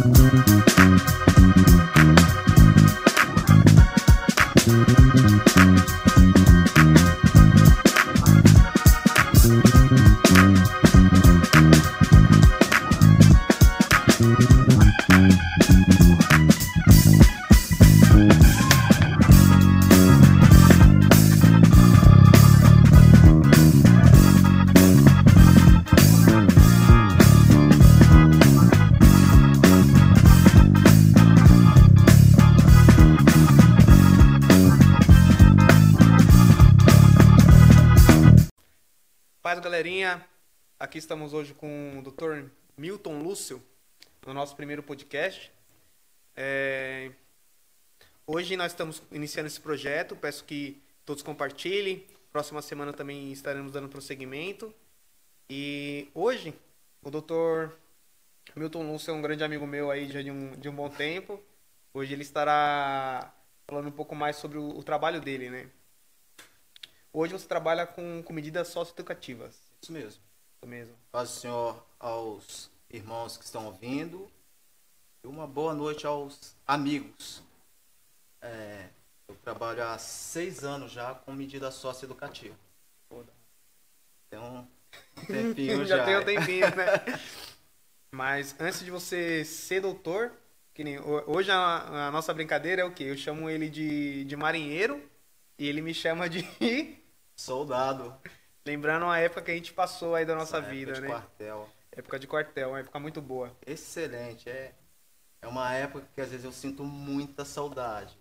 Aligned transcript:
Paz, 0.00 0.71
Aqui 40.92 40.98
estamos 40.98 41.32
hoje 41.32 41.54
com 41.54 41.98
o 41.98 42.02
Dr. 42.02 42.50
Milton 42.76 43.22
Lúcio, 43.22 43.62
no 44.26 44.34
nosso 44.34 44.54
primeiro 44.54 44.82
podcast. 44.82 45.50
É, 46.36 47.10
Hoje 48.26 48.58
nós 48.58 48.72
estamos 48.72 49.02
iniciando 49.10 49.46
esse 49.46 49.58
projeto, 49.58 50.14
peço 50.14 50.44
que 50.44 50.82
todos 51.06 51.22
compartilhem. 51.22 52.06
Próxima 52.30 52.60
semana 52.60 52.92
também 52.92 53.32
estaremos 53.32 53.72
dando 53.72 53.88
prosseguimento. 53.88 54.70
E 55.48 56.10
hoje, 56.12 56.52
o 57.02 57.10
Dr. 57.10 57.74
Milton 58.54 58.92
Lúcio 58.92 59.12
é 59.12 59.14
um 59.14 59.22
grande 59.22 59.42
amigo 59.42 59.66
meu 59.66 59.90
aí 59.90 60.10
já 60.12 60.20
de 60.20 60.30
um, 60.30 60.50
de 60.50 60.68
um 60.68 60.74
bom 60.74 60.90
tempo. 60.90 61.42
Hoje 61.94 62.12
ele 62.12 62.20
estará 62.20 63.34
falando 63.66 63.88
um 63.88 63.92
pouco 63.92 64.14
mais 64.14 64.36
sobre 64.36 64.58
o, 64.58 64.76
o 64.76 64.82
trabalho 64.82 65.22
dele, 65.22 65.48
né? 65.48 65.70
Hoje 67.10 67.32
você 67.32 67.48
trabalha 67.48 67.86
com, 67.86 68.22
com 68.22 68.34
medidas 68.34 68.68
socioeducativas. 68.68 69.58
Isso 69.80 69.90
mesmo. 69.90 70.31
Mesmo. 70.66 70.94
Paz 71.10 71.28
do 71.30 71.34
Senhor 71.36 71.84
aos 71.98 72.70
irmãos 72.88 73.36
que 73.36 73.44
estão 73.44 73.66
ouvindo 73.66 74.30
e 75.22 75.26
uma 75.26 75.46
boa 75.46 75.74
noite 75.74 76.06
aos 76.06 76.56
amigos. 76.66 77.42
É, 78.40 78.88
eu 79.28 79.34
trabalho 79.36 79.82
há 79.82 79.98
seis 79.98 80.64
anos 80.64 80.92
já 80.92 81.14
com 81.14 81.32
medida 81.32 81.70
socioeducativa. 81.70 82.54
Tem 84.30 84.38
um 84.38 84.66
tempinho 85.26 85.84
já. 85.84 85.98
já 85.98 86.04
tem 86.04 86.16
um 86.16 86.24
tempinho, 86.24 86.66
né? 86.76 86.86
Mas 88.14 88.54
antes 88.60 88.80
de 88.84 88.90
você 88.90 89.44
ser 89.44 89.80
doutor, 89.80 90.32
que 90.74 90.84
nem 90.84 90.98
ho- 90.98 91.24
hoje 91.26 91.50
a, 91.50 92.08
a 92.08 92.10
nossa 92.10 92.32
brincadeira 92.32 92.82
é 92.82 92.84
o 92.84 92.92
quê? 92.92 93.04
Eu 93.04 93.16
chamo 93.16 93.48
ele 93.50 93.68
de, 93.68 94.24
de 94.24 94.36
marinheiro 94.36 95.02
e 95.58 95.66
ele 95.66 95.80
me 95.82 95.92
chama 95.92 96.28
de. 96.28 96.42
Soldado. 97.36 98.14
Lembrando 98.64 99.06
a 99.06 99.18
época 99.18 99.42
que 99.42 99.50
a 99.50 99.54
gente 99.54 99.72
passou 99.72 100.14
aí 100.14 100.24
da 100.24 100.34
nossa 100.34 100.58
Essa 100.58 100.68
vida, 100.68 100.92
época 100.92 101.00
né? 101.00 101.08
de 101.08 101.12
quartel. 101.12 101.68
Época 101.90 102.18
de 102.18 102.26
quartel, 102.26 102.68
uma 102.70 102.78
época 102.80 102.98
muito 102.98 103.20
boa. 103.20 103.54
Excelente. 103.66 104.48
É, 104.48 104.72
é 105.42 105.46
uma 105.46 105.74
época 105.74 106.06
que 106.14 106.20
às 106.20 106.30
vezes 106.30 106.44
eu 106.44 106.52
sinto 106.52 106.84
muita 106.84 107.44
saudade. 107.44 108.16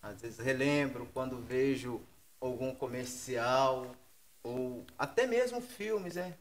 Às 0.00 0.22
vezes 0.22 0.38
relembro 0.38 1.08
quando 1.12 1.38
vejo 1.38 2.00
algum 2.40 2.74
comercial 2.74 3.94
ou 4.42 4.84
até 4.98 5.26
mesmo 5.26 5.60
filmes, 5.60 6.16
né? 6.16 6.34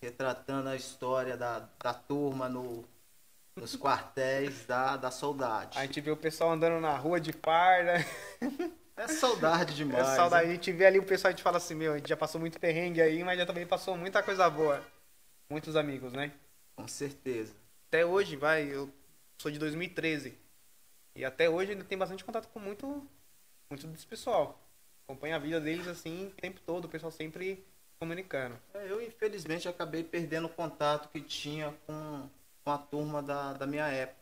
Retratando 0.00 0.68
a 0.68 0.76
história 0.76 1.36
da, 1.36 1.68
da 1.82 1.94
turma 1.94 2.48
no, 2.48 2.84
nos 3.56 3.76
quartéis 3.76 4.64
da, 4.66 4.96
da 4.96 5.10
saudade. 5.10 5.78
A 5.78 5.84
gente 5.84 6.00
vê 6.00 6.10
o 6.10 6.16
pessoal 6.16 6.52
andando 6.52 6.80
na 6.80 6.96
rua 6.96 7.20
de 7.20 7.32
farda. 7.32 7.94
É 8.98 9.08
saudade 9.08 9.72
É 9.72 9.76
demais. 9.76 10.06
saudade. 10.08 10.44
A 10.44 10.48
né? 10.48 10.54
gente 10.54 10.72
vê 10.72 10.86
ali 10.86 10.98
o 10.98 11.04
pessoal, 11.04 11.28
a 11.28 11.32
gente 11.32 11.42
fala 11.42 11.56
assim, 11.58 11.74
meu, 11.74 11.94
a 11.94 11.98
gente 11.98 12.08
já 12.08 12.16
passou 12.16 12.40
muito 12.40 12.58
perrengue 12.58 13.00
aí, 13.00 13.22
mas 13.22 13.38
já 13.38 13.46
também 13.46 13.66
passou 13.66 13.96
muita 13.96 14.22
coisa 14.22 14.48
boa. 14.50 14.84
Muitos 15.50 15.76
amigos, 15.76 16.12
né? 16.12 16.32
Com 16.76 16.86
certeza. 16.86 17.54
Até 17.88 18.04
hoje, 18.04 18.36
vai, 18.36 18.64
eu 18.64 18.90
sou 19.38 19.50
de 19.50 19.58
2013. 19.58 20.36
E 21.14 21.24
até 21.24 21.48
hoje 21.48 21.72
ainda 21.72 21.84
tem 21.84 21.96
bastante 21.96 22.24
contato 22.24 22.48
com 22.48 22.60
muito, 22.60 22.86
muito 23.70 23.86
desse 23.86 24.06
pessoal. 24.06 24.60
Acompanha 25.06 25.36
a 25.36 25.38
vida 25.38 25.60
deles 25.60 25.88
assim 25.88 26.26
o 26.26 26.30
tempo 26.40 26.60
todo, 26.60 26.84
o 26.84 26.88
pessoal 26.88 27.10
sempre 27.10 27.64
comunicando. 27.98 28.56
É, 28.74 28.90
Eu, 28.90 29.00
infelizmente, 29.00 29.68
acabei 29.68 30.04
perdendo 30.04 30.46
o 30.46 30.50
contato 30.50 31.08
que 31.08 31.20
tinha 31.20 31.74
com, 31.86 32.28
com 32.64 32.70
a 32.70 32.78
turma 32.78 33.22
da, 33.22 33.54
da 33.54 33.66
minha 33.66 33.88
época. 33.88 34.18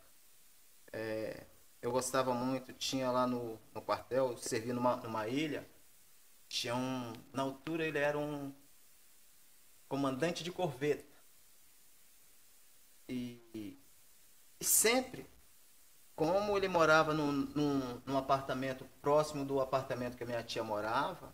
É, 0.93 1.43
eu 1.81 1.91
gostava 1.91 2.33
muito, 2.33 2.73
tinha 2.73 3.09
lá 3.11 3.27
no, 3.27 3.59
no 3.73 3.81
quartel, 3.81 4.31
eu 4.31 4.37
servi 4.37 4.73
numa, 4.73 4.95
numa 4.97 5.27
ilha, 5.27 5.67
tinha 6.47 6.75
um. 6.75 7.13
Na 7.31 7.43
altura 7.43 7.85
ele 7.85 7.99
era 7.99 8.17
um 8.17 8.53
comandante 9.87 10.43
de 10.43 10.51
corveta. 10.51 11.05
E, 13.07 13.77
e 14.59 14.65
sempre, 14.65 15.25
como 16.15 16.57
ele 16.57 16.67
morava 16.67 17.13
num, 17.13 17.31
num, 17.31 18.01
num 18.05 18.17
apartamento 18.17 18.85
próximo 19.01 19.45
do 19.45 19.61
apartamento 19.61 20.17
que 20.17 20.23
a 20.23 20.27
minha 20.27 20.43
tia 20.43 20.63
morava, 20.63 21.33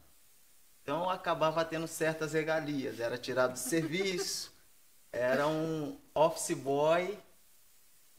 então 0.82 1.10
acabava 1.10 1.64
tendo 1.64 1.88
certas 1.88 2.34
regalias. 2.34 3.00
Era 3.00 3.18
tirado 3.18 3.54
do 3.54 3.60
serviço, 3.60 4.54
era 5.12 5.48
um 5.48 5.98
office 6.14 6.56
boy 6.58 7.18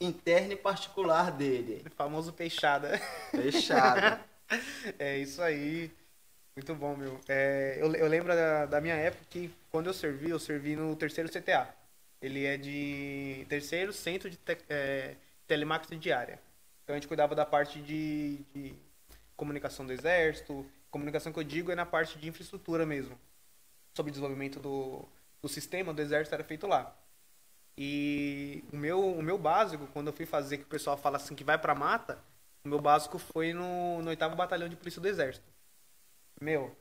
interno 0.00 0.52
e 0.52 0.56
particular 0.56 1.30
dele. 1.30 1.82
O 1.86 1.90
famoso 1.90 2.32
peixada. 2.32 2.98
Fechado. 3.30 4.22
é 4.98 5.18
isso 5.18 5.42
aí. 5.42 5.90
Muito 6.56 6.74
bom, 6.74 6.96
meu. 6.96 7.20
É, 7.28 7.78
eu, 7.80 7.92
eu 7.94 8.06
lembro 8.06 8.34
da, 8.34 8.66
da 8.66 8.80
minha 8.80 8.94
época 8.94 9.24
que 9.28 9.52
quando 9.70 9.86
eu 9.86 9.94
servi, 9.94 10.30
eu 10.30 10.38
servi 10.38 10.76
no 10.76 10.94
terceiro 10.94 11.28
CTA. 11.28 11.68
Ele 12.22 12.44
é 12.44 12.56
de 12.56 13.44
terceiro 13.48 13.92
centro 13.92 14.30
de 14.30 14.36
te, 14.36 14.56
é, 14.68 15.16
telemarketing 15.46 15.98
diária. 15.98 16.40
Então 16.82 16.94
a 16.94 16.98
gente 16.98 17.08
cuidava 17.08 17.34
da 17.34 17.44
parte 17.44 17.80
de, 17.80 18.38
de 18.54 18.74
comunicação 19.36 19.84
do 19.84 19.92
exército. 19.92 20.64
Comunicação 20.90 21.32
que 21.32 21.38
eu 21.38 21.44
digo 21.44 21.72
é 21.72 21.74
na 21.74 21.84
parte 21.84 22.18
de 22.18 22.28
infraestrutura 22.28 22.86
mesmo. 22.86 23.18
Sobre 23.96 24.12
desenvolvimento 24.12 24.60
do, 24.60 25.04
do 25.42 25.48
sistema 25.48 25.92
do 25.92 26.00
exército 26.00 26.34
era 26.34 26.44
feito 26.44 26.66
lá. 26.66 26.96
E 27.76 28.64
o 28.72 28.76
meu, 28.76 29.00
o 29.00 29.22
meu 29.22 29.36
básico, 29.36 29.86
quando 29.92 30.08
eu 30.08 30.12
fui 30.12 30.26
fazer, 30.26 30.58
que 30.58 30.64
o 30.64 30.68
pessoal 30.68 30.96
fala 30.96 31.16
assim 31.16 31.34
que 31.34 31.42
vai 31.42 31.58
pra 31.58 31.74
mata, 31.74 32.18
o 32.64 32.68
meu 32.68 32.80
básico 32.80 33.18
foi 33.18 33.52
no, 33.52 34.00
no 34.00 34.10
8 34.10 34.28
Batalhão 34.30 34.68
de 34.68 34.76
Polícia 34.76 35.00
do 35.00 35.08
Exército. 35.08 35.44
Meu, 36.40 36.74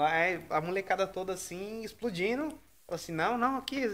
aí 0.00 0.44
a 0.50 0.60
molecada 0.60 1.06
toda 1.06 1.32
assim, 1.34 1.82
explodindo. 1.82 2.48
Falou 2.86 2.96
assim, 2.96 3.12
não, 3.12 3.36
não, 3.36 3.58
aqui 3.58 3.84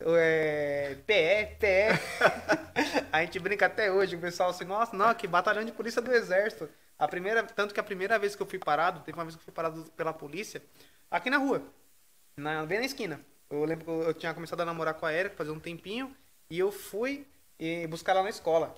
é 0.00 0.94
PE, 1.06 1.56
PE. 1.58 3.06
a 3.12 3.20
gente 3.24 3.38
brinca 3.38 3.66
até 3.66 3.90
hoje, 3.92 4.16
o 4.16 4.20
pessoal 4.20 4.50
assim, 4.50 4.64
nossa, 4.64 4.96
não, 4.96 5.06
aqui 5.06 5.26
batalhão 5.26 5.64
de 5.64 5.72
polícia 5.72 6.02
do 6.02 6.12
exército. 6.12 6.68
A 6.98 7.08
primeira, 7.08 7.42
tanto 7.42 7.74
que 7.74 7.80
a 7.80 7.84
primeira 7.84 8.18
vez 8.18 8.36
que 8.36 8.42
eu 8.42 8.46
fui 8.46 8.58
parado, 8.58 9.00
teve 9.00 9.16
uma 9.18 9.24
vez 9.24 9.34
que 9.34 9.40
eu 9.40 9.44
fui 9.44 9.52
parado 9.52 9.84
pela 9.96 10.12
polícia, 10.12 10.62
aqui 11.10 11.30
na 11.30 11.38
rua, 11.38 11.62
na, 12.36 12.64
bem 12.66 12.78
na 12.78 12.84
esquina. 12.84 13.20
Eu 13.50 13.64
lembro 13.64 13.84
que 13.84 13.90
eu, 13.90 14.14
tinha 14.14 14.34
começado 14.34 14.60
a 14.60 14.64
namorar 14.64 14.94
com 14.94 15.06
a 15.06 15.12
Erika, 15.12 15.36
fazer 15.36 15.50
um 15.50 15.60
tempinho, 15.60 16.14
e 16.50 16.58
eu 16.58 16.72
fui 16.72 17.26
e 17.58 17.86
buscar 17.86 18.12
ela 18.12 18.22
na 18.22 18.30
escola. 18.30 18.74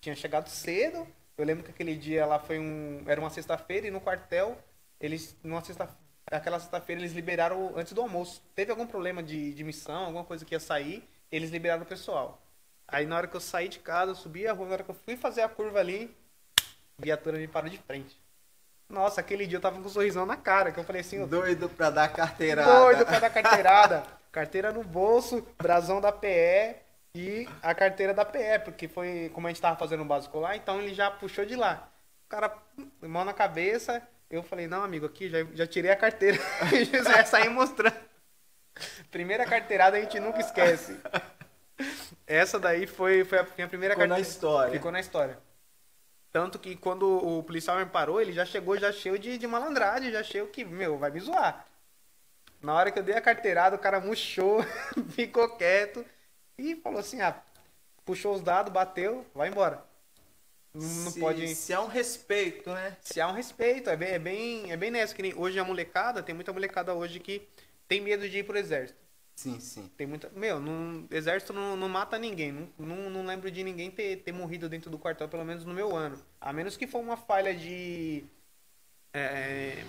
Tinha 0.00 0.14
chegado 0.14 0.48
cedo, 0.48 1.06
eu 1.36 1.44
lembro 1.44 1.64
que 1.64 1.70
aquele 1.70 1.96
dia 1.96 2.26
lá 2.26 2.38
foi 2.38 2.58
um, 2.58 3.02
era 3.06 3.20
uma 3.20 3.30
sexta-feira 3.30 3.86
e 3.86 3.90
no 3.90 4.00
quartel, 4.00 4.58
eles, 5.00 5.36
numa 5.42 5.62
sexta, 5.62 5.88
aquela 6.26 6.60
sexta-feira 6.60 7.00
eles 7.00 7.12
liberaram 7.12 7.72
antes 7.76 7.92
do 7.92 8.00
almoço. 8.00 8.42
Teve 8.54 8.70
algum 8.70 8.86
problema 8.86 9.22
de, 9.22 9.54
de 9.54 9.64
missão, 9.64 10.04
alguma 10.04 10.24
coisa 10.24 10.44
que 10.44 10.54
ia 10.54 10.60
sair, 10.60 11.08
eles 11.30 11.50
liberaram 11.50 11.82
o 11.82 11.86
pessoal. 11.86 12.40
Aí 12.86 13.06
na 13.06 13.16
hora 13.16 13.26
que 13.26 13.36
eu 13.36 13.40
saí 13.40 13.68
de 13.68 13.78
casa, 13.78 14.12
eu 14.12 14.16
subi 14.16 14.46
a 14.46 14.52
rua, 14.52 14.66
na 14.66 14.72
hora 14.74 14.84
que 14.84 14.90
eu 14.90 14.94
fui 14.94 15.16
fazer 15.16 15.42
a 15.42 15.48
curva 15.48 15.78
ali, 15.78 16.14
a 16.98 17.02
viatura 17.02 17.38
me 17.38 17.48
parou 17.48 17.70
de 17.70 17.78
frente. 17.78 18.20
Nossa, 18.90 19.20
aquele 19.20 19.46
dia 19.46 19.56
eu 19.56 19.60
tava 19.62 19.80
com 19.80 19.86
um 19.86 19.88
sorrisão 19.88 20.26
na 20.26 20.36
cara, 20.36 20.72
que 20.72 20.78
eu 20.80 20.84
falei 20.84 21.00
assim, 21.00 21.24
Doido 21.24 21.68
pra 21.68 21.90
dar 21.90 22.08
carteirada. 22.12 22.72
doido 22.80 23.06
pra 23.06 23.20
dar 23.20 23.30
carteirada. 23.30 24.02
Carteira 24.32 24.72
no 24.72 24.82
bolso, 24.82 25.46
brasão 25.56 26.00
da 26.00 26.10
PE 26.12 26.74
e 27.14 27.48
a 27.62 27.74
carteira 27.74 28.12
da 28.12 28.24
PE, 28.24 28.58
porque 28.64 28.88
foi 28.88 29.30
como 29.32 29.46
a 29.46 29.50
gente 29.50 29.60
tava 29.62 29.76
fazendo 29.76 30.02
o 30.02 30.04
básico 30.06 30.38
lá, 30.40 30.56
então 30.56 30.80
ele 30.80 30.92
já 30.92 31.10
puxou 31.10 31.44
de 31.46 31.54
lá. 31.56 31.88
O 32.26 32.28
cara, 32.28 32.52
mão 33.00 33.24
na 33.24 33.32
cabeça, 33.32 34.02
eu 34.28 34.42
falei, 34.42 34.66
não, 34.66 34.82
amigo, 34.82 35.06
aqui 35.06 35.28
já, 35.28 35.38
já 35.54 35.66
tirei 35.66 35.90
a 35.90 35.96
carteira. 35.96 36.38
e 36.72 36.84
já 36.84 37.24
saí 37.24 37.48
mostrando. 37.48 37.94
Primeira 39.10 39.44
carteirada 39.44 39.96
a 39.96 40.00
gente 40.00 40.18
nunca 40.20 40.40
esquece. 40.40 40.96
Essa 42.26 42.58
daí 42.58 42.86
foi, 42.86 43.24
foi 43.24 43.38
a 43.38 43.46
minha 43.56 43.68
primeira 43.68 43.94
Ficou 43.94 44.06
na 44.08 44.14
carteira. 44.16 44.30
história. 44.30 44.72
Ficou 44.72 44.92
na 44.92 45.00
história. 45.00 45.38
Tanto 46.32 46.58
que 46.58 46.76
quando 46.76 47.06
o 47.06 47.42
policial 47.42 47.78
me 47.78 47.86
parou, 47.86 48.20
ele 48.20 48.32
já 48.32 48.44
chegou 48.44 48.78
já 48.78 48.92
cheio 48.92 49.18
de, 49.18 49.36
de 49.36 49.46
malandragem, 49.46 50.12
já 50.12 50.22
cheio 50.22 50.46
que, 50.46 50.64
meu, 50.64 50.96
vai 50.96 51.10
me 51.10 51.20
zoar. 51.20 51.66
Na 52.62 52.74
hora 52.74 52.90
que 52.90 52.98
eu 52.98 53.02
dei 53.02 53.16
a 53.16 53.20
carteirada, 53.20 53.74
o 53.74 53.78
cara 53.78 54.00
murchou, 54.00 54.62
ficou 55.10 55.48
quieto 55.56 56.04
e 56.56 56.76
falou 56.76 57.00
assim, 57.00 57.20
ah, 57.20 57.40
puxou 58.04 58.34
os 58.34 58.42
dados, 58.42 58.72
bateu, 58.72 59.26
vai 59.34 59.48
embora. 59.48 59.82
Não, 60.72 61.10
se, 61.10 61.18
pode. 61.18 61.54
Se 61.54 61.72
há 61.72 61.80
um 61.80 61.88
respeito, 61.88 62.70
né? 62.70 62.96
Se 63.00 63.20
há 63.20 63.26
um 63.26 63.32
respeito, 63.32 63.90
é 63.90 63.96
bem, 63.96 64.08
é 64.10 64.18
bem, 64.18 64.72
é 64.72 64.76
bem 64.76 64.90
nessa. 64.90 65.14
Que 65.14 65.22
nem 65.22 65.34
hoje 65.34 65.58
a 65.58 65.64
molecada, 65.64 66.22
tem 66.22 66.34
muita 66.34 66.52
molecada 66.52 66.94
hoje 66.94 67.18
que 67.18 67.48
tem 67.88 68.00
medo 68.00 68.28
de 68.28 68.38
ir 68.38 68.44
pro 68.44 68.56
exército. 68.56 68.98
Sim, 69.34 69.58
sim. 69.60 69.88
Tem 69.96 70.06
muita. 70.06 70.28
Meu, 70.30 70.60
não, 70.60 71.06
exército 71.10 71.52
não, 71.52 71.74
não 71.76 71.88
mata 71.88 72.18
ninguém. 72.18 72.52
Não, 72.52 72.68
não, 72.78 73.10
não 73.10 73.24
lembro 73.26 73.50
de 73.50 73.64
ninguém 73.64 73.90
ter, 73.90 74.18
ter 74.22 74.32
morrido 74.32 74.68
dentro 74.68 74.90
do 74.90 74.98
quartel, 74.98 75.28
pelo 75.28 75.44
menos 75.44 75.64
no 75.64 75.72
meu 75.72 75.96
ano. 75.96 76.22
A 76.40 76.52
menos 76.52 76.76
que 76.76 76.86
for 76.86 76.98
uma 77.00 77.16
falha 77.16 77.54
de. 77.54 78.24
É, 79.14 79.84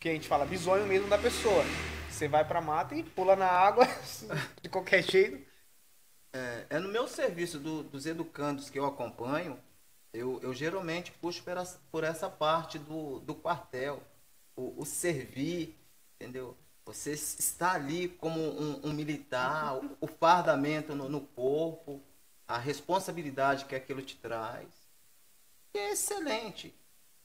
que 0.00 0.08
a 0.08 0.12
gente 0.12 0.28
fala, 0.28 0.44
bisonho 0.44 0.86
mesmo 0.86 1.08
da 1.08 1.18
pessoa. 1.18 1.64
Você 2.10 2.28
vai 2.28 2.46
pra 2.46 2.60
mata 2.60 2.94
e 2.94 3.02
pula 3.02 3.34
na 3.34 3.46
água 3.46 3.86
de 4.62 4.68
qualquer 4.68 5.02
jeito. 5.02 5.44
É, 6.32 6.66
é 6.70 6.78
no 6.80 6.88
meu 6.88 7.06
serviço 7.08 7.58
do- 7.60 7.82
dos 7.84 8.06
educandos 8.06 8.68
que 8.70 8.78
eu 8.78 8.84
acompanho, 8.86 9.58
eu, 10.12 10.40
eu 10.42 10.52
geralmente 10.54 11.12
puxo 11.12 11.42
por 11.44 11.56
essa, 11.56 11.78
por 11.90 12.04
essa 12.04 12.28
parte 12.30 12.78
do, 12.78 13.20
do 13.20 13.34
quartel, 13.34 14.02
o, 14.56 14.80
o 14.82 14.84
servir, 14.84 15.76
entendeu? 16.16 16.56
Você 16.84 17.12
está 17.12 17.72
ali 17.72 18.08
como 18.08 18.38
um, 18.40 18.88
um 18.88 18.92
militar, 18.92 19.80
o, 20.00 20.06
fardamento 20.06 20.94
no, 20.94 21.08
no 21.08 21.20
corpo, 21.22 22.00
a 22.46 22.58
responsabilidade 22.58 23.64
que 23.64 23.74
aquilo 23.74 24.02
te 24.02 24.16
traz. 24.16 24.68
E 25.72 25.78
é 25.78 25.92
excelente. 25.92 26.74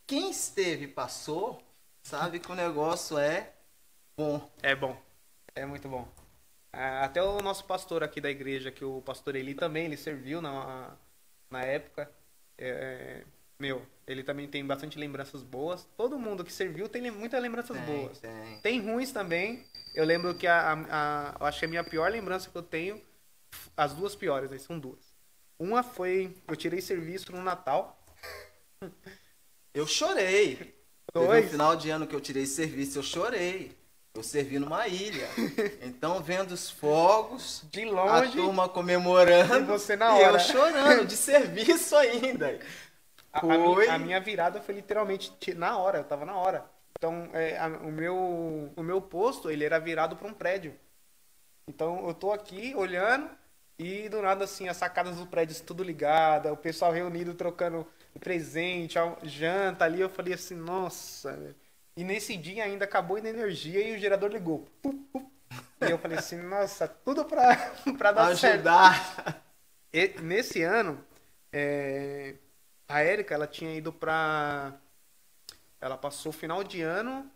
Quem 0.08 0.32
esteve 0.32 0.86
e 0.86 0.88
passou, 0.88 1.62
sabe 2.02 2.40
que 2.40 2.52
o 2.52 2.56
negócio 2.56 3.18
é 3.18 3.54
bom. 4.18 4.50
É 4.64 4.74
bom. 4.76 5.00
É 5.54 5.66
muito 5.66 5.90
bom. 5.90 6.08
Ah, 6.72 7.04
Até 7.04 7.22
o 7.22 7.42
nosso 7.42 7.66
pastor 7.66 8.04
aqui 8.04 8.22
da 8.22 8.30
igreja, 8.30 8.72
que 8.72 8.86
o 8.86 9.02
pastor 9.02 9.36
Eli 9.36 9.54
também, 9.56 9.86
ele 9.86 9.98
serviu 9.98 10.42
na, 10.42 10.96
na 11.50 11.64
época. 11.64 12.10
É, 12.58 13.26
meu, 13.60 13.86
ele 14.10 14.24
também 14.24 14.48
tem 14.48 14.66
bastante 14.66 14.98
lembranças 14.98 15.44
boas. 15.44 15.88
Todo 15.96 16.18
mundo 16.20 16.44
que 16.44 16.52
serviu 16.52 16.90
tem 16.90 17.10
muitas 17.12 17.42
lembranças 17.42 17.78
Tem, 17.78 17.86
boas. 17.86 18.20
tem. 18.20 18.60
Tem 18.62 18.82
ruins 18.82 19.12
também. 19.12 19.64
Eu 19.96 20.04
lembro 20.04 20.34
que 20.36 20.48
a, 20.48 20.74
a- 20.74 21.36
a- 21.40 21.48
acho 21.48 21.60
que 21.60 21.66
a 21.66 21.68
minha 21.70 21.84
pior 21.84 22.12
lembrança 22.12 22.50
que 22.50 22.58
eu 22.58 22.64
tenho, 22.64 23.02
as 23.78 23.94
duas 23.94 24.16
piores, 24.16 24.52
aí 24.52 24.60
são 24.60 24.80
duas. 24.80 25.14
Uma 25.60 25.84
foi, 25.84 26.36
eu 26.48 26.56
tirei 26.56 26.82
serviço 26.82 27.32
no 27.32 27.42
Natal. 27.44 27.98
Eu 29.74 29.86
chorei. 29.88 30.76
Dois. 31.14 31.46
um 31.46 31.50
final 31.50 31.76
de 31.76 31.90
ano 31.90 32.06
que 32.08 32.16
eu 32.16 32.22
tirei 32.22 32.46
serviço, 32.46 33.00
eu 33.00 33.04
chorei. 33.04 33.78
Eu 34.14 34.24
servi 34.24 34.58
numa 34.60 34.88
ilha. 34.88 35.28
Então, 35.82 36.22
vendo 36.22 36.52
os 36.52 36.70
fogos, 36.70 37.64
De 37.72 37.84
a 37.84 37.90
longe, 37.92 38.32
turma 38.38 38.70
comemorando, 38.70 39.56
E 39.56 39.64
você 39.64 39.96
na 39.96 40.20
e 40.20 40.24
hora. 40.24 40.36
eu 40.36 40.40
chorando, 40.40 41.06
de 41.06 41.16
serviço 41.18 41.96
ainda. 41.96 42.60
A, 43.32 43.40
a 43.40 43.42
Foi. 43.42 43.86
mi- 43.86 43.88
a 43.88 43.98
minha 44.00 44.20
virada 44.20 44.62
foi 44.62 44.76
literalmente 44.76 45.54
na 45.56 45.78
hora, 45.78 46.00
eu 46.00 46.04
tava 46.04 46.26
na 46.26 46.36
hora. 46.36 46.66
Então, 46.98 47.30
é, 47.34 47.58
a- 47.58 47.68
o, 47.68 47.92
meu, 47.92 48.72
o 48.76 48.84
meu 48.84 49.02
posto, 49.02 49.50
ele 49.50 49.64
era 49.64 49.80
virado 49.80 50.16
para 50.16 50.28
um 50.28 50.34
prédio. 50.34 50.76
Então, 51.68 52.08
eu 52.08 52.14
tô 52.14 52.32
aqui 52.32 52.74
olhando 52.76 53.30
e 53.78 54.10
do 54.10 54.22
nada, 54.22 54.44
assim, 54.46 54.68
as 54.68 54.78
sacadas 54.78 55.18
do 55.18 55.28
prédio 55.28 55.62
tudo 55.64 55.84
ligada, 55.84 56.52
o 56.52 56.58
pessoal 56.58 56.92
reunido 56.92 57.34
trocando 57.34 57.88
presente, 58.20 58.96
janta 59.24 59.86
ali. 59.86 60.02
Eu 60.02 60.10
falei 60.10 60.34
assim, 60.34 60.56
nossa. 60.56 61.34
velho. 61.34 61.56
E 61.96 62.04
nesse 62.04 62.36
dia 62.38 62.64
ainda 62.64 62.86
acabou 62.86 63.18
a 63.18 63.20
energia 63.20 63.82
e 63.88 63.96
o 63.96 64.00
gerador 64.00 64.32
ligou. 64.32 64.68
Pup, 64.82 64.96
pup. 65.14 65.26
E 65.82 65.90
eu 65.92 65.98
falei 65.98 66.18
assim, 66.18 66.38
nossa, 66.42 66.88
tudo 66.88 67.24
pra, 67.26 67.56
pra 67.98 68.12
dar 68.12 68.36
certo. 68.36 68.56
Ajudar. 68.56 69.44
Nesse 70.22 70.62
ano, 70.64 71.04
é, 71.52 72.36
a 72.90 73.02
Érica, 73.02 73.34
ela 73.36 73.48
tinha 73.48 73.74
ido 73.76 73.94
pra. 73.94 74.80
Ela 75.82 75.98
passou 75.98 76.30
o 76.32 76.34
final 76.34 76.64
de 76.64 76.82
ano 76.82 77.30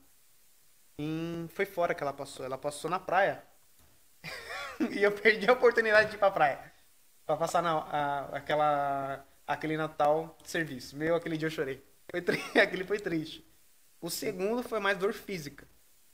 em. 0.97 1.47
Foi 1.49 1.65
fora 1.65 1.93
que 1.95 2.03
ela 2.03 2.13
passou. 2.13 2.45
Ela 2.45 2.57
passou 2.57 2.89
na 2.89 2.99
praia. 2.99 3.43
e 4.91 5.03
eu 5.03 5.11
perdi 5.11 5.49
a 5.49 5.53
oportunidade 5.53 6.09
de 6.09 6.15
ir 6.15 6.19
pra 6.19 6.31
praia. 6.31 6.71
Pra 7.25 7.37
passar 7.37 7.61
na, 7.61 7.79
a- 7.79 8.37
aquela, 8.37 9.25
aquele 9.47 9.77
Natal 9.77 10.37
de 10.43 10.49
serviço. 10.49 10.95
Meu, 10.97 11.15
aquele 11.15 11.37
dia 11.37 11.47
eu 11.47 11.51
chorei. 11.51 11.83
Foi 12.11 12.21
aquele 12.61 12.83
foi 12.85 12.99
triste. 12.99 13.45
O 14.01 14.09
segundo 14.09 14.63
foi 14.63 14.79
mais 14.79 14.97
dor 14.97 15.13
física. 15.13 15.67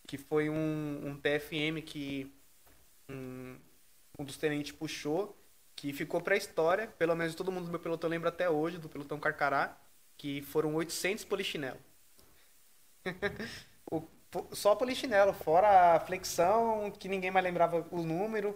Que 0.07 0.17
foi 0.17 0.49
um, 0.49 1.07
um 1.07 1.17
TFM 1.19 1.81
que 1.85 2.33
um, 3.09 3.57
um 4.19 4.25
dos 4.25 4.37
tenentes 4.37 4.73
puxou, 4.73 5.37
que 5.79 5.93
ficou 5.93 6.21
pra 6.21 6.35
história, 6.35 6.87
pelo 6.97 7.15
menos 7.15 7.35
todo 7.35 7.51
mundo 7.51 7.65
do 7.65 7.71
meu 7.71 7.79
pelotão 7.79 8.09
lembra 8.09 8.29
até 8.29 8.49
hoje, 8.49 8.77
do 8.77 8.89
pelotão 8.89 9.19
Carcará, 9.19 9.77
que 10.17 10.41
foram 10.41 10.75
800 10.75 11.23
polichinelo. 11.25 11.79
O- 13.91 14.07
só 14.55 14.75
polichinelo, 14.75 15.33
fora 15.33 15.95
a 15.95 15.99
flexão, 15.99 16.91
que 16.91 17.07
ninguém 17.07 17.31
mais 17.31 17.43
lembrava 17.43 17.87
o 17.91 18.03
número. 18.03 18.53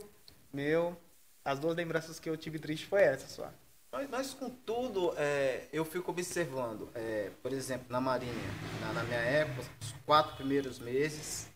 Meu, 0.51 0.95
as 1.43 1.57
duas 1.59 1.75
lembranças 1.75 2.19
que 2.19 2.29
eu 2.29 2.37
tive 2.37 2.59
triste 2.59 2.85
foi 2.85 3.01
essa 3.01 3.27
só. 3.27 3.51
Mas, 3.91 4.09
mas 4.09 4.33
contudo, 4.33 5.13
é, 5.17 5.67
eu 5.73 5.83
fico 5.85 6.11
observando, 6.11 6.89
é, 6.93 7.31
por 7.41 7.51
exemplo, 7.51 7.87
na 7.89 7.99
Marinha, 8.01 8.33
na, 8.81 8.93
na 8.93 9.03
minha 9.03 9.19
época, 9.19 9.67
os 9.81 9.91
quatro 10.05 10.35
primeiros 10.35 10.77
meses 10.77 11.49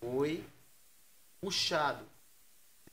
foi 0.00 0.44
puxado. 1.40 2.06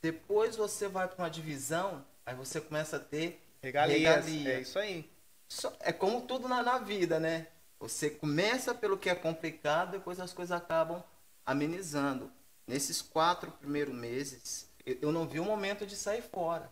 Depois 0.02 0.56
você 0.56 0.88
vai 0.88 1.06
para 1.08 1.22
uma 1.24 1.30
divisão, 1.30 2.04
aí 2.24 2.34
você 2.34 2.60
começa 2.60 2.96
a 2.96 3.00
ter 3.00 3.42
Regalias, 3.62 3.98
Regalia. 4.26 4.52
é 4.54 4.60
isso 4.60 4.78
aí. 4.78 5.10
Só- 5.48 5.72
é 5.80 5.92
como 5.92 6.22
tudo 6.22 6.48
na, 6.48 6.62
na 6.62 6.78
vida, 6.78 7.20
né? 7.20 7.48
Você 7.78 8.08
começa 8.10 8.74
pelo 8.74 8.96
que 8.98 9.10
é 9.10 9.14
complicado, 9.14 9.92
depois 9.92 10.18
as 10.20 10.32
coisas 10.32 10.56
acabam 10.56 11.02
amenizando. 11.44 12.30
Nesses 12.66 13.02
quatro 13.02 13.50
primeiros 13.52 13.94
meses, 13.94 14.70
eu, 14.86 14.96
eu 15.02 15.12
não 15.12 15.26
vi 15.26 15.40
um 15.40 15.44
momento 15.44 15.86
de 15.86 15.96
sair 15.96 16.22
fora. 16.22 16.70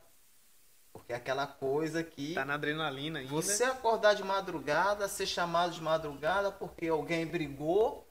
Porque 0.93 1.13
é 1.13 1.17
aquela 1.17 1.47
coisa 1.47 2.03
que 2.03 2.35
Tá 2.35 2.45
na 2.45 2.55
adrenalina 2.55 3.19
ainda. 3.19 3.31
você 3.31 3.65
acordar 3.65 4.15
de 4.15 4.23
madrugada, 4.25 5.07
ser 5.09 5.27
chamado 5.27 5.73
de 5.73 5.83
madrugada 5.83 6.51
porque 6.51 6.89
alguém 6.89 7.27
brigou, 7.27 8.07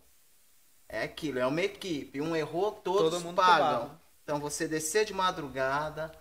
é 0.89 1.03
aquilo, 1.03 1.39
é 1.39 1.45
uma 1.45 1.61
equipe. 1.61 2.21
Um 2.21 2.35
errou, 2.35 2.71
todos 2.71 3.11
Todo 3.11 3.23
mundo 3.23 3.35
pagam. 3.35 3.99
Então 4.27 4.41
você 4.41 4.67
descer 4.67 5.05
de 5.05 5.13
madrugada, 5.13 6.11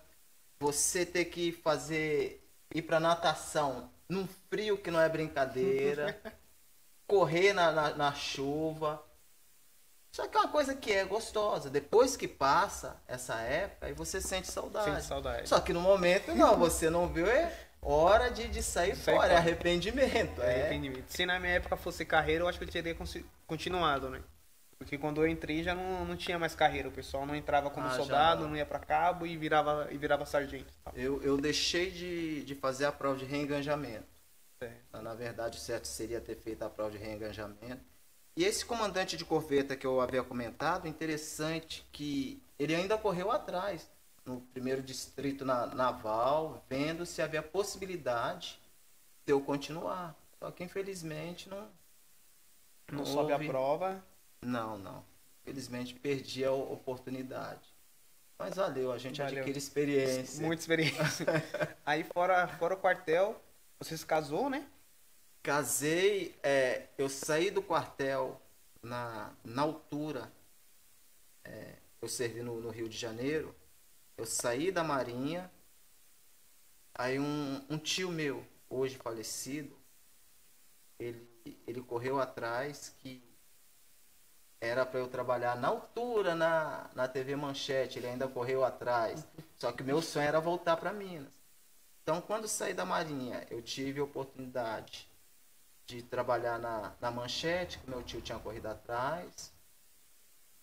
você 0.57 1.05
ter 1.05 1.25
que 1.25 1.51
fazer 1.51 2.41
ir 2.73 2.81
para 2.83 3.01
natação 3.01 3.91
num 4.07 4.25
frio 4.49 4.77
que 4.77 4.89
não 4.89 5.01
é 5.01 5.09
brincadeira, 5.09 6.17
correr 7.05 7.51
na, 7.51 7.69
na, 7.69 7.93
na 7.95 8.13
chuva. 8.13 9.03
Só 10.09 10.25
que 10.25 10.37
é 10.37 10.39
uma 10.39 10.47
coisa 10.47 10.73
que 10.73 10.93
é 10.93 11.03
gostosa. 11.03 11.69
Depois 11.69 12.15
que 12.15 12.29
passa 12.29 12.95
essa 13.09 13.41
época, 13.41 13.87
aí 13.87 13.93
você 13.93 14.21
sente 14.21 14.49
saudade. 14.49 14.89
Sente 14.89 15.03
saudade. 15.03 15.49
Só 15.49 15.59
que 15.59 15.73
no 15.73 15.81
momento 15.81 16.33
não, 16.33 16.57
você 16.57 16.89
não 16.89 17.09
viu, 17.09 17.27
é 17.27 17.53
hora 17.81 18.31
de, 18.31 18.47
de 18.47 18.63
sair 18.63 18.95
fora, 18.95 19.33
é 19.33 19.35
arrependimento. 19.35 20.41
É, 20.41 20.45
É, 20.45 20.61
arrependimento. 20.61 21.11
Se 21.11 21.25
na 21.25 21.41
minha 21.41 21.55
época 21.55 21.75
fosse 21.75 22.05
carreira, 22.05 22.45
eu 22.45 22.47
acho 22.47 22.57
que 22.57 22.63
eu 22.63 22.69
teria 22.69 22.95
continuado, 23.45 24.09
né? 24.09 24.23
Porque 24.77 24.97
quando 24.97 25.21
eu 25.21 25.27
entrei 25.27 25.63
já 25.63 25.73
não, 25.73 26.05
não 26.05 26.15
tinha 26.15 26.37
mais 26.37 26.53
carreira. 26.55 26.87
O 26.87 26.91
pessoal 26.91 27.25
não 27.25 27.35
entrava 27.35 27.69
como 27.69 27.87
Ah, 27.87 27.91
soldado, 27.95 28.43
não. 28.43 28.49
não. 28.49 28.55
ia 28.57 28.65
pra 28.65 28.79
cabo 28.79 29.25
e 29.25 29.35
virava, 29.35 29.87
e 29.91 29.97
virava 29.97 30.25
sargento. 30.25 30.71
tal. 30.83 30.93
eu, 30.95 31.21
eu 31.23 31.35
deixei 31.37 31.89
de, 31.91 32.43
de 32.43 32.55
fazer 32.55 32.85
a 32.85 32.91
prova 32.91 33.17
de 33.17 33.25
reenganjamento. 33.25 34.05
É. 34.61 34.71
Na 35.01 35.13
verdade, 35.13 35.57
o 35.57 35.61
certo 35.61 35.85
seria 35.85 36.21
ter 36.21 36.35
feito 36.35 36.63
a 36.63 36.69
prova 36.69 36.91
de 36.91 36.97
reenganjamento. 36.97 37.81
E 38.35 38.43
esse 38.45 38.63
comandante 38.65 39.17
de 39.17 39.25
corveta 39.25 39.75
que 39.75 39.85
eu 39.85 39.99
havia 39.99 40.23
comentado, 40.23 40.87
interessante 40.87 41.83
que 41.91 42.41
ele 42.59 42.73
ainda 42.75 42.97
correu 42.97 43.31
atrás, 43.31 43.89
no 44.25 44.41
primeiro 44.41 44.81
distrito 44.83 45.43
na- 45.43 45.67
naval, 45.67 46.63
vendo 46.69 47.05
se 47.05 47.21
havia 47.21 47.41
possibilidade 47.41 48.59
de 49.25 49.33
eu 49.33 49.41
continuar. 49.41 50.15
Só 50.39 50.51
que 50.51 50.63
infelizmente 50.63 51.49
não. 51.49 51.67
Não 52.91 53.05
sobe 53.05 53.31
a 53.31 53.35
houve. 53.35 53.47
prova. 53.47 54.03
Não, 54.47 54.77
não. 54.77 55.03
Infelizmente 55.41 55.93
perdi 55.93 56.45
a 56.45 56.51
oportunidade. 56.53 57.75
Mas 58.39 58.55
valeu, 58.55 58.93
a 58.93 58.97
gente 58.97 59.19
Valeu. 59.21 59.39
adquire 59.39 59.57
experiência. 59.57 60.45
Muita 60.45 60.61
experiência. 60.61 61.25
Aí 61.85 62.03
fora, 62.03 62.47
fora 62.47 62.75
o 62.75 62.77
quartel, 62.77 63.41
você 63.77 63.97
se 63.97 64.05
casou, 64.05 64.49
né? 64.49 64.65
Casei, 65.43 66.33
é, 66.41 66.87
eu 66.97 67.09
saí 67.09 67.51
do 67.51 67.61
quartel 67.61 68.39
na, 68.81 69.33
na 69.43 69.63
altura, 69.63 70.31
é, 71.43 71.73
eu 72.01 72.07
servi 72.07 72.41
no, 72.41 72.61
no 72.61 72.69
Rio 72.69 72.87
de 72.87 72.97
Janeiro, 72.97 73.53
eu 74.15 74.25
saí 74.25 74.71
da 74.71 74.83
Marinha, 74.83 75.51
aí 76.93 77.19
um, 77.19 77.65
um 77.69 77.77
tio 77.77 78.09
meu, 78.09 78.45
hoje 78.69 78.97
falecido, 78.97 79.75
ele, 80.99 81.27
ele 81.65 81.81
correu 81.81 82.19
atrás 82.19 82.93
que 82.99 83.26
era 84.59 84.85
para 84.85 84.99
eu 84.99 85.07
trabalhar 85.07 85.55
na 85.55 85.67
altura 85.67 86.35
na, 86.35 86.89
na 86.95 87.07
TV 87.07 87.35
Manchete, 87.35 87.99
ele 87.99 88.07
ainda 88.07 88.27
correu 88.27 88.63
atrás. 88.63 89.25
Só 89.57 89.71
que 89.71 89.83
meu 89.83 90.01
sonho 90.01 90.27
era 90.27 90.39
voltar 90.39 90.77
para 90.77 90.91
Minas. 90.91 91.33
Então, 92.03 92.21
quando 92.21 92.47
saí 92.47 92.73
da 92.73 92.85
Marinha, 92.85 93.45
eu 93.51 93.61
tive 93.61 93.99
a 93.99 94.03
oportunidade 94.03 95.07
de 95.85 96.01
trabalhar 96.01 96.57
na, 96.57 96.93
na 96.99 97.11
Manchete, 97.11 97.79
que 97.79 97.89
meu 97.89 98.01
tio 98.03 98.21
tinha 98.21 98.39
corrido 98.39 98.67
atrás, 98.67 99.53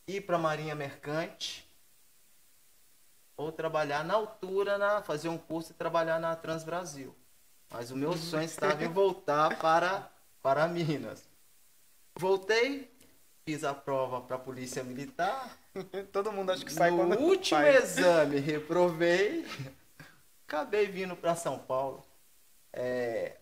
ir 0.07 0.21
para 0.23 0.37
a 0.37 0.39
Marinha 0.39 0.75
Mercante, 0.75 1.69
ou 3.37 3.51
trabalhar 3.51 4.05
na 4.05 4.15
altura, 4.15 4.79
na, 4.79 5.03
fazer 5.03 5.29
um 5.29 5.39
curso 5.39 5.73
e 5.73 5.75
trabalhar 5.75 6.19
na 6.19 6.37
Transbrasil. 6.37 7.15
Mas 7.71 7.91
o 7.91 7.97
meu 7.97 8.17
sonho 8.17 8.45
estava 8.45 8.85
em 8.85 8.89
voltar 8.89 9.59
para, 9.59 10.09
para 10.41 10.69
Minas. 10.69 11.29
Voltei, 12.17 12.94
fiz 13.45 13.63
a 13.63 13.75
prova 13.75 14.21
para 14.23 14.37
a 14.37 14.39
Polícia 14.39 14.83
Militar. 14.83 15.57
Todo 16.13 16.33
mundo 16.33 16.51
acha 16.51 16.65
que 16.65 16.73
sai 16.73 16.91
no 16.91 16.99
quando 16.99 17.19
último 17.19 17.61
faz. 17.61 17.99
exame, 17.99 18.39
reprovei. 18.41 19.47
Acabei 20.47 20.87
vindo 20.87 21.15
para 21.15 21.37
São 21.37 21.59
Paulo. 21.59 22.05
É, 22.73 23.37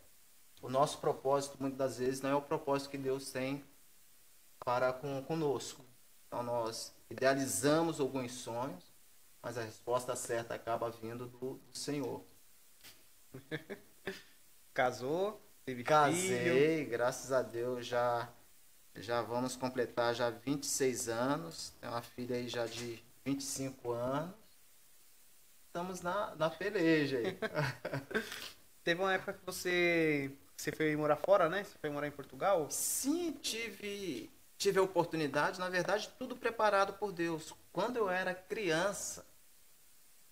o 0.61 0.69
nosso 0.69 0.99
propósito, 0.99 1.57
muitas 1.61 1.79
das 1.79 1.99
vezes, 1.99 2.21
não 2.21 2.31
é 2.31 2.35
o 2.35 2.43
propósito 2.43 2.91
que 2.91 2.99
Deus 2.99 3.31
tem 3.31 3.65
para 4.65 4.93
com, 4.93 5.23
conosco. 5.23 5.85
Então, 6.27 6.43
nós 6.43 6.95
idealizamos 7.11 8.01
alguns 8.01 8.33
sonhos, 8.33 8.93
mas 9.43 9.59
a 9.59 9.63
resposta 9.63 10.17
certa 10.17 10.55
acaba 10.55 10.91
vindo 10.91 11.27
do, 11.27 11.55
do 11.55 11.79
Senhor. 11.79 12.23
Casou, 14.73 15.41
teve 15.65 15.83
filho. 15.83 15.89
Casei, 15.89 16.85
graças 16.87 17.33
a 17.33 17.43
Deus, 17.43 17.87
já, 17.87 18.29
já 18.97 19.23
vamos 19.23 19.57
completar 19.57 20.15
já 20.15 20.31
26 20.31 21.09
anos. 21.09 21.73
Tenho 21.81 21.93
uma 21.93 22.03
filha 22.03 22.37
aí 22.37 22.49
já 22.49 22.67
de 22.67 23.03
25 23.25 23.93
anos. 23.93 24.35
Estamos 25.67 26.03
na, 26.03 26.35
na 26.37 26.51
peleja 26.51 27.19
aí. 27.19 27.39
Teve 28.85 29.01
uma 29.01 29.15
época 29.15 29.33
que 29.35 29.47
você, 29.47 30.31
você 30.57 30.73
foi 30.73 30.95
morar 30.97 31.17
fora, 31.17 31.49
né? 31.49 31.65
Você 31.65 31.79
foi 31.79 31.89
morar 31.89 32.07
em 32.07 32.13
Portugal? 32.13 32.67
Sim, 32.71 33.33
tive, 33.33 34.31
tive 34.59 34.79
a 34.79 34.83
oportunidade, 34.83 35.59
na 35.61 35.69
verdade, 35.69 36.11
tudo 36.19 36.37
preparado 36.37 36.95
por 36.95 37.13
Deus. 37.13 37.55
Quando 37.73 37.97
eu 37.97 38.11
era 38.11 38.35
criança, 38.35 39.25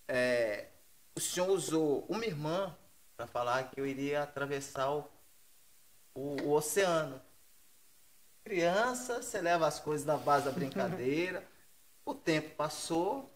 é, 0.07 0.67
o 1.15 1.19
Senhor 1.19 1.49
usou 1.49 2.05
uma 2.07 2.25
irmã 2.25 2.75
para 3.15 3.25
falar 3.25 3.69
que 3.69 3.79
eu 3.79 3.87
iria 3.87 4.23
atravessar 4.23 4.91
o, 4.91 5.09
o, 6.13 6.41
o 6.43 6.51
oceano. 6.51 7.21
Criança, 8.43 9.21
você 9.21 9.41
leva 9.41 9.67
as 9.67 9.79
coisas 9.79 10.05
na 10.05 10.17
base 10.17 10.45
da 10.45 10.51
brincadeira. 10.51 11.43
o 12.05 12.13
tempo 12.13 12.55
passou, 12.55 13.29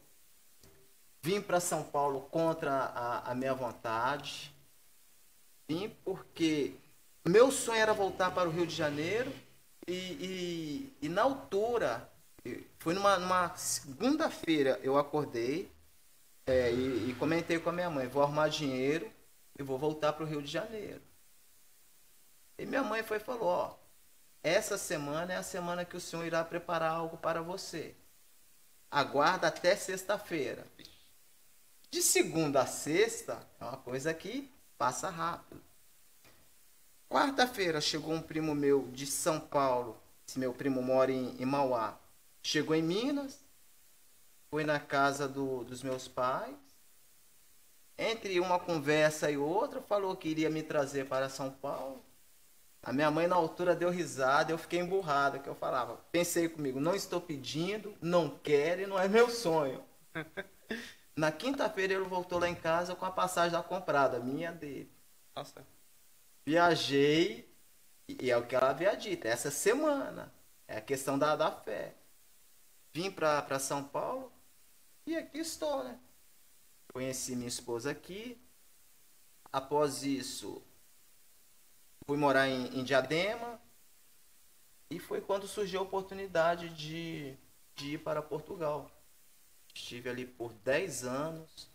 vim 1.21 1.41
para 1.41 1.59
São 1.59 1.83
Paulo 1.83 2.21
contra 2.31 2.71
a, 2.71 3.31
a 3.31 3.35
minha 3.35 3.53
vontade. 3.53 4.53
Vim 5.67 5.89
porque 6.03 6.75
meu 7.25 7.51
sonho 7.51 7.79
era 7.79 7.93
voltar 7.93 8.31
para 8.31 8.47
o 8.47 8.51
Rio 8.51 8.67
de 8.67 8.75
Janeiro 8.75 9.31
e, 9.87 9.93
e, 9.93 10.93
e 11.03 11.09
na 11.09 11.23
altura, 11.23 12.09
foi 12.79 12.93
numa, 12.93 13.17
numa 13.17 13.55
segunda-feira, 13.55 14.79
eu 14.83 14.97
acordei 14.97 15.71
é, 16.45 16.71
e, 16.71 17.09
e, 17.09 17.15
comentei 17.15 17.59
com 17.59 17.69
a 17.69 17.73
minha 17.73 17.89
mãe, 17.89 18.07
vou 18.07 18.21
arrumar 18.21 18.47
dinheiro 18.49 19.11
e 19.57 19.63
vou 19.63 19.77
voltar 19.77 20.13
para 20.13 20.23
o 20.23 20.27
Rio 20.27 20.41
de 20.41 20.51
Janeiro. 20.51 21.01
E 22.57 22.65
minha 22.65 22.83
mãe 22.83 23.01
foi 23.03 23.17
e 23.17 23.19
falou, 23.19 23.47
ó, 23.47 23.75
essa 24.45 24.77
semana 24.77 25.33
é 25.33 25.37
a 25.37 25.43
semana 25.43 25.83
que 25.83 25.97
o 25.97 25.99
senhor 25.99 26.23
irá 26.23 26.43
preparar 26.43 26.91
algo 26.91 27.17
para 27.17 27.41
você. 27.41 27.95
Aguarda 28.91 29.47
até 29.47 29.75
sexta-feira. 29.75 30.67
De 31.89 31.99
segunda 32.03 32.61
a 32.61 32.67
sexta 32.67 33.41
é 33.59 33.63
uma 33.63 33.77
coisa 33.77 34.13
que 34.13 34.47
passa 34.77 35.09
rápido. 35.09 35.59
Quarta-feira 37.09 37.81
chegou 37.81 38.13
um 38.13 38.21
primo 38.21 38.53
meu 38.53 38.87
de 38.89 39.07
São 39.07 39.39
Paulo. 39.39 39.97
Esse 40.27 40.37
meu 40.37 40.53
primo 40.53 40.79
mora 40.79 41.11
em, 41.11 41.35
em 41.41 41.45
Mauá. 41.45 41.97
Chegou 42.43 42.75
em 42.75 42.83
Minas, 42.83 43.39
foi 44.51 44.63
na 44.63 44.79
casa 44.79 45.27
do, 45.27 45.63
dos 45.63 45.81
meus 45.81 46.07
pais. 46.07 46.55
Entre 47.97 48.39
uma 48.39 48.59
conversa 48.59 49.31
e 49.31 49.37
outra, 49.37 49.81
falou 49.81 50.15
que 50.15 50.29
iria 50.29 50.51
me 50.51 50.61
trazer 50.61 51.07
para 51.07 51.29
São 51.29 51.49
Paulo. 51.49 52.05
A 52.85 52.93
minha 52.93 53.09
mãe, 53.09 53.25
na 53.25 53.35
altura, 53.35 53.75
deu 53.75 53.89
risada, 53.89 54.51
eu 54.51 54.59
fiquei 54.59 54.79
emburrado, 54.79 55.39
que 55.39 55.49
eu 55.49 55.55
falava. 55.55 55.97
Pensei 56.11 56.47
comigo, 56.47 56.79
não 56.79 56.93
estou 56.93 57.19
pedindo, 57.19 57.95
não 57.99 58.29
quero 58.29 58.83
e 58.83 58.85
não 58.85 58.99
é 58.99 59.07
meu 59.07 59.27
sonho. 59.27 59.83
Na 61.17 61.31
quinta-feira 61.31 61.95
ele 61.95 62.03
voltou 62.03 62.37
lá 62.37 62.47
em 62.47 62.53
casa 62.53 62.95
com 62.95 63.03
a 63.03 63.11
passagem 63.11 63.51
já 63.51 63.63
comprada, 63.63 64.19
minha 64.19 64.51
dele. 64.51 64.91
Nossa. 65.35 65.65
Viajei, 66.45 67.49
e 68.07 68.29
é 68.29 68.37
o 68.37 68.45
que 68.45 68.55
ela 68.55 68.69
havia 68.69 68.95
dito, 68.95 69.25
essa 69.25 69.49
semana. 69.49 70.31
É 70.67 70.77
a 70.77 70.81
questão 70.81 71.17
da, 71.17 71.35
da 71.35 71.51
fé. 71.51 71.95
Vim 72.93 73.09
para 73.09 73.57
São 73.57 73.83
Paulo 73.83 74.31
e 75.07 75.15
aqui 75.15 75.39
estou, 75.39 75.83
né? 75.83 75.97
Conheci 76.93 77.35
minha 77.35 77.47
esposa 77.47 77.89
aqui. 77.89 78.39
Após 79.51 80.03
isso, 80.03 80.61
fui 82.05 82.17
morar 82.17 82.47
em, 82.47 82.79
em 82.79 82.83
Diadema. 82.83 83.59
E 84.89 84.99
foi 84.99 85.19
quando 85.19 85.47
surgiu 85.47 85.79
a 85.79 85.83
oportunidade 85.83 86.69
de, 86.69 87.35
de 87.75 87.93
ir 87.93 87.97
para 87.99 88.21
Portugal. 88.21 88.89
Estive 89.73 90.09
ali 90.09 90.25
por 90.25 90.53
10 90.53 91.03
anos. 91.03 91.69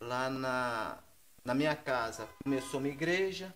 Lá 0.00 0.28
na, 0.28 0.98
na 1.44 1.54
minha 1.54 1.74
casa 1.74 2.28
começou 2.42 2.80
uma 2.80 2.88
igreja. 2.88 3.54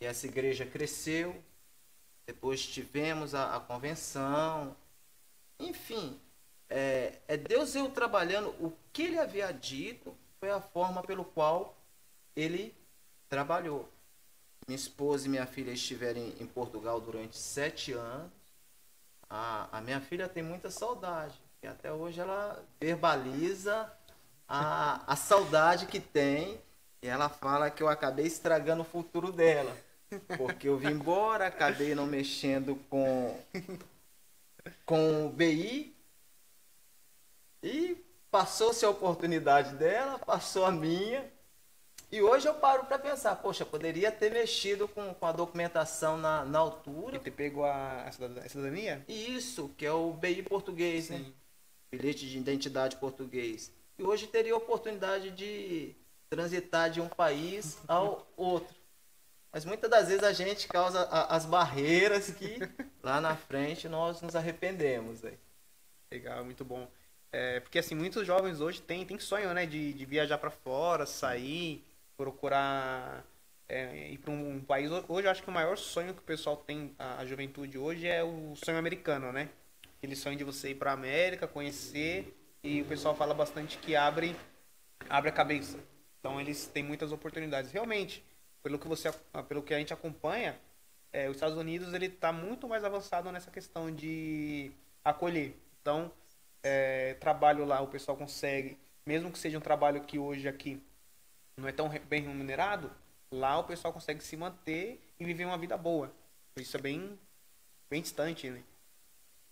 E 0.00 0.06
essa 0.06 0.26
igreja 0.26 0.64
cresceu. 0.64 1.42
Depois 2.26 2.66
tivemos 2.66 3.34
a, 3.34 3.56
a 3.56 3.60
convenção. 3.60 4.76
Enfim, 5.58 6.18
é, 6.68 7.20
é, 7.28 7.36
Deus 7.36 7.74
eu 7.74 7.90
trabalhando. 7.90 8.48
O 8.60 8.72
que 8.92 9.02
ele 9.02 9.18
havia 9.18 9.52
dito 9.52 10.16
foi 10.40 10.50
a 10.50 10.60
forma 10.60 11.02
pelo 11.02 11.24
qual 11.24 11.76
ele 12.34 12.74
trabalhou. 13.28 13.88
Minha 14.68 14.76
esposa 14.76 15.26
e 15.26 15.30
minha 15.30 15.46
filha 15.46 15.70
estiveram 15.70 16.20
em, 16.20 16.34
em 16.40 16.46
Portugal 16.46 17.00
durante 17.00 17.38
sete 17.38 17.92
anos. 17.92 18.32
A, 19.30 19.78
a 19.78 19.80
minha 19.80 20.00
filha 20.00 20.28
tem 20.28 20.42
muita 20.42 20.70
saudade. 20.70 21.34
E 21.62 21.68
até 21.68 21.92
hoje 21.92 22.20
ela 22.20 22.64
verbaliza 22.80 23.92
a, 24.48 25.02
a 25.06 25.14
saudade 25.14 25.86
que 25.86 26.00
tem. 26.00 26.60
E 27.00 27.06
ela 27.06 27.28
fala 27.28 27.70
que 27.70 27.80
eu 27.80 27.88
acabei 27.88 28.26
estragando 28.26 28.82
o 28.82 28.84
futuro 28.84 29.30
dela. 29.30 29.76
Porque 30.36 30.68
eu 30.68 30.76
vim 30.76 30.90
embora, 30.90 31.46
acabei 31.46 31.94
não 31.94 32.06
mexendo 32.06 32.74
com, 32.90 33.40
com 34.84 35.26
o 35.26 35.30
BI. 35.30 35.94
E 37.62 38.04
passou-se 38.32 38.84
a 38.84 38.90
oportunidade 38.90 39.76
dela, 39.76 40.18
passou 40.18 40.64
a 40.64 40.72
minha. 40.72 41.24
E 42.16 42.22
hoje 42.22 42.48
eu 42.48 42.54
paro 42.54 42.86
para 42.86 42.98
pensar, 42.98 43.36
poxa, 43.36 43.62
poderia 43.62 44.10
ter 44.10 44.32
mexido 44.32 44.88
com, 44.88 45.12
com 45.12 45.26
a 45.26 45.32
documentação 45.32 46.16
na, 46.16 46.46
na 46.46 46.60
altura. 46.60 47.16
E 47.16 47.18
te 47.20 47.30
pegou 47.30 47.66
a, 47.66 48.04
a 48.04 48.48
cidadania? 48.48 49.04
Isso, 49.06 49.68
que 49.76 49.84
é 49.84 49.92
o 49.92 50.14
BI 50.14 50.42
português, 50.44 51.04
Sim. 51.04 51.18
né? 51.18 51.32
Bilhete 51.92 52.26
de 52.26 52.38
identidade 52.38 52.96
português. 52.96 53.70
E 53.98 54.02
hoje 54.02 54.26
teria 54.28 54.54
a 54.54 54.56
oportunidade 54.56 55.30
de 55.30 55.94
transitar 56.30 56.88
de 56.88 57.02
um 57.02 57.08
país 57.08 57.76
ao 57.86 58.26
outro. 58.34 58.74
Mas 59.52 59.66
muitas 59.66 59.90
das 59.90 60.08
vezes 60.08 60.24
a 60.24 60.32
gente 60.32 60.66
causa 60.68 61.02
a, 61.02 61.36
as 61.36 61.44
barreiras 61.44 62.30
que 62.30 62.56
lá 63.02 63.20
na 63.20 63.36
frente 63.36 63.90
nós 63.90 64.22
nos 64.22 64.34
arrependemos. 64.34 65.22
Aí. 65.22 65.38
Legal, 66.10 66.42
muito 66.46 66.64
bom. 66.64 66.88
É, 67.30 67.60
porque 67.60 67.78
assim, 67.78 67.94
muitos 67.94 68.26
jovens 68.26 68.62
hoje 68.62 68.80
têm, 68.80 69.04
têm 69.04 69.18
sonho, 69.18 69.52
né, 69.52 69.66
de, 69.66 69.92
de 69.92 70.06
viajar 70.06 70.38
para 70.38 70.50
fora, 70.50 71.04
sair, 71.04 71.84
procurar 72.16 73.24
é, 73.68 74.10
ir 74.10 74.18
para 74.18 74.30
um, 74.30 74.60
país. 74.60 74.90
Hoje 75.08 75.26
eu 75.26 75.30
acho 75.30 75.42
que 75.42 75.48
o 75.48 75.52
maior 75.52 75.76
sonho 75.76 76.14
que 76.14 76.20
o 76.20 76.24
pessoal 76.24 76.56
tem, 76.56 76.94
a, 76.98 77.18
a 77.18 77.26
juventude 77.26 77.78
hoje, 77.78 78.06
é 78.06 78.22
o 78.22 78.54
sonho 78.56 78.78
americano, 78.78 79.32
né? 79.32 79.48
Aquele 79.98 80.16
sonho 80.16 80.36
de 80.36 80.44
você 80.44 80.70
ir 80.70 80.76
para 80.76 80.92
América, 80.92 81.46
conhecer, 81.46 82.36
e 82.62 82.82
o 82.82 82.84
pessoal 82.84 83.14
fala 83.14 83.34
bastante 83.34 83.78
que 83.78 83.96
abre, 83.96 84.36
abre 85.08 85.30
a 85.30 85.32
cabeça. 85.32 85.78
Então 86.18 86.40
eles 86.40 86.66
têm 86.66 86.82
muitas 86.82 87.12
oportunidades. 87.12 87.70
Realmente, 87.70 88.24
pelo 88.62 88.78
que, 88.78 88.88
você, 88.88 89.12
pelo 89.48 89.62
que 89.62 89.74
a 89.74 89.78
gente 89.78 89.92
acompanha, 89.92 90.58
é, 91.12 91.28
os 91.28 91.36
Estados 91.36 91.56
Unidos 91.56 91.94
ele 91.94 92.06
está 92.06 92.32
muito 92.32 92.68
mais 92.68 92.84
avançado 92.84 93.30
nessa 93.32 93.50
questão 93.50 93.90
de 93.90 94.70
acolher. 95.04 95.54
Então, 95.80 96.10
é, 96.62 97.14
trabalho 97.14 97.64
lá 97.64 97.80
o 97.80 97.86
pessoal 97.86 98.16
consegue, 98.16 98.76
mesmo 99.04 99.30
que 99.30 99.38
seja 99.38 99.56
um 99.56 99.60
trabalho 99.60 100.02
que 100.02 100.18
hoje 100.18 100.48
aqui 100.48 100.82
não 101.56 101.68
é 101.68 101.72
tão 101.72 101.88
bem 101.88 102.22
remunerado, 102.22 102.90
lá 103.30 103.58
o 103.58 103.64
pessoal 103.64 103.92
consegue 103.92 104.22
se 104.22 104.36
manter 104.36 105.02
e 105.18 105.24
viver 105.24 105.44
uma 105.44 105.58
vida 105.58 105.76
boa. 105.76 106.12
Isso 106.56 106.76
é 106.76 106.80
bem, 106.80 107.18
bem 107.88 108.02
distante, 108.02 108.50
né? 108.50 108.62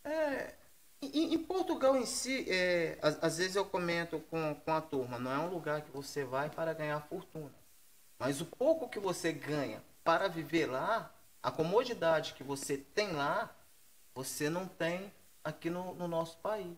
É, 0.05 0.55
em, 1.01 1.35
em 1.35 1.39
Portugal 1.39 1.97
em 1.97 2.07
si, 2.07 2.47
é, 2.49 2.99
às, 3.01 3.23
às 3.23 3.39
vezes 3.39 3.57
eu 3.57 3.65
comento 3.65 4.21
com, 4.31 4.55
com 4.55 4.73
a 4.73 4.81
turma, 4.81 5.19
não 5.19 5.33
é 5.33 5.39
um 5.39 5.49
lugar 5.49 5.83
que 5.83 5.91
você 5.91 6.25
vai 6.25 6.51
para 6.51 6.75
ganhar 6.75 7.01
fortuna. 7.03 7.55
Mas 8.19 8.41
o 8.41 8.47
pouco 8.47 8.89
que 8.89 8.99
você 8.99 9.33
ganha 9.33 9.83
para 10.03 10.29
viver 10.29 10.67
lá, 10.67 11.13
a 11.43 11.51
comodidade 11.51 12.35
que 12.35 12.45
você 12.45 12.77
tem 12.77 13.13
lá, 13.13 13.55
você 14.15 14.49
não 14.49 14.67
tem 14.67 15.13
aqui 15.43 15.69
no, 15.69 15.95
no 15.95 16.07
nosso 16.07 16.39
país. 16.39 16.77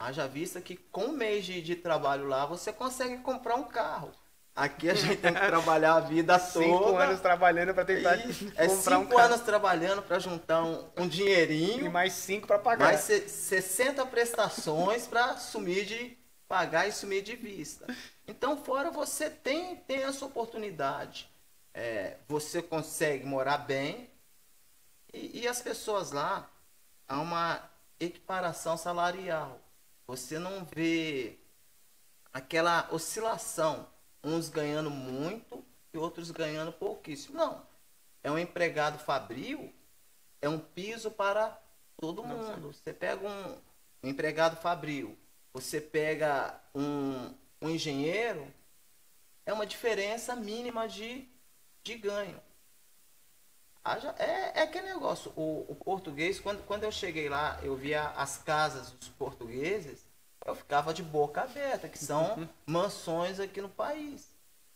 Haja 0.00 0.26
vista 0.26 0.60
que 0.62 0.76
com 0.76 1.06
um 1.06 1.12
mês 1.12 1.44
de, 1.44 1.60
de 1.62 1.76
trabalho 1.76 2.26
lá, 2.26 2.46
você 2.46 2.72
consegue 2.72 3.18
comprar 3.18 3.56
um 3.56 3.64
carro. 3.64 4.10
Aqui 4.56 4.90
a 4.90 4.94
gente 4.94 5.18
tem 5.18 5.32
que 5.34 5.40
trabalhar 5.46 5.94
a 5.94 6.00
vida 6.00 6.38
toda. 6.52 6.64
Cinco 6.64 6.96
anos 6.96 7.20
trabalhando 7.20 7.74
para 7.74 7.84
tentar 7.84 8.16
E 8.16 8.22
é 8.56 8.66
comprar 8.66 8.98
cinco 8.98 9.04
um 9.14 9.16
carro. 9.16 9.34
anos 9.34 9.40
trabalhando 9.42 10.02
para 10.02 10.18
juntar 10.18 10.64
um, 10.64 10.90
um 10.96 11.06
E 11.06 11.08
dinheirinho, 11.08 11.90
mais 11.90 12.14
cinco 12.14 12.46
para 12.46 12.58
pagar. 12.58 12.84
mais 12.86 13.00
se- 13.00 13.28
60 13.28 14.06
prestações 14.06 15.06
para 15.06 15.36
sumir 15.36 15.84
de 15.86 16.16
pagar 16.48 16.88
e 16.88 16.92
sumir 16.92 17.22
de 17.22 17.36
vista. 17.36 17.86
Então, 18.26 18.56
fora 18.64 18.90
você 18.90 19.30
tem, 19.30 19.76
tem 19.76 20.02
essa 20.04 20.24
oportunidade. 20.24 21.28
É, 21.74 22.16
você 22.28 22.62
consegue 22.62 23.24
morar 23.26 23.58
bem 23.58 24.10
e, 25.12 25.40
e 25.42 25.48
as 25.48 25.60
pessoas 25.62 26.12
lá 26.12 26.48
há 27.08 27.20
uma 27.20 27.60
equiparação 27.98 28.76
salarial. 28.76 29.60
Você 30.10 30.40
não 30.40 30.64
vê 30.64 31.38
aquela 32.32 32.88
oscilação, 32.90 33.86
uns 34.24 34.48
ganhando 34.48 34.90
muito 34.90 35.64
e 35.94 35.98
outros 35.98 36.32
ganhando 36.32 36.72
pouquíssimo. 36.72 37.38
Não. 37.38 37.64
É 38.20 38.28
um 38.28 38.36
empregado 38.36 38.98
fabril, 38.98 39.72
é 40.42 40.48
um 40.48 40.58
piso 40.58 41.12
para 41.12 41.56
todo 41.96 42.24
mundo. 42.24 42.72
Você 42.72 42.92
pega 42.92 43.24
um, 43.24 43.56
um 44.02 44.08
empregado 44.08 44.56
fabril, 44.56 45.16
você 45.52 45.80
pega 45.80 46.60
um, 46.74 47.32
um 47.62 47.70
engenheiro, 47.70 48.52
é 49.46 49.52
uma 49.52 49.64
diferença 49.64 50.34
mínima 50.34 50.88
de, 50.88 51.24
de 51.84 51.94
ganho. 51.94 52.42
Haja- 53.84 54.14
É, 54.18 54.60
é 54.60 54.62
aquele 54.62 54.88
negócio. 54.92 55.32
O, 55.36 55.64
o 55.68 55.74
português, 55.74 56.38
quando, 56.40 56.62
quando 56.66 56.84
eu 56.84 56.92
cheguei 56.92 57.28
lá, 57.28 57.58
eu 57.62 57.74
via 57.76 58.08
as 58.10 58.38
casas 58.38 58.90
dos 58.92 59.08
portugueses, 59.08 60.04
eu 60.44 60.54
ficava 60.54 60.92
de 60.92 61.02
boca 61.02 61.42
aberta, 61.42 61.88
que 61.88 61.98
são 61.98 62.48
mansões 62.66 63.40
aqui 63.40 63.60
no 63.60 63.68
país. 63.68 64.28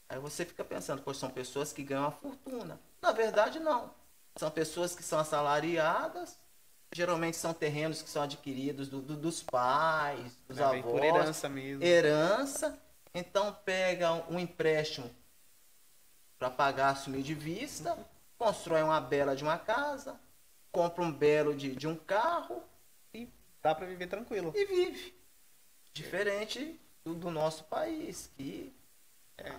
Aí 0.08 0.18
você 0.18 0.44
fica 0.44 0.64
pensando, 0.64 1.02
pois 1.02 1.16
são 1.16 1.30
pessoas 1.30 1.72
que 1.72 1.82
ganham 1.82 2.04
uma 2.04 2.10
fortuna. 2.12 2.78
Na 3.02 3.12
verdade, 3.12 3.58
não. 3.58 3.90
São 4.36 4.50
pessoas 4.50 4.94
que 4.94 5.02
são 5.02 5.18
assalariadas, 5.18 6.38
geralmente 6.92 7.36
são 7.36 7.52
terrenos 7.54 8.02
que 8.02 8.10
são 8.10 8.22
adquiridos 8.22 8.88
do- 8.88 9.00
do- 9.02 9.16
dos 9.16 9.42
pais, 9.42 10.32
dos 10.48 10.58
É, 10.58 10.64
avós, 10.64 10.82
por 10.82 11.02
herança 11.04 11.48
mesmo. 11.48 11.82
herança, 11.84 12.78
então 13.14 13.52
pega 13.64 14.12
um 14.30 14.38
empréstimo 14.38 15.10
para 16.38 16.50
pagar 16.50 16.90
assumir 16.90 17.22
de 17.22 17.34
vista, 17.34 17.96
constrói 18.38 18.82
uma 18.82 19.00
bela 19.00 19.34
de 19.36 19.42
uma 19.42 19.58
casa, 19.58 20.18
compra 20.72 21.02
um 21.02 21.12
belo 21.12 21.54
de, 21.54 21.74
de 21.74 21.86
um 21.88 21.96
carro 21.96 22.62
E 23.12 23.28
dá 23.62 23.74
para 23.74 23.86
viver 23.86 24.06
tranquilo. 24.08 24.52
e 24.54 24.64
vive. 24.66 25.14
Diferente 25.92 26.78
do, 27.04 27.14
do 27.14 27.30
nosso 27.30 27.64
país, 27.64 28.30
que 28.36 28.72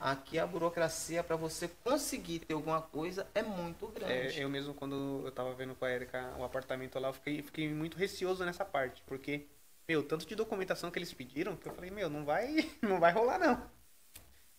aqui 0.01 0.37
a 0.39 0.45
burocracia 0.47 1.23
para 1.23 1.35
você 1.35 1.67
conseguir 1.83 2.39
ter 2.39 2.53
alguma 2.53 2.81
coisa 2.81 3.27
é 3.33 3.41
muito 3.41 3.87
É, 3.87 3.99
grande. 3.99 4.41
eu 4.41 4.49
mesmo, 4.49 4.73
quando 4.73 5.21
eu 5.25 5.31
tava 5.31 5.53
vendo 5.53 5.75
com 5.75 5.85
a 5.85 5.91
Erika 5.91 6.35
o 6.37 6.43
apartamento 6.43 6.99
lá, 6.99 7.09
eu 7.09 7.13
fiquei, 7.13 7.41
fiquei 7.41 7.69
muito 7.69 7.97
receoso 7.97 8.43
nessa 8.45 8.65
parte, 8.65 9.01
porque, 9.05 9.45
meu, 9.87 10.03
tanto 10.03 10.25
de 10.25 10.35
documentação 10.35 10.91
que 10.91 10.99
eles 10.99 11.13
pediram, 11.13 11.55
que 11.55 11.67
eu 11.67 11.73
falei, 11.73 11.91
meu, 11.91 12.09
não 12.09 12.25
vai, 12.25 12.55
não 12.81 12.99
vai 12.99 13.11
rolar 13.11 13.39
não. 13.39 13.74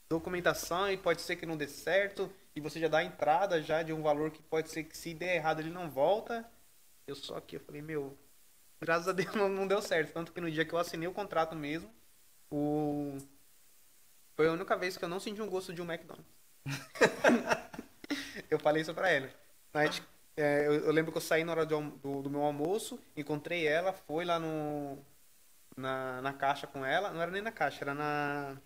Documentação 0.08 0.90
e 0.90 0.96
pode 0.96 1.20
ser 1.22 1.36
que 1.36 1.46
não 1.46 1.56
dê 1.56 1.66
certo, 1.66 2.32
e 2.54 2.60
você 2.60 2.78
já 2.80 2.88
dá 2.88 2.98
a 2.98 3.04
entrada 3.04 3.60
já 3.62 3.82
de 3.82 3.92
um 3.92 4.02
valor 4.02 4.30
que 4.30 4.42
pode 4.42 4.70
ser 4.70 4.84
que 4.84 4.96
se 4.96 5.12
der 5.14 5.36
errado 5.36 5.60
ele 5.60 5.70
não 5.70 5.90
volta. 5.90 6.48
Eu 7.06 7.16
só 7.16 7.40
que 7.40 7.56
eu 7.56 7.60
falei, 7.60 7.82
meu, 7.82 8.16
graças 8.80 9.08
a 9.08 9.12
Deus 9.12 9.34
não, 9.36 9.48
não 9.48 9.66
deu 9.66 9.82
certo, 9.82 10.12
tanto 10.12 10.32
que 10.32 10.40
no 10.40 10.50
dia 10.50 10.64
que 10.64 10.74
eu 10.74 10.78
assinei 10.78 11.08
o 11.08 11.12
contrato 11.14 11.56
mesmo, 11.56 11.90
o 12.50 13.18
foi 14.34 14.48
a 14.48 14.52
única 14.52 14.76
vez 14.76 14.96
que 14.96 15.04
eu 15.04 15.08
não 15.08 15.18
senti 15.20 15.40
um 15.40 15.48
gosto 15.48 15.72
de 15.72 15.80
um 15.80 15.90
McDonald's. 15.90 16.26
eu 18.50 18.58
falei 18.58 18.82
isso 18.82 18.94
pra 18.94 19.08
ela. 19.10 19.28
A 19.72 19.84
gente, 19.84 20.02
é, 20.36 20.66
eu, 20.66 20.74
eu 20.86 20.92
lembro 20.92 21.12
que 21.12 21.18
eu 21.18 21.22
saí 21.22 21.44
na 21.44 21.52
hora 21.52 21.66
almo- 21.74 21.96
do, 21.98 22.22
do 22.22 22.30
meu 22.30 22.42
almoço, 22.42 22.98
encontrei 23.16 23.66
ela, 23.66 23.92
foi 23.92 24.24
lá 24.24 24.38
no 24.38 24.98
na, 25.76 26.22
na 26.22 26.32
caixa 26.32 26.66
com 26.66 26.84
ela. 26.84 27.12
Não 27.12 27.22
era 27.22 27.30
nem 27.30 27.42
na 27.42 27.52
caixa, 27.52 27.84
era 27.84 27.94
na 27.94 28.56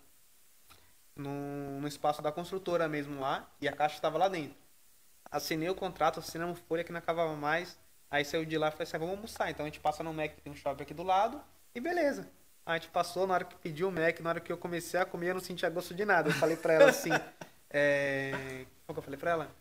no, 1.15 1.79
no 1.81 1.87
espaço 1.87 2.21
da 2.21 2.31
construtora 2.31 2.87
mesmo 2.87 3.19
lá, 3.19 3.47
e 3.59 3.67
a 3.67 3.73
caixa 3.73 3.95
estava 3.95 4.17
lá 4.17 4.27
dentro. 4.27 4.55
Assinei 5.29 5.69
o 5.69 5.75
contrato, 5.75 6.19
assinamos 6.19 6.59
folha 6.67 6.83
que 6.83 6.91
não 6.91 6.99
acabava 6.99 7.35
mais. 7.35 7.77
Aí 8.09 8.25
saiu 8.25 8.43
de 8.45 8.57
lá 8.57 8.67
e 8.67 8.71
falei 8.71 8.83
assim, 8.83 8.97
"Ah, 8.97 8.99
vamos 8.99 9.15
almoçar. 9.15 9.49
Então 9.49 9.65
a 9.65 9.69
gente 9.69 9.79
passa 9.79 10.03
no 10.03 10.13
Mac, 10.13 10.31
tem 10.43 10.51
um 10.51 10.55
shopping 10.55 10.83
aqui 10.83 10.93
do 10.93 11.03
lado, 11.03 11.41
e 11.73 11.79
beleza. 11.79 12.27
A 12.65 12.73
gente 12.73 12.89
passou, 12.89 13.25
na 13.25 13.33
hora 13.35 13.45
que 13.45 13.55
pediu 13.55 13.87
o 13.87 13.91
Mac, 13.91 14.19
na 14.19 14.29
hora 14.29 14.39
que 14.39 14.51
eu 14.51 14.57
comecei 14.57 14.99
a 14.99 15.05
comer, 15.05 15.29
eu 15.29 15.35
não 15.35 15.41
sentia 15.41 15.69
gosto 15.69 15.93
de 15.93 16.05
nada. 16.05 16.29
Eu 16.29 16.33
falei 16.33 16.57
pra 16.57 16.73
ela 16.73 16.89
assim, 16.89 17.09
é... 17.69 18.65
Que 18.85 18.99
eu 18.99 19.01
falei 19.01 19.17
pra 19.17 19.31
ela? 19.31 19.51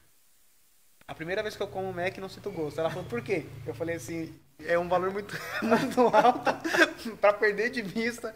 A 1.06 1.14
primeira 1.14 1.42
vez 1.42 1.56
que 1.56 1.62
eu 1.62 1.68
como 1.68 1.92
Mac, 1.92 2.16
não 2.18 2.28
sinto 2.28 2.50
gosto. 2.50 2.78
Ela 2.78 2.90
falou, 2.90 3.04
por 3.04 3.22
quê? 3.22 3.46
Eu 3.66 3.74
falei 3.74 3.96
assim, 3.96 4.34
é 4.60 4.78
um 4.78 4.88
valor 4.88 5.10
muito, 5.12 5.36
muito 5.62 6.00
alto 6.14 6.50
pra 7.20 7.32
perder 7.32 7.70
de 7.70 7.82
vista. 7.82 8.34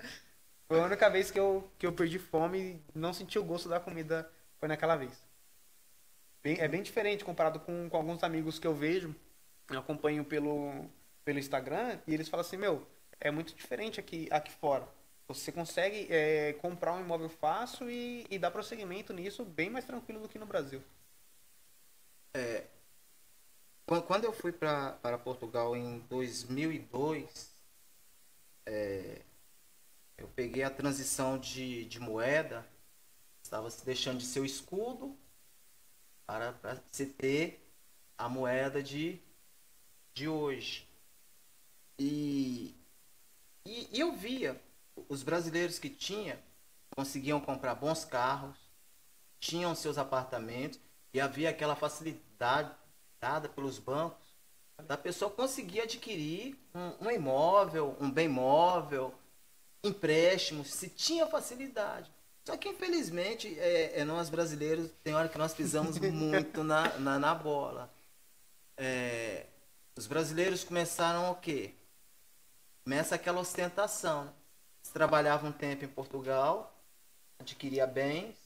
Foi 0.68 0.80
a 0.80 0.84
única 0.84 1.08
vez 1.10 1.30
que 1.30 1.38
eu, 1.38 1.70
que 1.78 1.86
eu 1.86 1.92
perdi 1.92 2.18
fome 2.18 2.58
e 2.94 2.98
não 2.98 3.12
senti 3.12 3.38
o 3.38 3.44
gosto 3.44 3.68
da 3.68 3.80
comida, 3.80 4.30
foi 4.58 4.68
naquela 4.68 4.96
vez. 4.96 5.22
Bem- 6.42 6.58
é 6.60 6.68
bem 6.68 6.82
diferente 6.82 7.24
comparado 7.24 7.60
com, 7.60 7.88
com 7.88 7.96
alguns 7.96 8.22
amigos 8.22 8.58
que 8.58 8.66
eu 8.66 8.74
vejo, 8.74 9.14
eu 9.70 9.78
acompanho 9.78 10.24
pelo, 10.24 10.86
pelo 11.24 11.38
Instagram, 11.38 11.98
e 12.06 12.12
eles 12.14 12.28
falam 12.28 12.44
assim, 12.46 12.56
meu, 12.56 12.86
é 13.20 13.30
muito 13.30 13.54
diferente 13.54 13.98
aqui, 14.00 14.28
aqui 14.30 14.52
fora. 14.52 14.86
Você 15.28 15.50
consegue 15.50 16.06
é, 16.10 16.52
comprar 16.54 16.92
um 16.94 17.00
imóvel 17.00 17.30
fácil 17.30 17.90
e, 17.90 18.26
e 18.30 18.38
dar 18.38 18.50
prosseguimento 18.50 19.12
nisso 19.12 19.44
bem 19.44 19.70
mais 19.70 19.84
tranquilo 19.86 20.20
do 20.20 20.28
que 20.28 20.38
no 20.38 20.44
Brasil. 20.46 20.82
Quan- 23.86 24.02
Quando 24.02 24.24
eu 24.24 24.32
fui 24.32 24.52
para 24.52 25.18
Portugal 25.24 25.74
em 25.76 26.00
2002, 26.00 27.50
é, 28.66 29.20
eu 30.16 30.28
peguei 30.28 30.62
a 30.62 30.70
transição 30.70 31.38
de, 31.38 31.84
de 31.86 32.00
moeda, 32.00 32.66
estava 33.42 33.70
se 33.70 33.84
deixando 33.84 34.18
de 34.18 34.26
ser 34.26 34.40
o 34.40 34.44
escudo 34.44 35.16
para, 36.26 36.52
para 36.52 36.82
se 36.90 37.06
ter 37.06 37.68
a 38.16 38.28
moeda 38.28 38.82
de, 38.82 39.20
de 40.14 40.28
hoje. 40.28 40.88
E, 41.98 42.74
e, 43.64 43.96
e 43.96 44.00
eu 44.00 44.12
via 44.12 44.60
os 45.08 45.22
brasileiros 45.22 45.78
que 45.78 45.90
tinham 45.90 46.38
conseguiam 46.94 47.40
comprar 47.40 47.74
bons 47.74 48.04
carros, 48.04 48.56
tinham 49.40 49.74
seus 49.74 49.98
apartamentos 49.98 50.78
e 51.12 51.20
havia 51.20 51.50
aquela 51.50 51.74
facilidade 51.74 52.72
dada 53.20 53.48
pelos 53.48 53.78
bancos 53.78 54.34
da 54.86 54.96
pessoa 54.96 55.30
conseguir 55.30 55.80
adquirir 55.80 56.56
um, 56.74 57.06
um 57.06 57.10
imóvel, 57.10 57.96
um 58.00 58.10
bem 58.10 58.28
móvel, 58.28 59.14
empréstimos, 59.84 60.72
se 60.72 60.88
tinha 60.88 61.26
facilidade. 61.26 62.10
Só 62.44 62.56
que 62.56 62.68
infelizmente 62.68 63.58
é, 63.58 64.00
é 64.00 64.04
nós 64.04 64.28
brasileiros 64.28 64.90
tem 65.02 65.14
hora 65.14 65.28
que 65.28 65.38
nós 65.38 65.54
pisamos 65.54 65.98
muito 66.10 66.64
na, 66.64 66.98
na, 66.98 67.18
na 67.18 67.34
bola. 67.34 67.92
É, 68.76 69.46
os 69.96 70.06
brasileiros 70.06 70.64
começaram 70.64 71.30
o 71.30 71.36
quê? 71.36 71.72
Começa 72.82 73.14
aquela 73.14 73.40
ostentação. 73.40 74.32
Você 74.82 74.92
trabalhava 74.92 75.46
um 75.46 75.52
tempo 75.52 75.84
em 75.84 75.88
Portugal, 75.88 76.76
adquiria 77.38 77.86
bens, 77.86 78.36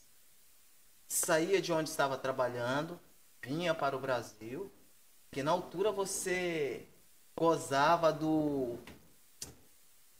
saía 1.09 1.61
de 1.61 1.73
onde 1.73 1.89
estava 1.91 2.17
trabalhando, 2.17 3.01
vinha 3.43 3.75
para 3.75 3.97
o 3.97 4.01
Brasil, 4.01 4.71
que 5.31 5.43
na 5.43 5.51
altura 5.51 5.91
você 5.91 6.87
gozava 7.37 8.13
do, 8.13 8.79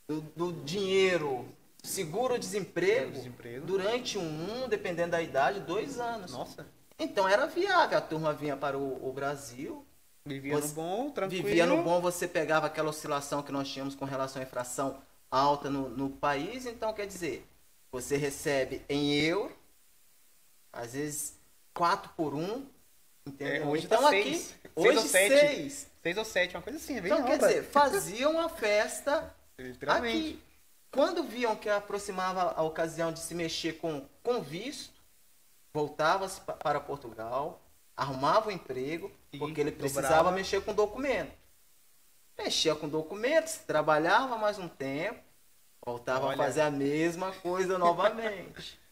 do, 0.09 0.21
do 0.35 0.51
dinheiro, 0.63 1.47
seguro-desemprego, 1.83 3.11
Desemprego. 3.11 3.65
durante 3.67 4.17
um, 4.17 4.67
dependendo 4.67 5.11
da 5.11 5.21
idade, 5.21 5.59
dois 5.59 5.99
anos. 5.99 6.31
Nossa, 6.31 6.65
Então 6.97 7.27
era 7.27 7.45
viável, 7.45 7.95
a 7.99 8.01
turma 8.01 8.33
vinha 8.33 8.57
para 8.57 8.75
o, 8.75 9.07
o 9.07 9.13
Brasil, 9.13 9.85
vivia 10.25 10.55
Você 10.55 10.69
no 10.69 10.73
bom, 10.73 11.11
tranquilo. 11.11 11.43
vivia 11.43 11.65
no 11.67 11.83
bom, 11.83 12.01
você 12.01 12.27
pegava 12.27 12.65
aquela 12.65 12.89
oscilação 12.89 13.43
que 13.43 13.51
nós 13.51 13.69
tínhamos 13.69 13.93
com 13.93 14.03
relação 14.03 14.41
à 14.41 14.45
inflação 14.45 14.97
alta 15.29 15.69
no, 15.69 15.89
no 15.89 16.09
país, 16.09 16.65
então 16.65 16.91
quer 16.91 17.05
dizer, 17.05 17.45
você 17.91 18.17
recebe 18.17 18.81
em 18.89 19.13
euro, 19.13 19.55
às 20.73 20.93
vezes 20.93 21.37
4 21.75 22.11
por 22.17 22.33
1, 22.33 22.65
entendeu? 23.27 23.63
É, 23.63 23.67
hoje 23.67 23.85
então 23.85 24.01
tá 24.01 24.09
aqui, 24.09 24.23
seis. 24.23 24.55
Hoje 24.75 24.97
ou 24.97 25.03
sete. 25.03 25.39
seis. 25.39 25.87
Seis 26.01 26.17
ou 26.17 26.25
sete, 26.25 26.55
uma 26.55 26.63
coisa 26.63 26.79
assim, 26.79 26.95
é 26.95 26.99
Então, 26.99 27.23
quer 27.23 27.37
dizer, 27.37 27.63
faziam 27.65 28.31
uma 28.31 28.49
festa 28.49 29.35
Literalmente. 29.63 30.17
aqui. 30.17 30.43
Quando 30.91 31.23
viam 31.23 31.55
que 31.55 31.69
aproximava 31.69 32.53
a 32.55 32.63
ocasião 32.63 33.11
de 33.11 33.19
se 33.19 33.35
mexer 33.35 33.73
com, 33.73 34.07
com 34.23 34.41
visto, 34.41 34.93
voltava-se 35.73 36.41
pa- 36.41 36.53
para 36.53 36.79
Portugal, 36.79 37.61
arrumava 37.95 38.49
um 38.49 38.51
emprego, 38.51 39.11
E 39.31 39.37
porque 39.37 39.61
ele 39.61 39.71
dobrava. 39.71 39.93
precisava 39.93 40.31
mexer 40.31 40.61
com 40.63 40.73
documento. 40.73 41.31
Mexia 42.37 42.73
com 42.73 42.87
documentos, 42.87 43.55
trabalhava 43.57 44.37
mais 44.37 44.57
um 44.57 44.67
tempo, 44.67 45.19
voltava 45.85 46.25
Olha. 46.27 46.35
a 46.35 46.37
fazer 46.37 46.61
a 46.61 46.71
mesma 46.71 47.31
coisa 47.33 47.77
novamente. 47.77 48.79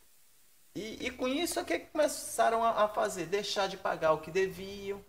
E, 0.75 1.07
e 1.07 1.09
com 1.09 1.27
isso, 1.27 1.59
o 1.59 1.65
que 1.65 1.79
que 1.79 1.87
começaram 1.87 2.63
a, 2.63 2.83
a 2.83 2.87
fazer? 2.87 3.25
Deixar 3.25 3.67
de 3.67 3.75
pagar 3.77 4.11
o 4.13 4.19
que 4.19 4.29
deviam. 4.29 5.03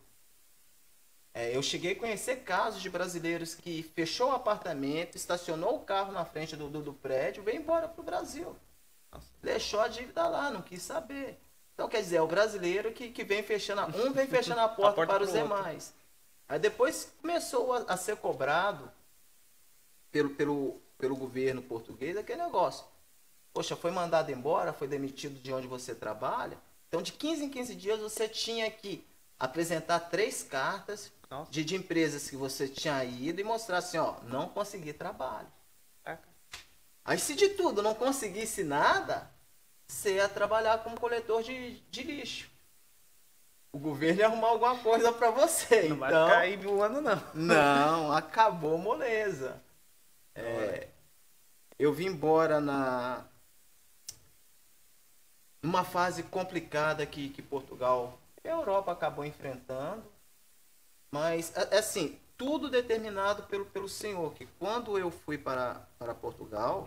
É, 1.38 1.54
eu 1.54 1.62
cheguei 1.62 1.92
a 1.92 1.96
conhecer 1.96 2.38
casos 2.38 2.82
de 2.82 2.90
brasileiros 2.90 3.54
que 3.54 3.84
fechou 3.94 4.30
o 4.30 4.34
apartamento, 4.34 5.14
estacionou 5.14 5.76
o 5.76 5.84
carro 5.84 6.10
na 6.10 6.24
frente 6.24 6.56
do, 6.56 6.68
do, 6.68 6.82
do 6.82 6.92
prédio, 6.92 7.44
veio 7.44 7.58
embora 7.58 7.86
para 7.86 8.00
o 8.00 8.04
Brasil. 8.04 8.56
Nossa. 9.12 9.28
Deixou 9.40 9.78
a 9.78 9.86
dívida 9.86 10.26
lá, 10.26 10.50
não 10.50 10.60
quis 10.62 10.82
saber. 10.82 11.38
Então, 11.74 11.88
quer 11.88 12.00
dizer, 12.02 12.16
é 12.16 12.22
o 12.22 12.26
brasileiro 12.26 12.90
que, 12.90 13.10
que 13.12 13.22
vem 13.22 13.40
fechando, 13.44 13.82
a- 13.82 13.86
um 13.86 14.12
vem 14.12 14.26
fechando 14.26 14.60
a 14.62 14.66
porta, 14.68 14.96
porta 14.96 15.14
para 15.14 15.22
os 15.22 15.32
demais. 15.32 15.94
Aí 16.48 16.58
depois 16.58 17.12
começou 17.22 17.72
a, 17.72 17.84
a 17.92 17.96
ser 17.96 18.16
cobrado 18.16 18.90
pelo, 20.10 20.30
pelo, 20.30 20.82
pelo 20.98 21.14
governo 21.14 21.62
português 21.62 22.16
aquele 22.16 22.42
negócio. 22.42 22.84
Poxa, 23.52 23.76
foi 23.76 23.92
mandado 23.92 24.32
embora, 24.32 24.72
foi 24.72 24.88
demitido 24.88 25.40
de 25.40 25.52
onde 25.52 25.68
você 25.68 25.94
trabalha. 25.94 26.58
Então, 26.88 27.00
de 27.00 27.12
15 27.12 27.44
em 27.44 27.48
15 27.48 27.76
dias, 27.76 28.00
você 28.00 28.28
tinha 28.28 28.68
que 28.68 29.06
apresentar 29.38 30.00
três 30.00 30.42
cartas 30.42 31.12
de, 31.50 31.64
de 31.64 31.76
empresas 31.76 32.28
que 32.28 32.36
você 32.36 32.66
tinha 32.66 33.04
ido 33.04 33.40
e 33.40 33.44
mostrar 33.44 33.78
assim, 33.78 33.98
ó, 33.98 34.16
não 34.24 34.48
consegui 34.48 34.92
trabalho. 34.92 35.48
Caraca. 36.02 36.28
Aí 37.04 37.18
se 37.18 37.34
de 37.34 37.50
tudo 37.50 37.82
não 37.82 37.94
conseguisse 37.94 38.64
nada, 38.64 39.30
você 39.86 40.14
ia 40.14 40.28
trabalhar 40.28 40.78
como 40.78 40.98
coletor 40.98 41.42
de, 41.42 41.80
de 41.90 42.02
lixo. 42.02 42.50
O 43.70 43.78
governo 43.78 44.20
ia 44.20 44.26
arrumar 44.26 44.48
alguma 44.48 44.78
coisa 44.78 45.12
para 45.12 45.30
você. 45.30 45.88
Não 45.88 45.98
vai 45.98 46.10
então, 46.10 46.28
cair 46.28 46.58
voando, 46.58 47.00
não. 47.00 47.22
não, 47.34 48.12
acabou 48.12 48.78
moleza. 48.78 49.62
É, 50.34 50.88
eu 51.78 51.92
vim 51.92 52.06
embora 52.06 52.60
na 52.60 53.24
numa 55.62 55.84
fase 55.84 56.22
complicada 56.22 57.04
que, 57.04 57.28
que 57.30 57.42
Portugal 57.42 58.18
a 58.48 58.54
Europa 58.54 58.92
acabou 58.92 59.24
enfrentando. 59.24 60.04
Mas, 61.10 61.54
é- 61.56 61.76
é 61.76 61.78
assim, 61.78 62.18
tudo 62.36 62.68
determinado 62.70 63.44
pelo, 63.44 63.66
pelo 63.66 63.88
Senhor. 63.88 64.32
Que 64.34 64.46
quando 64.58 64.98
eu 64.98 65.10
fui 65.10 65.38
para, 65.38 65.86
para 65.98 66.14
Portugal, 66.14 66.86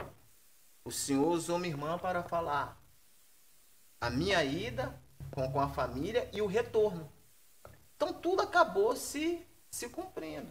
o 0.86 0.92
Senhor 0.92 1.28
usou 1.28 1.58
minha 1.58 1.74
irmã 1.74 1.98
para 1.98 2.24
falar 2.24 2.78
a 4.00 4.10
minha 4.10 4.44
ida 4.44 4.94
com, 5.32 5.52
com 5.52 5.60
a 5.60 5.70
família 5.70 6.30
e 6.34 6.42
o 6.42 6.48
retorno. 6.48 7.12
Então 7.96 8.14
tudo 8.14 8.42
acabou 8.42 8.96
se, 8.96 9.46
se 9.70 9.90
cumprindo. 9.90 10.50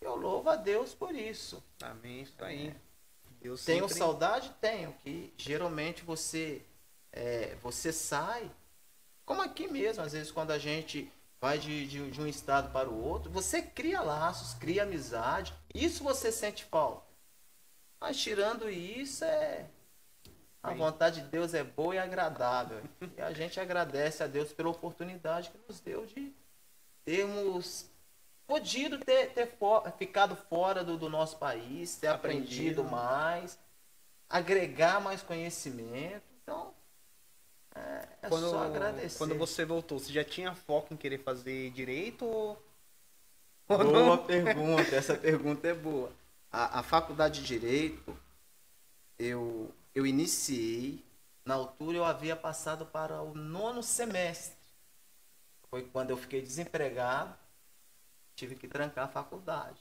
Eu 0.00 0.16
louvo 0.16 0.48
a 0.48 0.56
Deus 0.56 0.94
por 0.94 1.14
isso. 1.14 1.62
Amém, 1.82 2.22
isso 2.22 2.42
aí. 2.44 2.74
Deus 3.40 3.64
Tenho 3.64 3.84
sempre- 3.88 3.98
saudade? 3.98 4.50
Tenho. 4.60 4.92
Que 5.02 5.32
geralmente 5.36 6.02
você, 6.04 6.64
é, 7.12 7.56
você 7.56 7.92
sai, 7.92 8.50
como 9.28 9.42
aqui 9.42 9.68
mesmo, 9.68 10.02
às 10.02 10.12
vezes 10.12 10.32
quando 10.32 10.52
a 10.52 10.58
gente 10.58 11.12
vai 11.38 11.58
de, 11.58 11.86
de, 11.86 12.10
de 12.10 12.18
um 12.18 12.26
estado 12.26 12.72
para 12.72 12.88
o 12.88 13.04
outro, 13.04 13.30
você 13.30 13.60
cria 13.60 14.00
laços, 14.00 14.54
cria 14.54 14.84
amizade. 14.84 15.54
Isso 15.74 16.02
você 16.02 16.32
sente 16.32 16.64
falta. 16.64 17.06
Mas 18.00 18.18
tirando 18.18 18.70
isso, 18.70 19.22
é. 19.26 19.66
A 20.62 20.72
vontade 20.72 21.20
de 21.20 21.28
Deus 21.28 21.52
é 21.52 21.62
boa 21.62 21.94
e 21.94 21.98
agradável. 21.98 22.82
E 23.16 23.20
a 23.20 23.30
gente 23.34 23.60
agradece 23.60 24.22
a 24.22 24.26
Deus 24.26 24.50
pela 24.50 24.70
oportunidade 24.70 25.50
que 25.50 25.58
nos 25.68 25.78
deu 25.78 26.06
de 26.06 26.34
termos 27.04 27.86
podido 28.46 28.98
ter, 28.98 29.34
ter 29.34 29.46
ficado 29.98 30.34
fora 30.36 30.82
do, 30.82 30.96
do 30.96 31.10
nosso 31.10 31.36
país, 31.36 31.96
ter 31.96 32.06
aprendido, 32.08 32.80
Aprendido. 32.80 32.84
mais, 32.84 33.58
agregar 34.28 35.02
mais 35.02 35.22
conhecimento. 35.22 36.24
Então, 36.42 36.72
é, 37.74 38.08
é 38.22 38.28
Quando, 38.28 38.50
só 38.50 38.64
agradecer. 38.64 39.18
quando 39.18 39.34
você 39.36 39.64
voltou, 39.64 39.98
você 39.98 40.12
já 40.12 40.24
tinha 40.24 40.54
foco 40.54 40.94
em 40.94 40.96
querer 40.96 41.18
fazer 41.18 41.70
direito 41.70 42.24
ou, 42.24 42.62
ou 43.68 43.78
Boa 43.78 44.18
pergunta, 44.18 44.94
essa 44.96 45.14
pergunta 45.18 45.68
é 45.68 45.74
boa. 45.74 46.12
A, 46.50 46.80
a 46.80 46.82
faculdade 46.82 47.40
de 47.40 47.46
Direito, 47.46 48.18
eu, 49.18 49.74
eu 49.94 50.06
iniciei, 50.06 51.04
na 51.44 51.54
altura 51.54 51.98
eu 51.98 52.04
havia 52.04 52.34
passado 52.34 52.86
para 52.86 53.20
o 53.20 53.34
nono 53.34 53.82
semestre. 53.82 54.56
Foi 55.70 55.82
quando 55.82 56.10
eu 56.10 56.16
fiquei 56.16 56.40
desempregado, 56.40 57.36
tive 58.34 58.54
que 58.54 58.66
trancar 58.66 59.04
a 59.04 59.08
faculdade. 59.08 59.78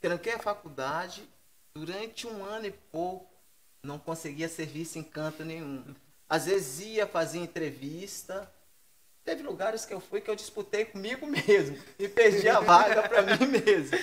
Tranquei 0.00 0.32
a 0.32 0.38
faculdade, 0.38 1.28
durante 1.72 2.26
um 2.26 2.44
ano 2.44 2.66
e 2.66 2.72
pouco, 2.72 3.37
não 3.82 3.98
conseguia 3.98 4.48
serviço 4.48 4.98
em 4.98 5.02
canto 5.02 5.44
nenhum. 5.44 5.94
Às 6.28 6.46
vezes 6.46 6.80
ia 6.80 7.06
fazer 7.06 7.38
entrevista, 7.38 8.52
Teve 9.28 9.42
lugares 9.42 9.84
que 9.84 9.92
eu 9.92 10.00
fui 10.00 10.22
que 10.22 10.30
eu 10.30 10.34
disputei 10.34 10.86
comigo 10.86 11.26
mesmo 11.28 11.76
e 11.98 12.08
perdi 12.08 12.48
a 12.48 12.60
vaga 12.60 13.06
para 13.06 13.20
mim 13.20 13.46
mesmo. 13.46 13.98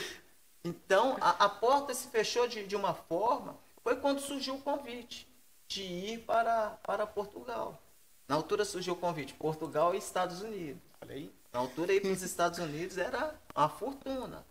Então, 0.63 1.17
a, 1.19 1.45
a 1.45 1.49
porta 1.49 1.95
se 1.95 2.09
fechou 2.09 2.47
de, 2.47 2.63
de 2.67 2.75
uma 2.75 2.93
forma, 2.93 3.57
foi 3.81 3.95
quando 3.95 4.21
surgiu 4.21 4.53
o 4.53 4.61
convite 4.61 5.27
de 5.67 5.81
ir 5.81 6.19
para, 6.25 6.77
para 6.83 7.07
Portugal. 7.07 7.81
Na 8.27 8.35
altura 8.35 8.63
surgiu 8.65 8.93
o 8.93 8.97
convite, 8.97 9.33
Portugal 9.33 9.95
e 9.95 9.97
Estados 9.97 10.43
Unidos. 10.43 10.79
Aí. 11.01 11.33
Na 11.51 11.59
altura 11.59 11.91
ir 11.91 12.01
para 12.01 12.11
os 12.11 12.21
Estados 12.21 12.59
Unidos 12.59 12.99
era 12.99 13.33
uma 13.55 13.67
fortuna. 13.67 14.45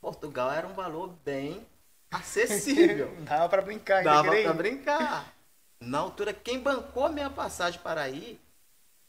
Portugal 0.00 0.50
era 0.50 0.66
um 0.66 0.72
valor 0.72 1.08
bem 1.22 1.66
acessível. 2.18 3.14
Dava 3.24 3.48
pra 3.48 3.62
brincar, 3.62 4.02
Dava 4.02 4.36
ir. 4.36 4.52
brincar. 4.54 5.34
Na 5.80 5.98
altura, 5.98 6.32
quem 6.32 6.58
bancou 6.60 7.08
minha 7.10 7.30
passagem 7.30 7.80
para 7.80 8.08
ir 8.08 8.40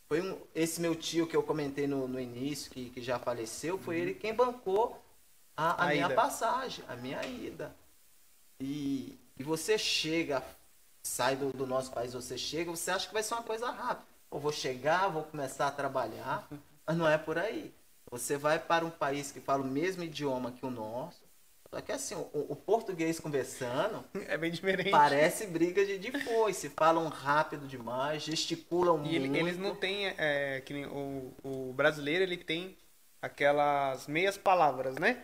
foi 0.08 0.22
um, 0.22 0.40
esse 0.54 0.82
meu 0.82 0.96
tio 0.96 1.28
que 1.28 1.36
eu 1.36 1.44
comentei 1.44 1.88
no, 1.88 2.08
no 2.08 2.20
início, 2.20 2.72
que, 2.72 2.90
que 2.92 3.02
já 3.02 3.20
faleceu, 3.20 3.78
foi 3.80 4.00
ele 4.00 4.14
quem 4.16 4.34
bancou 4.34 5.04
a, 5.58 5.84
a 5.84 5.86
A 5.86 5.88
minha 5.88 6.06
ida. 6.06 6.16
passagem, 6.16 6.86
a 6.88 6.96
minha 6.96 7.24
ida. 7.26 7.76
E, 8.60 9.18
e 9.38 9.44
você 9.44 9.78
chega, 9.78 10.44
sai 11.04 11.36
do, 11.36 11.52
do 11.52 11.68
nosso 11.68 11.92
país, 11.92 12.14
você 12.14 12.38
chega, 12.38 12.72
você 12.72 12.92
acha 12.92 13.08
que 13.08 13.14
vai 13.14 13.24
ser 13.24 13.34
uma 13.36 13.44
coisa 13.44 13.70
rápida. 13.72 14.08
Eu 14.32 14.40
vou 14.40 14.52
chegar, 14.52 15.08
vou 15.10 15.24
começar 15.24 15.68
a 15.68 15.72
trabalhar, 15.72 16.48
mas 16.86 16.98
não 16.98 17.08
é 17.08 17.18
por 17.18 17.38
aí. 17.38 17.74
Você 18.12 18.38
vai 18.38 18.60
para 18.60 18.86
um 18.86 18.90
país 18.92 19.32
que 19.32 19.42
fala 19.42 19.64
o 19.64 19.68
mesmo 19.68 20.04
idioma 20.04 20.52
que 20.52 20.66
o 20.66 20.70
nosso, 20.72 21.22
só 21.70 21.82
que 21.82 21.92
assim, 21.92 22.16
o, 22.16 22.30
o 22.52 22.56
português 22.56 23.20
conversando, 23.20 24.04
É 24.28 24.38
bem 24.38 24.52
diferente. 24.52 24.92
Parece 24.92 25.48
briga 25.48 25.86
de, 25.86 25.98
de 26.00 26.12
foice. 26.24 26.70
Falam 26.70 27.08
rápido 27.08 27.68
demais, 27.68 28.24
gesticulam 28.24 28.98
E 29.04 29.18
muito. 29.18 29.36
eles 29.36 29.58
não 29.58 29.76
têm, 29.76 30.08
é, 30.18 30.62
que 30.62 30.86
o, 30.86 31.34
o 31.44 31.74
brasileiro, 31.74 32.24
ele 32.24 32.38
tem 32.38 32.78
aquelas 33.22 34.08
meias 34.08 34.38
palavras, 34.38 34.96
né? 34.96 35.24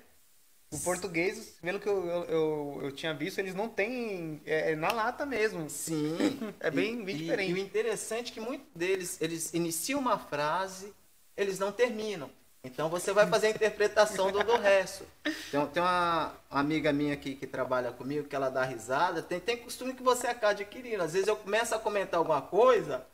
O 0.71 0.79
português, 0.79 1.57
pelo 1.61 1.79
que 1.79 1.87
eu, 1.89 2.05
eu, 2.07 2.23
eu, 2.25 2.79
eu 2.83 2.91
tinha 2.93 3.13
visto, 3.13 3.39
eles 3.39 3.53
não 3.53 3.67
têm, 3.69 4.41
é, 4.45 4.71
é 4.71 4.75
na 4.75 4.91
lata 4.91 5.25
mesmo. 5.25 5.69
Sim. 5.69 6.39
É 6.61 6.69
bem- 6.71 7.01
E- 7.01 7.03
bem 7.03 7.15
e- 7.15 7.17
diferente. 7.17 7.51
E, 7.51 7.53
o 7.53 7.57
interessante 7.57 8.31
é 8.31 8.33
que 8.35 8.39
muitos 8.39 8.67
deles, 8.75 9.21
eles 9.21 9.53
iniciam 9.53 9.99
uma 9.99 10.17
frase, 10.17 10.93
eles 11.35 11.59
não 11.59 11.71
terminam. 11.71 12.29
Então 12.63 12.89
você 12.89 13.11
vai 13.13 13.25
fazer 13.25 13.47
a 13.47 13.51
interpretação 13.51 14.31
do, 14.31 14.43
do 14.43 14.57
resto. 14.57 15.05
Tem, 15.49 15.65
tem 15.67 15.81
uma 15.83 16.33
amiga 16.49 16.93
minha 16.93 17.13
aqui 17.13 17.35
que 17.35 17.47
trabalha 17.47 17.91
comigo, 17.91 18.27
que 18.27 18.35
ela 18.35 18.49
dá 18.49 18.63
risada, 18.63 19.21
tem, 19.21 19.39
tem 19.39 19.57
costume 19.57 19.93
que 19.93 20.03
você 20.03 20.27
acaba 20.27 20.51
adquirindo. 20.51 21.03
Às 21.03 21.13
vezes 21.13 21.27
eu 21.27 21.35
começo 21.35 21.73
a 21.75 21.79
comentar 21.79 22.19
alguma 22.19 22.41
coisa, 22.41 23.05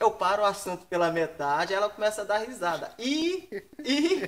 eu 0.00 0.10
paro 0.12 0.42
o 0.42 0.46
assunto 0.46 0.86
pela 0.86 1.10
metade, 1.12 1.74
ela 1.74 1.90
começa 1.90 2.22
a 2.22 2.24
dar 2.24 2.38
risada. 2.38 2.92
E, 2.98 3.48
e 3.84 4.22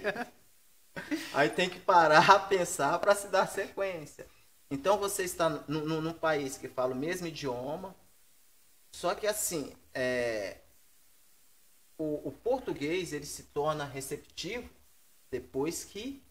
Aí 1.32 1.48
tem 1.50 1.68
que 1.68 1.78
parar, 1.80 2.48
pensar 2.48 2.98
para 2.98 3.14
se 3.14 3.28
dar 3.28 3.46
sequência. 3.46 4.26
Então 4.70 4.98
você 4.98 5.24
está 5.24 5.48
num, 5.48 5.84
num- 5.84 6.00
num 6.00 6.12
país 6.12 6.56
que 6.58 6.68
fala 6.68 6.92
o 6.94 6.96
mesmo 6.96 7.26
idioma, 7.26 7.94
só 8.92 9.14
que 9.14 9.26
assim, 9.26 9.72
é, 9.94 10.58
o, 11.98 12.28
o 12.28 12.32
português 12.32 13.12
ele 13.12 13.26
se 13.26 13.44
torna 13.44 13.84
receptivo 13.84 14.70
depois 15.30 15.84
que 15.84 16.22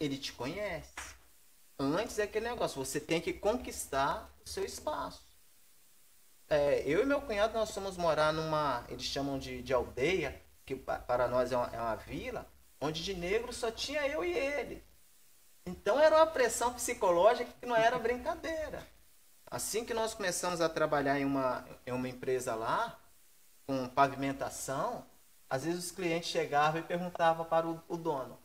ele 0.00 0.18
te 0.18 0.32
conhece. 0.32 0.94
Antes 1.78 2.18
é 2.18 2.24
aquele 2.24 2.48
negócio, 2.48 2.84
você 2.84 3.00
tem 3.00 3.20
que 3.20 3.32
conquistar 3.32 4.30
o 4.44 4.48
seu 4.48 4.64
espaço. 4.64 5.24
É, 6.48 6.82
eu 6.86 7.02
e 7.02 7.06
meu 7.06 7.20
cunhado 7.22 7.54
nós 7.54 7.70
fomos 7.70 7.96
morar 7.96 8.32
numa, 8.32 8.84
eles 8.88 9.04
chamam 9.04 9.38
de, 9.38 9.62
de 9.62 9.72
aldeia, 9.72 10.40
que 10.64 10.76
pa- 10.76 10.98
para 10.98 11.26
nós 11.26 11.50
é 11.52 11.56
uma, 11.56 11.66
é 11.68 11.80
uma 11.80 11.96
vila, 11.96 12.46
onde 12.80 13.02
de 13.02 13.14
negro 13.14 13.52
só 13.52 13.70
tinha 13.70 14.06
eu 14.06 14.24
e 14.24 14.32
ele. 14.32 14.84
Então 15.66 16.00
era 16.00 16.16
uma 16.16 16.26
pressão 16.26 16.74
psicológica 16.74 17.50
que 17.60 17.66
não 17.66 17.76
era 17.76 17.98
brincadeira. 18.00 18.86
Assim 19.50 19.84
que 19.84 19.94
nós 19.94 20.14
começamos 20.14 20.60
a 20.60 20.68
trabalhar 20.68 21.18
em 21.20 21.24
uma, 21.24 21.66
em 21.86 21.92
uma 21.92 22.08
empresa 22.08 22.54
lá, 22.54 22.98
com 23.66 23.88
pavimentação, 23.88 25.04
às 25.48 25.64
vezes 25.64 25.86
os 25.86 25.90
clientes 25.90 26.30
chegavam 26.30 26.80
e 26.80 26.84
perguntavam 26.84 27.44
para 27.44 27.66
o, 27.66 27.80
o 27.88 27.96
dono: 27.96 28.38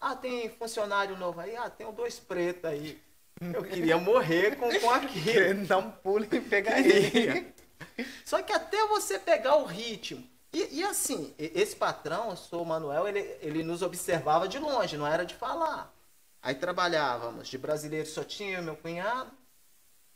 Ah, 0.00 0.16
tem 0.16 0.48
funcionário 0.50 1.16
novo 1.16 1.40
aí? 1.40 1.56
Ah, 1.56 1.70
tem 1.70 1.90
dois 1.92 2.18
pretos 2.18 2.64
aí. 2.64 3.02
Eu 3.40 3.64
queria 3.64 3.98
morrer 3.98 4.56
com, 4.56 4.68
com 4.80 4.90
aquilo. 4.90 5.66
Dar 5.66 5.78
um 5.78 5.90
pulo 5.90 6.24
e 6.24 6.40
pegar 6.40 6.78
ele. 6.80 7.52
Só 8.24 8.42
que 8.42 8.52
até 8.52 8.86
você 8.86 9.18
pegar 9.18 9.56
o 9.56 9.64
ritmo. 9.64 10.24
E, 10.52 10.78
e 10.78 10.84
assim, 10.84 11.34
esse 11.36 11.74
patrão, 11.74 12.28
o 12.28 12.36
sou 12.36 12.64
Manuel, 12.64 13.08
ele, 13.08 13.20
ele 13.40 13.62
nos 13.64 13.82
observava 13.82 14.46
de 14.46 14.58
longe, 14.58 14.96
não 14.96 15.06
era 15.06 15.26
de 15.26 15.34
falar. 15.34 15.92
Aí 16.40 16.54
trabalhávamos, 16.54 17.48
de 17.48 17.58
brasileiro 17.58 18.06
só 18.06 18.22
tinha 18.22 18.52
eu 18.52 18.62
e 18.62 18.64
meu 18.64 18.76
cunhado, 18.76 19.32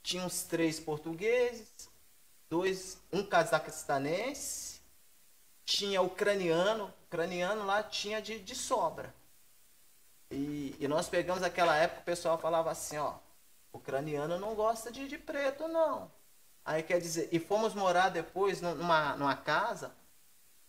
tinha 0.03 0.23
uns 0.23 0.43
três 0.43 0.79
portugueses, 0.79 1.89
dois, 2.49 2.99
um 3.13 3.23
cazaquestanense, 3.23 4.81
tinha 5.65 6.01
ucraniano, 6.01 6.93
ucraniano 7.07 7.67
lá 7.67 7.83
tinha 7.83 8.23
de, 8.23 8.39
de 8.39 8.55
sobra. 8.55 9.15
E, 10.31 10.75
e, 10.79 10.89
nós 10.89 11.09
pegamos 11.09 11.43
aquela 11.43 11.77
época, 11.77 12.01
o 12.01 12.05
pessoal 12.05 12.39
falava 12.39 12.71
assim, 12.71 12.99
ó, 12.99 13.15
ucraniano 13.73 14.39
não 14.39 14.55
gosta 14.55 14.91
de, 14.91 15.09
de 15.09 15.17
preto, 15.19 15.69
não. 15.69 16.11
Aí 16.65 16.83
quer 16.83 17.01
dizer, 17.01 17.29
e 17.33 17.39
fomos 17.39 17.75
morar 17.75 18.11
depois 18.11 18.61
numa, 18.61 19.17
numa 19.17 19.37
casa 19.37 19.91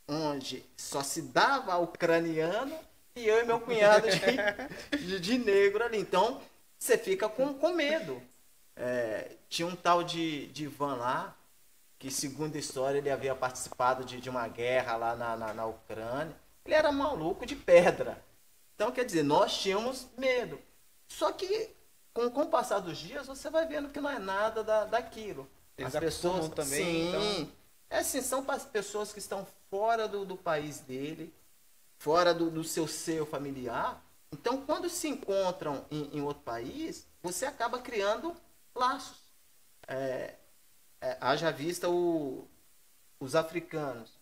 onde 0.07 0.65
só 0.77 1.03
se 1.03 1.21
dava 1.21 1.77
ucraniano 1.77 2.77
e 3.15 3.27
eu 3.27 3.41
e 3.41 3.45
meu 3.45 3.59
cunhado 3.59 4.07
de, 4.09 4.97
de, 4.97 5.19
de 5.19 5.37
negro 5.37 5.83
ali. 5.83 5.99
Então, 5.99 6.41
você 6.77 6.97
fica 6.97 7.27
com, 7.27 7.53
com 7.53 7.73
medo. 7.73 8.21
É, 8.75 9.31
tinha 9.49 9.67
um 9.67 9.75
tal 9.75 10.03
de, 10.03 10.47
de 10.47 10.63
Ivan 10.63 10.95
lá, 10.95 11.35
que 11.99 12.09
segundo 12.09 12.55
a 12.55 12.59
história 12.59 12.97
ele 12.97 13.11
havia 13.11 13.35
participado 13.35 14.05
de, 14.05 14.21
de 14.21 14.29
uma 14.29 14.47
guerra 14.47 14.95
lá 14.95 15.15
na, 15.17 15.35
na, 15.35 15.53
na 15.53 15.65
Ucrânia. 15.65 16.33
Ele 16.65 16.73
era 16.73 16.91
maluco 16.93 17.45
de 17.45 17.57
pedra. 17.57 18.23
Então, 18.73 18.89
quer 18.91 19.03
dizer, 19.03 19.23
nós 19.23 19.57
tínhamos 19.59 20.07
medo. 20.17 20.57
Só 21.05 21.33
que, 21.33 21.75
com, 22.13 22.31
com 22.31 22.43
o 22.43 22.47
passar 22.47 22.79
dos 22.79 22.97
dias, 22.97 23.27
você 23.27 23.49
vai 23.49 23.67
vendo 23.67 23.89
que 23.89 23.99
não 23.99 24.09
é 24.09 24.17
nada 24.17 24.63
da, 24.63 24.85
daquilo. 24.85 25.49
Eles 25.77 25.93
As 25.93 25.99
pessoas 25.99 26.47
também. 26.47 26.85
Sim, 26.85 27.09
então... 27.09 27.51
é 27.89 27.97
assim, 27.99 28.21
são 28.21 28.45
pessoas 28.71 29.11
que 29.11 29.19
estão 29.19 29.45
fora 29.69 30.07
do, 30.07 30.23
do 30.23 30.37
país 30.37 30.79
dele, 30.79 31.33
fora 31.97 32.33
do, 32.33 32.49
do 32.49 32.63
seu 32.63 32.87
seio 32.87 33.25
familiar. 33.25 34.01
Então, 34.31 34.61
quando 34.65 34.89
se 34.89 35.09
encontram 35.09 35.85
em, 35.91 36.17
em 36.17 36.21
outro 36.21 36.43
país, 36.43 37.05
você 37.21 37.45
acaba 37.45 37.79
criando 37.79 38.33
laços. 38.73 39.17
É, 39.85 40.35
é, 41.01 41.17
haja 41.19 41.51
vista 41.51 41.89
o, 41.89 42.47
os 43.19 43.35
africanos. 43.35 44.17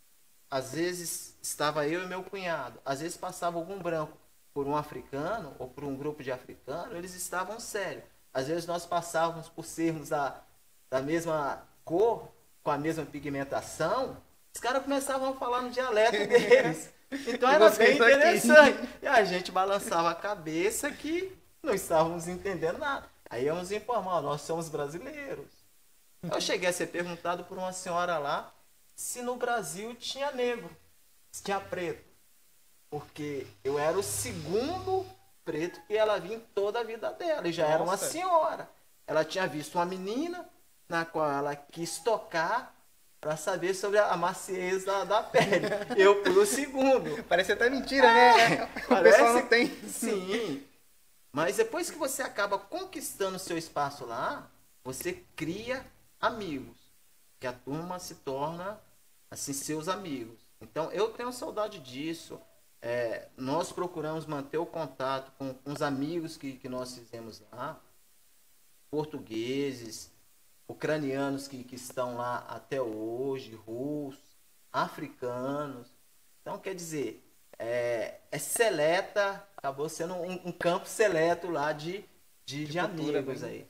Às 0.50 0.74
vezes 0.74 1.36
estava 1.42 1.88
eu 1.88 2.04
e 2.04 2.08
meu 2.08 2.24
cunhado, 2.24 2.80
às 2.86 3.02
vezes 3.02 3.18
passava 3.18 3.58
algum 3.58 3.80
branco 3.80 4.18
por 4.54 4.66
um 4.66 4.76
africano 4.76 5.56
ou 5.60 5.68
por 5.68 5.84
um 5.84 5.96
grupo 5.96 6.24
de 6.24 6.32
africanos, 6.32 6.96
eles 6.96 7.14
estavam 7.14 7.60
sérios. 7.60 8.06
Às 8.34 8.48
vezes 8.48 8.66
nós 8.66 8.86
passávamos 8.86 9.50
por 9.50 9.66
sermos 9.66 10.10
da, 10.10 10.42
da 10.90 11.02
mesma 11.02 11.64
cor, 11.84 12.30
com 12.64 12.72
a 12.72 12.78
mesma 12.78 13.06
pigmentação, 13.06 14.18
os 14.58 14.60
caras 14.60 14.82
começavam 14.82 15.30
a 15.30 15.34
falar 15.36 15.62
no 15.62 15.70
dialeto 15.70 16.18
deles. 16.28 16.90
Então 17.28 17.48
era 17.48 17.70
bem 17.70 17.94
interessante. 17.94 18.80
Aqui. 18.80 18.90
E 19.04 19.08
a 19.08 19.24
gente 19.24 19.52
balançava 19.52 20.10
a 20.10 20.16
cabeça 20.16 20.90
que 20.90 21.32
não 21.62 21.76
estávamos 21.76 22.28
entendendo 22.28 22.80
nada. 22.80 23.06
Aí 23.30 23.46
íamos 23.46 23.72
informar, 23.72 24.20
nós 24.22 24.42
somos 24.42 24.68
brasileiros. 24.68 25.46
Eu 26.24 26.42
cheguei 26.42 26.70
a 26.70 26.74
ser 26.74 26.88
perguntado 26.88 27.44
por 27.44 27.58
uma 27.58 27.72
senhora 27.72 28.18
lá 28.18 28.54
se 28.96 29.22
no 29.22 29.36
Brasil 29.36 29.96
tinha 29.96 30.32
negro, 30.32 30.76
se 31.32 31.44
tinha 31.44 31.60
preto. 31.60 32.04
Porque 32.90 33.46
eu 33.64 33.78
era 33.78 33.98
o 33.98 34.04
segundo 34.04 35.06
preto 35.46 35.80
que 35.86 35.96
ela 35.96 36.20
via 36.20 36.36
em 36.36 36.40
toda 36.40 36.80
a 36.80 36.84
vida 36.84 37.12
dela. 37.14 37.48
E 37.48 37.52
já 37.52 37.64
Nossa. 37.64 37.74
era 37.76 37.84
uma 37.84 37.98
senhora. 37.98 38.70
Ela 39.06 39.24
tinha 39.24 39.48
visto 39.48 39.76
uma 39.76 39.86
menina 39.86 40.50
na 40.90 41.06
qual 41.06 41.30
ela 41.30 41.56
quis 41.56 42.00
tocar 42.00 42.76
para 43.20 43.36
saber 43.36 43.74
sobre 43.74 44.00
a 44.00 44.16
maciez 44.16 44.86
da, 44.86 45.04
da 45.04 45.22
pele. 45.22 45.68
Eu 45.96 46.24
fui 46.24 46.38
o 46.38 46.46
segundo. 46.46 47.24
Parece 47.26 47.52
até 47.52 47.70
mentira, 47.70 48.12
né? 48.12 48.64
o 48.86 48.88
Parece, 48.88 49.18
pessoal 49.18 49.34
não 49.34 49.48
tem. 49.48 49.68
Sim. 49.88 50.66
Mas 51.32 51.58
depois 51.58 51.92
que 51.92 51.98
você 51.98 52.24
acaba 52.24 52.58
conquistando 52.58 53.38
seu 53.38 53.58
espaço 53.58 54.06
lá, 54.06 54.50
você 54.84 55.24
cria 55.36 55.86
amigos. 56.20 56.78
Que 57.40 57.48
a 57.48 57.54
turma 57.54 58.00
se 58.00 58.16
torna 58.16 58.80
assim 59.30 59.54
seus 59.54 59.88
amigos. 59.88 60.40
Então 60.62 60.92
eu 60.92 61.10
tenho 61.12 61.32
saudade 61.32 61.80
disso. 61.80 62.40
É, 62.82 63.28
nós 63.36 63.72
procuramos 63.72 64.26
manter 64.26 64.58
o 64.58 64.66
contato 64.66 65.32
com, 65.38 65.54
com 65.54 65.72
os 65.72 65.82
amigos 65.82 66.38
que, 66.38 66.54
que 66.54 66.70
nós 66.70 66.94
fizemos 66.94 67.42
lá, 67.52 67.80
portugueses, 68.90 70.12
ucranianos 70.68 71.48
que, 71.48 71.64
que 71.64 71.76
estão 71.76 72.18
lá 72.18 72.46
até 72.48 72.82
hoje, 72.82 73.56
russos, 73.56 74.38
africanos. 74.72 75.92
Então, 76.42 76.60
quer 76.60 76.76
dizer, 76.76 77.24
é, 77.58 78.20
é 78.32 78.38
seleta, 78.38 79.44
acabou 79.56 79.90
sendo 79.90 80.14
um, 80.14 80.48
um, 80.48 80.52
campo 80.52 80.88
seleto 80.88 81.50
lá 81.50 81.74
de, 81.74 82.06
de, 82.46 82.66
de, 82.66 82.72
de 82.74 82.80
amigos 82.80 83.44
aí. 83.44 83.68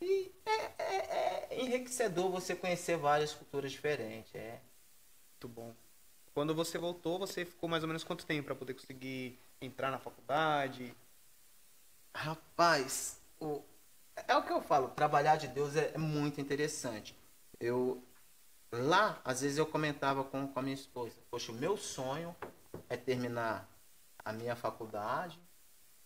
E 0.00 0.32
é, 0.46 0.52
é, 0.78 1.48
é, 1.50 1.62
enriquecedor 1.62 2.30
você 2.30 2.54
conhecer 2.54 2.96
várias 2.96 3.32
culturas 3.32 3.70
diferentes. 3.70 4.34
É. 4.34 4.60
Muito 5.32 5.48
bom. 5.48 5.74
Quando 6.32 6.54
você 6.54 6.78
voltou, 6.78 7.18
você 7.18 7.44
ficou 7.44 7.68
mais 7.68 7.82
ou 7.82 7.88
menos 7.88 8.04
quanto 8.04 8.24
tempo 8.24 8.46
para 8.46 8.54
poder 8.54 8.74
conseguir 8.74 9.38
entrar 9.60 9.90
na 9.90 9.98
faculdade? 9.98 10.94
Rapaz, 12.14 13.20
o, 13.38 13.62
é 14.28 14.36
o 14.36 14.42
que 14.42 14.52
eu 14.52 14.62
falo, 14.62 14.88
trabalhar 14.90 15.36
de 15.36 15.48
Deus 15.48 15.76
é, 15.76 15.92
é 15.94 15.98
muito 15.98 16.40
interessante. 16.40 17.16
Eu 17.58 18.02
lá, 18.72 19.20
às 19.24 19.40
vezes 19.40 19.58
eu 19.58 19.66
comentava 19.66 20.24
com, 20.24 20.46
com 20.46 20.58
a 20.58 20.62
minha 20.62 20.74
esposa, 20.74 21.14
poxa, 21.30 21.52
o 21.52 21.54
meu 21.54 21.76
sonho 21.76 22.34
é 22.88 22.96
terminar 22.96 23.68
a 24.24 24.32
minha 24.32 24.54
faculdade, 24.54 25.38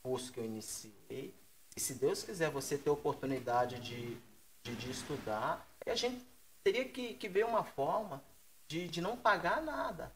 curso 0.03 0.33
que 0.33 0.41
eu 0.41 0.45
iniciei. 0.45 1.35
E 1.77 1.81
se 1.81 1.95
Deus 1.95 2.23
quiser 2.23 2.51
você 2.51 2.79
ter 2.79 2.91
oportunidade 2.91 3.81
de, 3.81 4.17
de, 4.63 4.77
de 4.77 4.91
estudar, 4.91 5.67
a 5.87 5.95
gente 5.95 6.25
teria 6.63 6.85
que, 6.85 7.15
que 7.15 7.29
ver 7.29 7.45
uma 7.45 7.65
forma 7.65 8.23
de, 8.69 8.89
de 8.89 9.01
não 9.01 9.17
pagar 9.17 9.61
nada. 9.63 10.13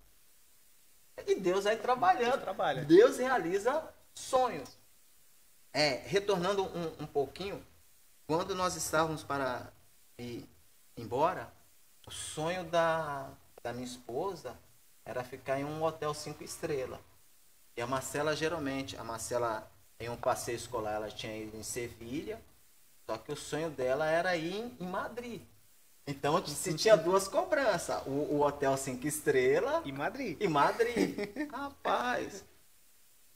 E 1.27 1.35
Deus 1.35 1.65
vai 1.65 1.77
trabalhando. 1.77 2.31
Deus, 2.31 2.43
trabalha. 2.43 2.85
Deus 2.85 3.19
realiza 3.19 3.93
sonhos. 4.15 4.79
É, 5.73 6.03
retornando 6.07 6.65
um, 6.65 7.03
um 7.03 7.07
pouquinho, 7.07 7.65
quando 8.27 8.55
nós 8.55 8.77
estávamos 8.77 9.23
para 9.23 9.73
ir 10.19 10.49
embora, 10.97 11.53
o 12.07 12.11
sonho 12.11 12.65
da, 12.65 13.31
da 13.63 13.73
minha 13.73 13.85
esposa 13.85 14.57
era 15.05 15.25
ficar 15.25 15.59
em 15.59 15.65
um 15.65 15.83
hotel 15.83 16.15
cinco 16.15 16.43
estrelas. 16.43 17.01
E 17.77 17.83
a 17.83 17.87
Marcela, 17.87 18.35
geralmente, 18.35 18.97
a 18.97 19.05
Marcela, 19.05 19.71
em 20.01 20.09
um 20.09 20.17
passeio 20.17 20.57
escolar, 20.57 20.95
ela 20.95 21.11
tinha 21.11 21.37
ido 21.37 21.57
em 21.57 21.63
Sevilha, 21.63 22.41
só 23.07 23.19
que 23.19 23.33
o 23.33 23.37
sonho 23.37 23.71
dela 23.71 24.07
era 24.07 24.37
ir 24.37 24.77
em, 24.79 24.87
Madrid. 24.87 25.43
Então, 26.07 26.45
se 26.47 26.75
tinha 26.75 26.97
duas 26.97 27.27
cobranças, 27.27 28.03
o, 28.07 28.11
o 28.11 28.41
hotel 28.43 28.77
cinco 28.77 29.07
estrelas 29.07 29.83
e 29.85 29.93
Madrid. 29.93 30.41
E 30.41 30.49
Madrid. 30.49 31.17
Rapaz. 31.53 32.45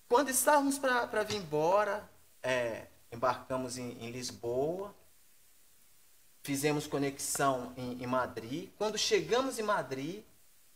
Quando 0.09 0.29
estávamos 0.29 0.79
para 0.79 1.23
vir 1.23 1.37
embora, 1.37 2.09
é, 2.43 2.87
embarcamos 3.11 3.77
em, 3.77 3.93
em, 4.01 4.11
Lisboa, 4.11 4.95
fizemos 6.43 6.87
conexão 6.87 7.73
em, 7.77 8.03
em, 8.03 8.07
Madrid. 8.07 8.71
Quando 8.77 8.97
chegamos 8.97 9.59
em 9.59 9.63
Madrid, 9.63 10.23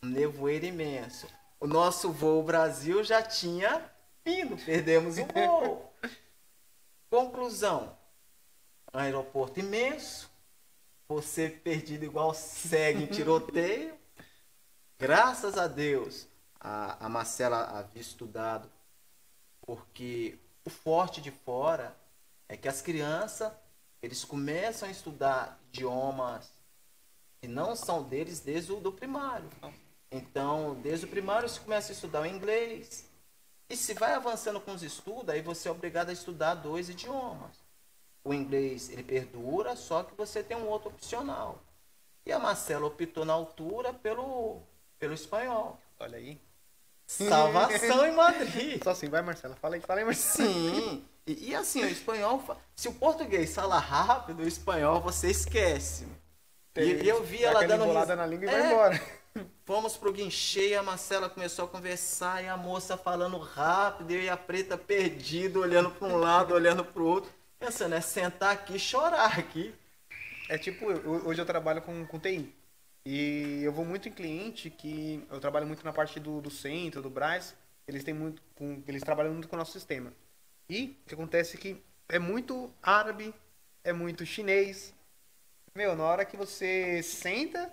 um 0.03 0.09
nevoeiro 0.09 0.67
imenso. 0.67 1.27
O 1.61 1.67
nosso 1.67 2.11
voo 2.11 2.43
Brasil 2.43 3.03
já 3.05 3.23
tinha 3.23 3.91
vindo, 4.27 4.57
perdemos 4.57 5.19
o 5.19 5.25
voo. 5.27 5.93
Conclusão: 7.09 7.97
aeroporto 8.93 9.61
imenso, 9.61 10.29
você 11.09 11.49
perdido 11.49 12.05
igual 12.05 12.35
segue 12.35 13.05
em 13.05 13.07
tiroteio. 13.07 13.97
Graças 14.99 15.57
a 15.57 15.69
Deus, 15.69 16.27
a, 16.59 17.07
a 17.07 17.09
Marcela 17.09 17.63
havia 17.79 18.03
estudado, 18.03 18.69
porque 19.61 20.37
o 20.65 20.71
forte 20.71 21.21
de 21.21 21.31
fora 21.31 21.97
é 22.49 22.57
que 22.57 22.67
as 22.67 22.83
crianças, 22.83 23.53
eles 24.03 24.25
começam 24.25 24.89
a 24.89 24.93
estudar 24.93 25.61
idiomas 25.69 26.51
que 27.41 27.47
não 27.47 27.77
são 27.77 28.03
deles 28.03 28.41
desde 28.41 28.73
o 28.73 28.81
do 28.81 28.91
primário. 28.91 29.49
Então, 30.11 30.75
desde 30.83 31.05
o 31.05 31.09
primário 31.09 31.49
você 31.49 31.61
começa 31.61 31.93
a 31.93 31.95
estudar 31.95 32.23
o 32.23 32.27
inglês, 32.27 33.06
E 33.69 33.77
se 33.77 33.95
vai 33.95 34.13
avançando 34.15 34.61
com 34.61 34.73
os 34.73 34.83
estudos, 34.83 35.29
aí 35.29 35.43
você 35.43 35.69
é 35.69 35.73
obrigado 35.73 36.11
a 36.11 36.13
estudar 36.13 36.55
dois 36.55 36.89
idiomas. 36.89 37.57
O 38.25 38.35
inglês, 38.35 38.91
ele 38.91 39.03
perdura, 39.03 39.77
só 39.77 40.03
que 40.03 40.15
você 40.17 40.43
tem 40.43 40.57
um 40.57 40.69
outro 40.69 40.89
opcional. 40.91 41.61
E 42.25 42.33
a 42.33 42.39
Marcela 42.39 42.87
optou 42.87 43.25
na 43.25 43.33
altura 43.33 43.93
pelo, 43.93 44.61
pelo 44.99 45.15
espanhol. 45.15 45.79
Olha 46.01 46.19
aí. 46.19 46.41
Salvação 47.07 48.07
em 48.07 48.13
Madrid. 48.13 48.81
Só 48.85 48.91
assim, 48.91 49.09
vai 49.09 49.23
Marcela, 49.23 49.55
fala 49.57 49.77
aí, 49.77 49.81
fala 49.81 50.01
aí, 50.01 50.05
Marcela. 50.05 50.49
Sim. 50.49 51.05
E, 51.27 51.51
e 51.51 51.55
assim, 51.55 51.83
o 51.85 51.89
espanhol, 51.89 52.43
se 52.75 52.89
o 52.89 52.95
português 52.95 53.55
fala 53.55 53.79
rápido, 53.79 54.41
o 54.43 54.47
espanhol 54.49 55.01
você 55.01 55.31
esquece. 55.31 56.07
E, 56.77 56.81
e 57.05 57.09
eu 57.09 57.23
vi 57.25 57.45
ela 57.45 57.63
dando 57.63 57.85
embolada 57.85 58.15
ris- 58.15 58.17
na 58.17 58.27
língua 58.27 58.47
e 58.47 58.49
É, 58.49 58.53
vai 58.53 58.63
embora. 58.63 59.01
Fomos 59.67 59.97
pro 59.97 60.13
guinchê, 60.13 60.75
a 60.75 60.83
Marcela 60.83 61.29
começou 61.29 61.65
a 61.65 61.69
conversar 61.69 62.43
e 62.43 62.47
a 62.47 62.57
moça 62.57 62.97
falando 62.97 63.37
rápido, 63.37 64.13
eu 64.13 64.23
e 64.23 64.29
a 64.29 64.37
preta 64.37 64.79
perdido, 64.79 65.61
olhando 65.61 65.91
para 65.91 66.07
um 66.07 66.17
lado, 66.17 66.55
olhando 66.55 66.85
para 66.85 67.03
o 67.03 67.07
outro. 67.07 67.31
Pensando, 67.59 67.95
é 67.97 68.01
sentar 68.01 68.53
aqui 68.55 68.79
chorar 68.79 69.37
aqui. 69.39 69.75
É 70.49 70.59
tipo, 70.59 70.91
eu- 70.93 71.27
hoje 71.27 71.41
eu 71.41 71.47
trabalho 71.47 71.83
com, 71.83 72.07
com 72.07 72.19
TI. 72.21 72.55
E 73.07 73.63
eu 73.65 73.73
vou 73.73 73.85
muito 73.85 74.09
em 74.09 74.13
cliente 74.13 74.71
que 74.71 75.25
eu 75.31 75.41
trabalho 75.41 75.67
muito 75.67 75.85
na 75.85 75.93
parte 75.93 76.21
do, 76.21 76.41
do 76.41 76.51
centro, 76.51 77.03
do 77.03 77.11
Braz. 77.11 77.55
Eles 77.89 78.05
têm 78.05 78.15
muito 78.15 78.43
com, 78.57 78.83
eles 78.89 79.03
trabalham 79.03 79.33
muito 79.33 79.49
com 79.49 79.57
o 79.57 79.59
nosso 79.59 79.73
sistema. 79.73 80.13
E 80.71 80.97
o 81.05 81.09
que 81.09 81.15
acontece 81.15 81.57
é 81.57 81.61
que 81.61 81.83
é 82.09 82.19
muito 82.19 82.73
árabe, 82.83 83.35
é 83.85 83.93
muito 83.93 84.27
chinês. 84.27 84.95
Meu, 85.75 85.95
na 85.95 86.05
hora 86.05 86.25
que 86.25 86.37
você 86.37 87.03
senta, 87.03 87.71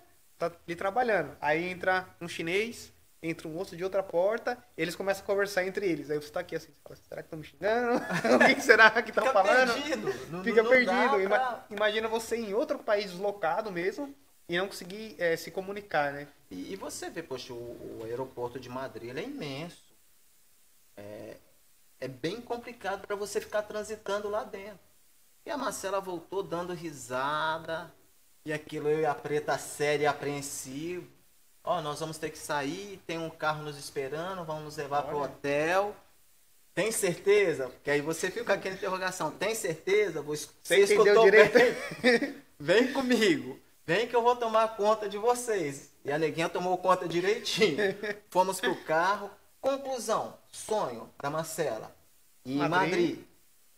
tá 0.50 0.58
ali 0.68 0.76
trabalhando. 0.76 1.36
Aí 1.42 1.70
entra 1.70 2.08
um 2.22 2.28
chinês, 2.28 2.92
entra 3.22 3.48
um 3.48 3.56
outro 3.58 3.76
de 3.78 3.84
outra 3.84 4.04
porta, 4.04 4.58
eles 4.78 4.96
começam 4.96 5.24
a 5.24 5.26
conversar 5.26 5.66
entre 5.66 5.86
eles. 5.88 6.10
Aí 6.10 6.18
você 6.18 6.30
tá 6.32 6.42
aqui 6.42 6.56
assim, 6.56 6.72
fala, 6.84 6.96
será 6.96 7.22
que 7.22 7.28
estão 7.28 7.40
me 7.40 7.46
xingando? 7.46 7.98
o 8.36 8.56
que 8.56 8.62
será 8.62 8.90
que 9.02 9.10
estão 9.12 9.26
falando? 9.32 9.74
perdido. 9.74 10.28
Não- 10.30 10.44
Fica 10.44 10.64
não 10.64 10.70
perdido. 10.70 11.22
Ima- 11.22 11.40
pra- 11.40 11.66
Imagina 11.70 12.08
você 12.08 12.36
em 12.36 12.54
outro 12.54 12.80
país 12.80 13.12
deslocado 13.12 13.72
mesmo 13.72 14.14
e 14.50 14.58
não 14.58 14.68
conseguir 14.68 15.16
eh, 15.18 15.38
se 15.38 15.52
comunicar, 15.52 16.12
né? 16.12 16.28
E, 16.52 16.74
e 16.74 16.76
você 16.76 17.10
vê, 17.10 17.24
poxa, 17.24 17.54
o, 17.54 18.00
o 18.02 18.04
aeroporto 18.04 18.60
de 18.60 18.68
Madrid 18.70 19.10
ele 19.10 19.20
é 19.22 19.24
imenso. 19.24 19.94
É, 20.98 21.38
é 22.02 22.08
bem 22.08 22.42
complicado 22.42 23.08
para 23.08 23.16
você 23.16 23.40
ficar 23.40 23.62
transitando 23.64 24.30
lá 24.30 24.44
dentro. 24.44 24.80
E 25.46 25.50
a 25.52 25.58
Marcela 25.58 26.00
voltou 26.00 26.44
dando 26.44 26.74
risada. 26.74 27.92
E 28.46 28.52
aquilo 28.52 28.90
eu 28.90 29.00
e 29.02 29.06
a 29.06 29.16
preta 29.16 29.58
séria 29.58 30.04
e 30.04 30.08
apreensivo. 30.08 31.08
Ó, 31.64 31.82
nós 31.82 32.00
vamos 32.00 32.18
ter 32.18 32.30
que 32.30 32.38
sair, 32.38 33.02
tem 33.08 33.18
um 33.18 33.30
carro 33.30 33.64
nos 33.64 33.78
esperando, 33.78 34.44
vamos 34.44 34.64
nos 34.64 34.78
levar 34.78 35.04
pro 35.04 35.18
Olha. 35.18 35.30
hotel. 35.32 35.96
Tem 36.76 36.92
certeza? 36.92 37.70
Porque 37.70 37.90
aí 37.92 38.02
você 38.02 38.30
fica 38.30 38.46
com 38.46 38.52
aquela 38.52 38.76
interrogação. 38.76 39.32
Tem 39.32 39.56
certeza? 39.56 40.22
Você 40.22 40.50
Você 40.62 40.80
escutou 40.80 41.24
direito? 41.26 41.54
bem? 41.54 42.44
Vem 42.60 42.92
comigo. 42.92 43.60
Vem 43.86 44.08
que 44.08 44.16
eu 44.16 44.22
vou 44.24 44.36
tomar 44.36 44.76
conta 44.76 45.08
de 45.08 45.18
vocês. 45.18 45.92
E 46.04 46.12
a 46.12 46.18
neguinha 46.18 46.50
tomou 46.50 46.78
conta 46.78 47.08
direitinho. 47.08 47.78
Fomos 48.30 48.60
pro 48.60 48.76
carro. 48.84 49.30
Conclusão. 49.62 50.38
Sonho 50.52 51.10
da 51.22 51.30
Marcela. 51.30 51.96
Em 52.46 52.58
Madrid. 52.58 52.90
Madrid. 52.90 53.20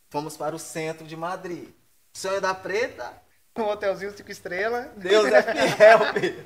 Fomos 0.09 0.37
para 0.37 0.55
o 0.55 0.59
centro 0.59 1.05
de 1.05 1.15
Madrid. 1.15 1.69
Sonho 2.13 2.39
da 2.41 2.53
Preta. 2.53 3.13
Um 3.57 3.63
hotelzinho 3.63 4.15
cinco 4.15 4.31
estrelas. 4.31 4.87
Deus 4.97 5.31
é 5.31 5.41
fiel, 5.41 5.99
Pedro. 6.13 6.45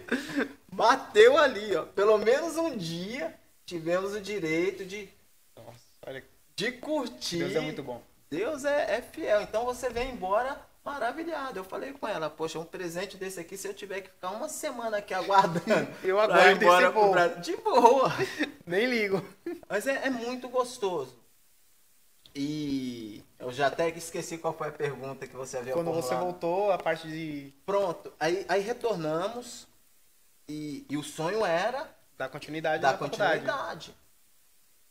Bateu 0.71 1.37
ali, 1.37 1.75
ó. 1.75 1.83
Pelo 1.83 2.17
menos 2.19 2.55
um 2.55 2.77
dia 2.77 3.33
tivemos 3.65 4.13
o 4.13 4.21
direito 4.21 4.85
de, 4.85 5.09
Nossa, 5.55 5.79
olha, 6.05 6.23
de 6.55 6.71
curtir. 6.71 7.39
Deus 7.39 7.55
é 7.55 7.61
muito 7.61 7.83
bom. 7.83 8.01
Deus 8.29 8.63
é, 8.63 8.97
é 8.97 9.01
fiel. 9.01 9.41
Então 9.41 9.65
você 9.65 9.89
vem 9.89 10.11
embora 10.11 10.59
maravilhado. 10.85 11.59
Eu 11.59 11.63
falei 11.63 11.93
com 11.93 12.07
ela, 12.07 12.29
poxa, 12.29 12.59
um 12.59 12.65
presente 12.65 13.17
desse 13.17 13.39
aqui, 13.39 13.57
se 13.57 13.67
eu 13.67 13.73
tiver 13.73 14.01
que 14.01 14.09
ficar 14.09 14.31
uma 14.31 14.49
semana 14.49 14.97
aqui 14.97 15.13
aguardando. 15.13 15.87
Eu 16.03 16.19
aguardo 16.19 16.63
embora 16.63 16.91
voo. 16.91 17.15
De 17.41 17.55
boa. 17.57 18.11
Nem 18.65 18.85
ligo. 18.85 19.23
Mas 19.67 19.87
é, 19.87 20.05
é 20.05 20.09
muito 20.09 20.47
gostoso. 20.49 21.17
E 22.35 23.18
eu 23.49 23.53
já 23.53 23.67
até 23.67 23.89
esqueci 23.89 24.37
qual 24.37 24.53
foi 24.53 24.67
a 24.67 24.71
pergunta 24.71 25.25
que 25.27 25.35
você 25.35 25.57
havia 25.57 25.73
Quando 25.73 25.91
você 25.91 26.09
formulado. 26.09 26.39
voltou, 26.39 26.71
a 26.71 26.77
parte 26.77 27.07
de 27.07 27.51
Pronto, 27.65 28.13
aí, 28.19 28.45
aí 28.47 28.61
retornamos 28.61 29.67
e, 30.47 30.85
e 30.89 30.95
o 30.97 31.03
sonho 31.03 31.45
era 31.45 31.89
dar 32.17 32.29
continuidade 32.29 32.81
da 32.81 32.91
na 32.91 32.97
faculdade. 32.97 33.39
continuidade. 33.39 33.95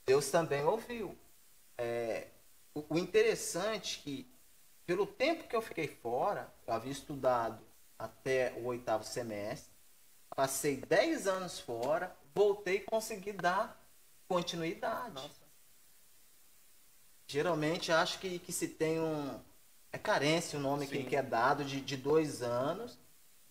Deus 0.07 0.31
também 0.31 0.65
ouviu. 0.65 1.17
É, 1.77 2.29
o, 2.75 2.85
o 2.95 2.99
interessante 2.99 4.01
é 4.01 4.03
que, 4.03 4.27
pelo 4.87 5.07
tempo 5.07 5.47
que 5.47 5.55
eu 5.55 5.63
fiquei 5.63 5.87
fora, 5.87 6.53
eu 6.67 6.75
havia 6.75 6.91
estudado 6.91 7.63
até 7.99 8.53
o 8.59 8.67
oitavo 8.67 9.05
semestre, 9.05 9.71
passei 10.35 10.77
10 10.77 11.27
anos 11.27 11.61
fora, 11.61 12.15
voltei 12.35 12.77
e 12.77 12.81
consegui 12.81 13.33
dar 13.33 13.81
continuidade. 14.29 15.15
Nossa. 15.15 15.48
Geralmente 17.29 17.93
acho 17.93 18.19
que, 18.19 18.39
que 18.39 18.51
se 18.53 18.67
tem 18.67 18.99
um. 18.99 19.39
É 19.93 19.99
carência 19.99 20.59
o 20.59 20.63
nome 20.63 20.87
que, 20.87 20.97
Sim. 20.99 21.05
que 21.05 21.15
é 21.15 21.23
dado 21.23 21.63
de, 21.65 21.81
de 21.81 21.97
dois 21.97 22.43
anos 22.43 22.99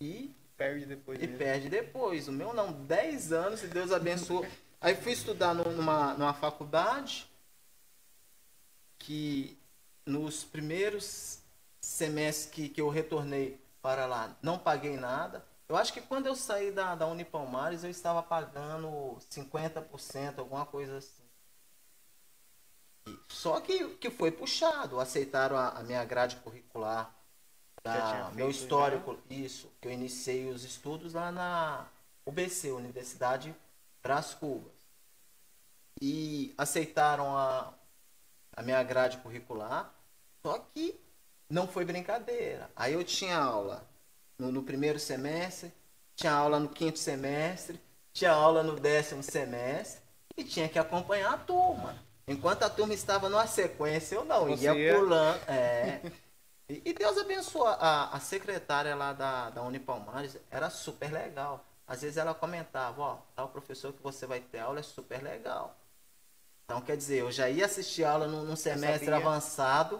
e 0.00 0.34
Perde 0.56 0.84
depois. 0.84 1.18
e 1.22 1.22
mesmo. 1.26 1.38
perde 1.38 1.68
depois. 1.68 2.26
O 2.28 2.32
meu 2.32 2.52
não, 2.52 2.72
10 2.72 3.32
anos, 3.32 3.62
e 3.62 3.68
Deus 3.68 3.92
abençoou. 3.92 4.44
Aí 4.80 4.94
fui 4.96 5.12
estudar 5.12 5.54
num- 5.54 5.72
numa, 5.72 6.14
numa 6.14 6.34
faculdade 6.34 7.28
que 8.98 9.56
nos 10.04 10.44
primeiros 10.44 11.38
semestres 11.80 12.50
que, 12.52 12.68
que 12.68 12.80
eu 12.80 12.88
retornei 12.88 13.60
para 13.80 14.06
lá, 14.06 14.36
não 14.42 14.58
paguei 14.58 14.96
nada. 14.96 15.44
Eu 15.68 15.76
acho 15.76 15.92
que 15.92 16.00
quando 16.00 16.26
eu 16.26 16.34
saí 16.34 16.72
da, 16.72 16.94
da 16.94 17.06
Unipalmares, 17.06 17.84
eu 17.84 17.90
estava 17.90 18.22
pagando 18.22 19.16
50%, 19.30 20.38
alguma 20.38 20.64
coisa 20.66 20.96
assim. 20.98 21.17
Só 23.28 23.60
que, 23.60 23.94
que 23.96 24.10
foi 24.10 24.30
puxado, 24.30 25.00
aceitaram 25.00 25.56
a, 25.56 25.68
a 25.70 25.82
minha 25.82 26.04
grade 26.04 26.36
curricular, 26.36 27.14
Já 27.84 27.92
da- 27.92 28.30
meu 28.34 28.46
feito 28.46 28.62
histórico, 28.64 29.18
isso, 29.30 29.70
que 29.80 29.88
eu 29.88 29.92
iniciei 29.92 30.50
os 30.50 30.64
estudos 30.64 31.14
lá 31.14 31.30
na 31.32 31.86
UBC, 32.26 32.70
Universidade 32.72 33.54
Brás 34.02 34.34
Cubas. 34.34 34.72
E 36.00 36.54
aceitaram 36.56 37.36
a, 37.36 37.72
a 38.56 38.62
minha 38.62 38.82
grade 38.82 39.18
curricular, 39.18 39.92
só 40.44 40.58
que 40.58 40.98
não 41.50 41.66
foi 41.66 41.84
brincadeira. 41.84 42.70
Aí 42.76 42.92
eu 42.94 43.02
tinha 43.04 43.36
aula 43.38 43.84
no, 44.38 44.52
no 44.52 44.62
primeiro 44.62 44.98
semestre, 44.98 45.72
tinha 46.14 46.32
aula 46.32 46.60
no 46.60 46.68
quinto 46.68 46.98
semestre, 46.98 47.80
tinha 48.12 48.30
aula 48.32 48.62
no 48.62 48.78
décimo 48.78 49.22
semestre 49.22 50.02
e 50.36 50.44
tinha 50.44 50.68
que 50.68 50.78
acompanhar 50.78 51.34
a 51.34 51.38
turma. 51.38 51.96
Enquanto 52.28 52.62
a 52.62 52.70
turma 52.70 52.92
estava 52.92 53.28
numa 53.28 53.46
sequência, 53.46 54.16
eu 54.16 54.24
não, 54.24 54.46
Você 54.46 54.70
ia 54.72 54.94
pulando. 54.94 55.40
É. 55.48 56.00
E, 56.70 56.82
e 56.84 56.92
Deus 56.92 57.16
abençoou. 57.16 57.66
A, 57.66 58.10
a 58.14 58.20
secretária 58.20 58.94
lá 58.94 59.14
da, 59.14 59.48
da 59.48 59.62
Unipalmares 59.62 60.36
era 60.50 60.68
super 60.68 61.10
legal. 61.10 61.64
Às 61.86 62.02
vezes 62.02 62.18
ela 62.18 62.34
comentava, 62.34 63.00
ó, 63.00 63.18
tal 63.34 63.48
professor 63.48 63.90
que 63.90 64.02
você 64.02 64.26
vai 64.26 64.40
ter 64.40 64.58
aula 64.58 64.80
é 64.80 64.82
super 64.82 65.22
legal. 65.22 65.74
Então, 66.64 66.82
quer 66.82 66.98
dizer, 66.98 67.20
eu 67.20 67.32
já 67.32 67.48
ia 67.48 67.64
assistir 67.64 68.04
aula 68.04 68.26
num, 68.26 68.44
num 68.44 68.54
semestre 68.54 69.10
avançado, 69.10 69.98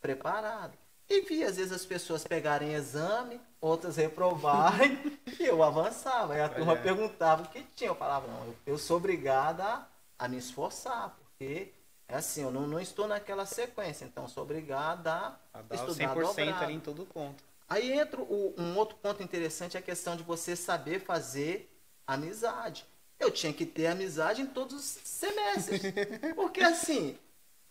preparado. 0.00 0.76
E 1.08 1.20
vi, 1.20 1.44
às 1.44 1.56
vezes, 1.56 1.70
as 1.70 1.86
pessoas 1.86 2.24
pegarem 2.24 2.74
exame, 2.74 3.40
outras 3.60 3.96
reprovarem, 3.96 4.98
e 5.38 5.44
eu 5.44 5.62
avançava. 5.62 6.34
Aí 6.34 6.40
a 6.40 6.48
turma 6.48 6.72
Olha. 6.72 6.82
perguntava 6.82 7.42
o 7.42 7.48
que 7.48 7.62
tinha. 7.76 7.90
Eu 7.90 7.94
falava, 7.94 8.26
não, 8.26 8.46
eu, 8.46 8.56
eu 8.66 8.78
sou 8.78 8.96
obrigada 8.96 9.64
a, 9.64 9.86
a 10.18 10.28
me 10.28 10.38
esforçar, 10.38 11.16
porque 11.40 11.68
é 12.06 12.16
assim, 12.16 12.42
eu 12.42 12.50
não, 12.50 12.66
não 12.66 12.78
estou 12.78 13.08
naquela 13.08 13.46
sequência, 13.46 14.04
então 14.04 14.28
sou 14.28 14.42
obrigada 14.42 15.38
a, 15.54 15.62
dar 15.62 15.74
estudar 15.74 16.14
100% 16.14 16.14
dobrado. 16.26 16.64
ali 16.64 16.74
em 16.74 16.80
todo 16.80 17.06
ponto. 17.06 17.42
Aí 17.66 17.92
entra 17.92 18.20
o- 18.20 18.54
um 18.58 18.76
outro 18.76 18.96
ponto 18.98 19.22
interessante, 19.22 19.78
a 19.78 19.82
questão 19.82 20.16
de 20.16 20.22
você 20.22 20.54
saber 20.54 21.00
fazer 21.00 21.72
amizade. 22.06 22.84
Eu 23.18 23.30
tinha 23.30 23.52
que 23.54 23.64
ter 23.64 23.86
amizade 23.86 24.42
em 24.42 24.46
todos 24.46 24.74
os 24.74 24.84
semestres. 25.04 25.80
Porque 26.36 26.60
assim, 26.60 27.16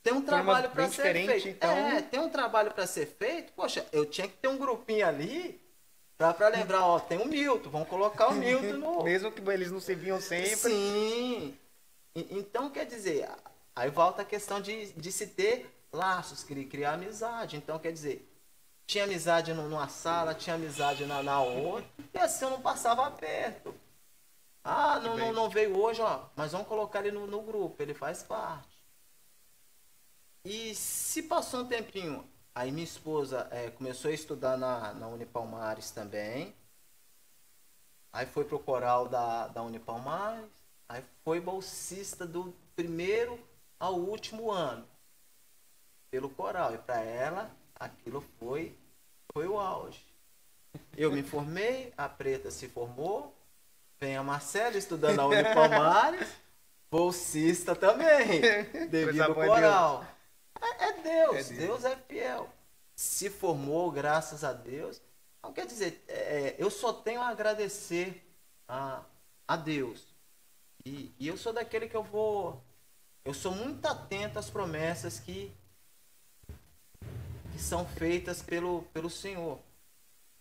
tem 0.01 0.13
um 0.13 0.21
trabalho 0.21 0.69
para 0.71 0.89
ser 0.89 1.13
feito. 1.27 1.47
então- 1.49 1.69
É, 1.69 2.01
tem 2.01 2.19
um 2.19 2.29
trabalho 2.29 2.71
para 2.71 2.87
ser 2.87 3.05
feito. 3.05 3.51
Poxa, 3.53 3.85
eu 3.91 4.05
tinha 4.05 4.27
que 4.27 4.37
ter 4.37 4.47
um 4.47 4.57
grupinho 4.57 5.05
ali 5.05 5.61
para 6.17 6.47
lembrar, 6.47 6.85
ó, 6.85 6.99
tem 6.99 7.17
o 7.19 7.25
Milton, 7.25 7.69
vamos 7.69 7.87
colocar 7.87 8.29
o 8.29 8.33
Milton 8.33 8.73
no, 8.77 9.03
Mesmo 9.03 9.31
que 9.31 9.41
eles 9.51 9.69
não 9.71 9.79
se 9.79 9.93
viam 9.93 10.19
sempre. 10.19 10.55
Sim. 10.55 11.57
Então, 12.15 12.69
quer 12.69 12.85
dizer, 12.85 13.27
aí 13.79 13.89
volta 13.89 14.21
a 14.23 14.25
questão 14.25 14.59
de, 14.61 14.91
de 14.93 15.11
se 15.11 15.27
ter 15.27 15.73
laços, 15.91 16.43
cri- 16.43 16.65
criar 16.65 16.93
amizade. 16.93 17.55
Então, 17.55 17.79
quer 17.79 17.93
dizer, 17.93 18.29
tinha 18.85 19.05
amizade 19.05 19.53
nu- 19.53 19.69
numa 19.69 19.87
sala, 19.87 20.35
tinha 20.35 20.55
amizade 20.55 21.05
na, 21.05 21.23
na 21.23 21.41
outra, 21.41 21.89
e 22.13 22.17
assim 22.17 22.43
eu 22.45 22.51
não 22.51 22.61
passava 22.61 23.09
perto. 23.11 23.73
Ah, 24.63 24.99
não, 24.99 25.17
não, 25.17 25.31
não 25.33 25.49
veio 25.49 25.77
hoje, 25.77 26.01
ó, 26.01 26.25
mas 26.35 26.51
vamos 26.51 26.67
colocar 26.67 26.99
ele 26.99 27.11
no, 27.11 27.25
no 27.25 27.41
grupo, 27.41 27.81
ele 27.81 27.93
faz 27.93 28.21
parte. 28.21 28.67
E 30.43 30.75
se 30.75 31.23
passou 31.23 31.61
um 31.61 31.67
tempinho, 31.67 32.29
aí 32.53 32.71
minha 32.71 32.83
esposa 32.83 33.47
é, 33.51 33.69
começou 33.71 34.11
a 34.11 34.13
estudar 34.13 34.57
na, 34.57 34.93
na 34.93 35.07
Unipalmares 35.07 35.91
também. 35.91 36.53
Aí 38.11 38.25
foi 38.25 38.43
pro 38.43 38.59
coral 38.59 39.07
da, 39.07 39.47
da 39.47 39.61
Unipalmares. 39.63 40.49
Aí 40.87 41.03
foi 41.23 41.39
bolsista 41.39 42.25
do 42.25 42.53
primeiro 42.75 43.39
ao 43.79 43.95
último 43.95 44.51
ano. 44.51 44.85
Pelo 46.11 46.29
coral. 46.29 46.73
E 46.75 46.77
para 46.77 46.99
ela, 47.01 47.51
aquilo 47.75 48.23
foi, 48.39 48.75
foi 49.31 49.47
o 49.47 49.59
auge. 49.59 50.03
Eu 50.95 51.11
me 51.11 51.23
formei, 51.23 51.93
a 51.97 52.09
Preta 52.09 52.51
se 52.51 52.67
formou, 52.67 53.33
vem 53.99 54.17
a 54.17 54.23
Marcela 54.23 54.77
estudando 54.77 55.17
na 55.17 55.25
Unipalmares, 55.25 56.27
bolsista 56.91 57.75
também, 57.75 58.41
devido 58.89 59.21
ao 59.21 59.33
coral. 59.33 60.05
É, 60.61 60.85
é, 60.85 60.93
Deus, 60.93 61.05
é 61.05 61.43
Deus, 61.43 61.49
Deus 61.49 61.85
é 61.85 61.95
fiel. 61.95 62.49
Se 62.95 63.29
formou, 63.29 63.89
graças 63.91 64.43
a 64.43 64.51
Deus. 64.51 65.01
Não 65.41 65.53
quer 65.53 65.65
dizer, 65.65 66.03
é, 66.07 66.55
eu 66.57 66.69
só 66.69 66.91
tenho 66.91 67.21
a 67.21 67.29
agradecer 67.29 68.21
a, 68.67 69.01
a 69.47 69.55
Deus. 69.55 70.05
E, 70.85 71.13
e 71.17 71.27
eu 71.27 71.37
sou 71.37 71.53
daquele 71.53 71.87
que 71.87 71.95
eu 71.95 72.03
vou. 72.03 72.61
Eu 73.23 73.33
sou 73.33 73.53
muito 73.53 73.85
atento 73.85 74.39
às 74.39 74.49
promessas 74.49 75.19
que, 75.19 75.51
que 77.51 77.59
são 77.59 77.85
feitas 77.85 78.41
pelo, 78.41 78.83
pelo 78.93 79.09
Senhor 79.09 79.59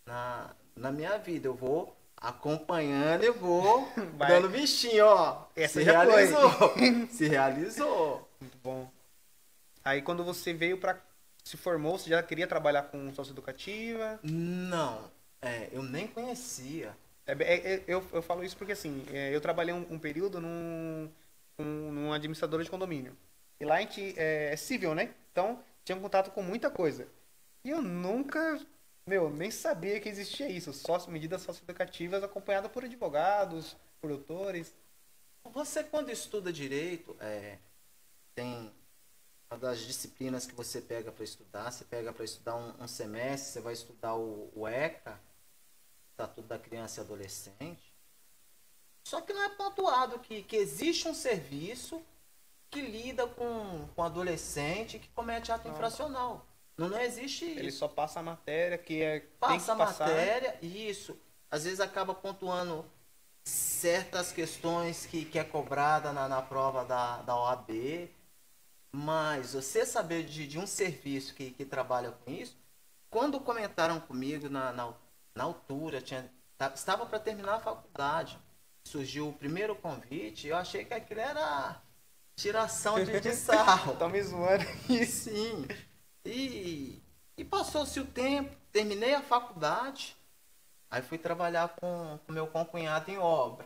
na, 0.05 0.55
na 0.75 0.91
minha 0.91 1.17
vida. 1.17 1.47
Eu 1.47 1.53
vou 1.53 1.95
acompanhando 2.17 3.23
e 3.23 3.31
vou 3.31 3.87
Vai. 4.17 4.29
dando 4.29 4.49
bichinho, 4.49 5.05
ó. 5.05 5.45
Essa 5.55 5.79
se 5.79 5.83
realizou. 5.83 6.51
se 7.11 7.27
realizou. 7.27 8.29
Muito 8.39 8.57
bom. 8.63 8.89
Aí 9.83 10.01
quando 10.01 10.23
você 10.23 10.53
veio 10.53 10.77
para 10.77 10.99
se 11.43 11.57
formou, 11.57 11.97
você 11.97 12.09
já 12.09 12.21
queria 12.21 12.45
trabalhar 12.45 12.83
com 12.83 13.13
socioeducativa? 13.13 14.19
Não, 14.21 15.09
é, 15.41 15.69
eu 15.71 15.81
nem 15.81 16.05
conhecia. 16.05 16.95
É, 17.25 17.31
é, 17.31 17.73
é, 17.73 17.83
eu, 17.87 18.05
eu 18.11 18.21
falo 18.21 18.43
isso 18.43 18.57
porque 18.57 18.73
assim, 18.73 19.03
é, 19.11 19.33
eu 19.33 19.41
trabalhei 19.41 19.73
um, 19.73 19.85
um 19.89 19.97
período 19.97 20.39
num, 20.39 21.09
um, 21.59 21.91
num 21.91 22.13
administrador 22.13 22.63
de 22.63 22.69
condomínio. 22.69 23.15
E 23.59 23.65
lá 23.65 23.75
a 23.75 23.81
gente 23.81 24.13
é, 24.17 24.53
é 24.53 24.55
civil, 24.55 24.95
né? 24.95 25.13
Então 25.31 25.63
tinha 25.83 25.97
um 25.97 26.01
contato 26.01 26.31
com 26.31 26.41
muita 26.41 26.69
coisa. 26.69 27.07
E 27.63 27.69
eu 27.69 27.81
nunca, 27.81 28.59
meu, 29.05 29.29
nem 29.29 29.51
sabia 29.51 29.99
que 29.99 30.07
existia 30.07 30.49
isso. 30.49 30.71
Só 30.73 31.05
medidas 31.07 31.41
socioeducativas 31.41 32.23
acompanhadas 32.23 32.71
por 32.71 32.85
advogados, 32.85 33.75
por 34.01 34.09
doutores. 34.09 34.73
Você 35.43 35.83
quando 35.83 36.09
estuda 36.09 36.53
direito, 36.53 37.15
é, 37.19 37.57
tem 38.35 38.71
uma 39.49 39.59
das 39.59 39.79
disciplinas 39.79 40.45
que 40.45 40.53
você 40.53 40.79
pega 40.79 41.11
para 41.11 41.23
estudar, 41.23 41.71
você 41.71 41.83
pega 41.83 42.13
para 42.13 42.23
estudar 42.23 42.55
um, 42.55 42.83
um, 42.83 42.87
semestre, 42.87 43.51
você 43.51 43.61
vai 43.61 43.73
estudar 43.73 44.15
o, 44.15 44.51
o 44.55 44.67
ECA, 44.67 45.19
Estatuto 46.11 46.47
da 46.47 46.59
Criança 46.59 47.01
e 47.01 47.03
Adolescente. 47.03 47.88
Só 49.09 49.21
que 49.21 49.33
não 49.33 49.43
é 49.43 49.49
pontuado 49.49 50.19
que, 50.19 50.43
que 50.43 50.55
existe 50.55 51.07
um 51.07 51.13
serviço 51.13 52.01
que 52.69 52.81
lida 52.81 53.25
com, 53.25 53.87
com 53.95 54.03
adolescente 54.03 54.99
que 54.99 55.07
comete 55.09 55.51
ato 55.51 55.67
não. 55.67 55.73
infracional. 55.73 56.45
Não, 56.77 56.89
não 56.89 56.99
existe 56.99 57.45
isso. 57.45 57.59
Ele 57.59 57.71
só 57.71 57.87
passa 57.87 58.19
a 58.19 58.23
matéria 58.23 58.77
que 58.77 59.01
é. 59.01 59.21
Passa 59.39 59.71
a 59.71 59.75
matéria, 59.75 60.57
isso. 60.61 61.17
Às 61.49 61.63
vezes 61.63 61.79
acaba 61.79 62.13
pontuando 62.13 62.85
certas 63.43 64.31
questões 64.31 65.07
que, 65.07 65.25
que 65.25 65.39
é 65.39 65.43
cobrada 65.43 66.13
na, 66.13 66.27
na 66.27 66.41
prova 66.41 66.85
da, 66.85 67.17
da 67.23 67.35
OAB 67.35 68.09
mas 68.91 69.53
você 69.53 69.85
saber 69.85 70.23
de, 70.23 70.47
de 70.47 70.57
um 70.57 70.65
serviço 70.65 71.35
que, 71.35 71.51
que 71.51 71.65
trabalha 71.65 72.11
com 72.11 72.31
isso, 72.31 72.57
quando 73.09 73.39
comentaram 73.39 73.99
comigo 73.99 74.49
na, 74.49 74.71
na, 74.71 74.93
na 75.35 75.43
altura, 75.43 76.01
tinha, 76.01 76.29
estava 76.73 77.05
para 77.05 77.19
terminar 77.19 77.55
a 77.55 77.59
faculdade, 77.59 78.39
surgiu 78.89 79.29
o 79.29 79.33
primeiro 79.33 79.75
convite, 79.75 80.47
eu 80.47 80.57
achei 80.57 80.83
que 80.83 80.93
aquilo 80.93 81.21
era 81.21 81.79
tiração 82.35 83.03
de, 83.03 83.19
de 83.19 83.33
sarro. 83.33 83.93
tá 83.97 84.09
me 84.09 84.21
zoando. 84.21 84.65
E 84.89 85.05
sim. 85.05 85.67
E, 86.25 87.01
e 87.37 87.43
passou-se 87.43 87.99
o 87.99 88.05
tempo, 88.05 88.55
terminei 88.71 89.13
a 89.13 89.21
faculdade, 89.21 90.15
aí 90.89 91.01
fui 91.01 91.17
trabalhar 91.17 91.69
com, 91.79 92.19
com 92.25 92.33
meu 92.33 92.47
concunhado 92.47 93.11
em 93.11 93.17
obra. 93.17 93.65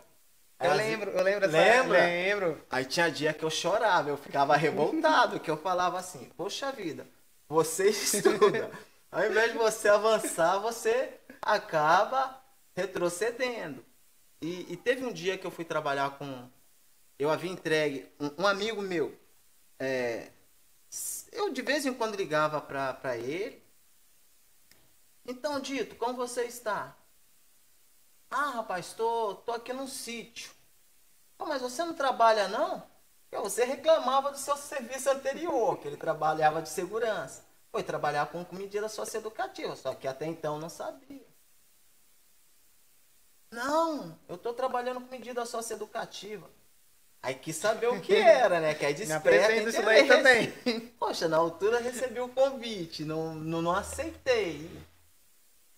Eu 0.59 0.73
lembro, 0.75 1.11
eu 1.11 1.23
lembro 1.23 1.41
dessa 1.41 1.57
Lembra? 1.57 1.99
Lembro. 1.99 2.65
Aí 2.69 2.85
tinha 2.85 3.11
dia 3.11 3.33
que 3.33 3.43
eu 3.43 3.49
chorava, 3.49 4.09
eu 4.09 4.17
ficava 4.17 4.55
revoltado, 4.55 5.39
que 5.39 5.51
eu 5.51 5.57
falava 5.57 5.99
assim, 5.99 6.29
poxa 6.37 6.71
vida, 6.71 7.05
você 7.49 7.87
estuda. 7.89 8.71
Ao 9.11 9.25
invés 9.25 9.51
de 9.51 9.57
você 9.57 9.89
avançar, 9.89 10.59
você 10.59 11.19
acaba 11.41 12.41
retrocedendo. 12.75 13.83
E, 14.43 14.73
e, 14.73 14.75
teve 14.75 15.05
um 15.05 15.13
dia 15.13 15.37
que 15.37 15.47
eu 15.47 15.51
fui 15.51 15.63
trabalhar 15.63 16.17
com. 16.17 16.49
Eu 17.17 17.29
havia 17.29 17.49
entregue 17.49 18.11
um, 18.19 18.43
um 18.43 18.47
amigo 18.47 18.81
meu. 18.81 19.17
É, 19.79 20.31
eu 21.31 21.49
de 21.53 21.61
vez 21.61 21.85
em 21.85 21.93
quando 21.93 22.17
ligava 22.17 22.59
para 22.59 23.17
ele. 23.17 23.63
Então, 25.25 25.61
Dito, 25.61 25.95
como 25.95 26.15
você 26.15 26.43
está? 26.43 26.93
Ah, 28.29 28.49
rapaz, 28.49 28.91
tô, 28.91 29.35
tô 29.35 29.53
aqui 29.53 29.71
num 29.71 29.87
sítio. 29.87 30.51
Oh, 31.39 31.45
mas 31.45 31.61
você 31.61 31.85
não 31.85 31.93
trabalha 31.93 32.49
não? 32.49 32.83
Você 33.31 33.63
reclamava 33.63 34.29
do 34.31 34.37
seu 34.37 34.57
serviço 34.57 35.09
anterior, 35.09 35.77
que 35.77 35.87
ele 35.87 35.95
trabalhava 35.95 36.61
de 36.61 36.67
segurança. 36.67 37.45
Foi 37.71 37.81
trabalhar 37.81 38.25
com, 38.27 38.45
medida 38.51 38.89
socioeducativa, 38.89 39.73
só 39.77 39.95
que 39.95 40.05
até 40.05 40.25
então 40.25 40.59
não 40.59 40.69
sabia. 40.69 41.22
Não, 43.53 44.17
eu 44.27 44.35
estou 44.35 44.53
trabalhando 44.53 44.99
com 44.99 45.11
medida 45.11 45.45
socioeducativa. 45.45 46.49
Aí 47.21 47.35
quis 47.35 47.55
saber 47.55 47.87
o 47.87 48.01
que 48.01 48.13
era, 48.17 48.59
né? 48.59 48.73
Que 48.73 48.85
aí 48.85 48.93
desperta 48.93 49.55
isso 49.55 49.81
daí 49.81 50.07
também. 50.07 50.51
Poxa, 50.99 51.27
na 51.27 51.37
altura 51.37 51.79
recebi 51.79 52.19
o 52.19 52.27
convite, 52.27 53.05
não, 53.05 53.33
não, 53.35 53.61
não 53.61 53.71
aceitei. 53.71 54.69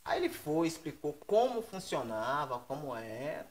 Aí 0.03 0.19
ele 0.19 0.29
foi, 0.29 0.67
explicou 0.67 1.13
como 1.13 1.61
funcionava, 1.61 2.59
como 2.59 2.95
era. 2.95 3.45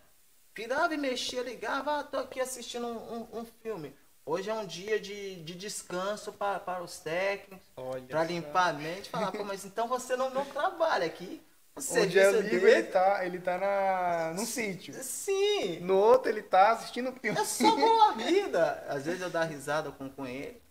Virava 0.57 0.95
e 0.95 0.97
mexia, 0.97 1.43
ligava, 1.43 1.99
ah, 1.99 2.05
tô 2.05 2.17
aqui 2.17 2.41
assistindo 2.41 2.87
um, 2.87 2.97
um, 2.97 3.41
um 3.41 3.45
filme. 3.63 3.95
Hoje 4.25 4.49
é 4.49 4.55
um 4.55 4.65
dia 4.65 4.99
de, 4.99 5.37
de 5.43 5.55
descanso 5.55 6.33
para, 6.33 6.59
para 6.59 6.83
os 6.83 6.99
técnicos, 6.99 7.67
para 8.09 8.25
limpar 8.25 8.71
a 8.71 8.73
mente. 8.73 9.11
Falar, 9.11 9.33
pô, 9.33 9.45
mas 9.45 9.65
então 9.65 9.87
você 9.87 10.17
não, 10.17 10.31
não 10.31 10.45
trabalha 10.47 11.05
aqui. 11.05 11.43
O 11.77 11.81
Onde 11.99 12.19
é 12.21 12.31
livre, 12.41 12.71
ele 12.71 12.83
tá, 12.85 13.27
ele 13.27 13.41
tá 13.41 13.59
na, 13.59 14.33
num 14.35 14.47
sítio. 14.47 14.95
Sim. 14.95 15.81
No 15.81 15.97
outro, 15.97 16.31
ele 16.31 16.43
tá 16.43 16.71
assistindo 16.71 17.13
filme. 17.21 17.39
É 17.39 17.45
só 17.45 17.75
boa 17.75 18.13
vida. 18.19 18.85
Às 18.89 19.07
vezes 19.07 19.21
eu 19.21 19.29
dou 19.29 19.43
risada 19.43 19.91
com, 19.91 20.09
com 20.09 20.25
ele. 20.25 20.63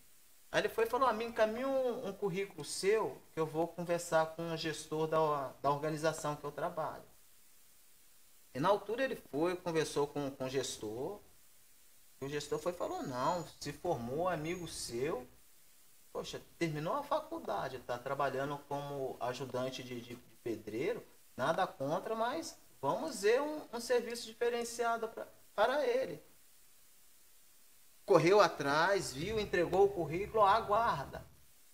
Aí 0.50 0.62
ele 0.62 0.70
foi 0.70 0.86
e 0.86 0.90
falou, 0.90 1.10
a 1.10 1.12
mim, 1.12 1.26
encaminha 1.26 1.68
um, 1.68 2.08
um, 2.08 2.14
currículo 2.14 2.64
seu 2.64 3.18
que 3.34 3.40
eu 3.40 3.46
vou 3.46 3.68
conversar 3.68 4.28
com 4.28 4.54
o 4.54 4.58
gestor 4.58 5.08
da, 5.08 5.52
da 5.62 5.72
organização 5.72 6.38
que 6.38 6.44
eu 6.46 6.52
trabalho. 6.52 7.04
E 8.54 8.60
na 8.60 8.70
altura 8.70 9.04
ele 9.04 9.16
foi, 9.30 9.58
conversou 9.58 10.08
com, 10.08 10.32
com 10.32 10.46
o 10.46 10.50
gestor. 10.50 11.20
E 12.22 12.26
o 12.26 12.30
gestor 12.30 12.60
foi 12.60 12.72
e 12.72 12.76
falou, 12.76 13.04
não, 13.04 13.46
se 13.60 13.74
formou 13.74 14.30
amigo 14.30 14.70
seu. 14.70 15.28
Poxa, 16.14 16.40
terminou 16.58 16.94
a 16.94 17.04
faculdade, 17.04 17.78
está 17.78 17.98
trabalhando 17.98 18.58
como 18.70 19.18
ajudante 19.20 19.82
de, 19.82 20.00
de, 20.00 20.20
pedreiro. 20.44 21.04
Nada 21.36 21.66
contra, 21.66 22.16
mas 22.16 22.58
vamos 22.82 23.22
ver 23.22 23.42
um, 23.42 23.62
um 23.74 23.80
serviço 23.80 24.28
diferenciado 24.28 25.08
pra, 25.08 25.28
para 25.56 25.86
ele 25.86 26.22
correu 28.06 28.42
atrás, 28.42 29.14
viu, 29.14 29.40
entregou 29.40 29.86
o 29.86 29.90
currículo, 29.90 30.44
aguarda. 30.44 31.26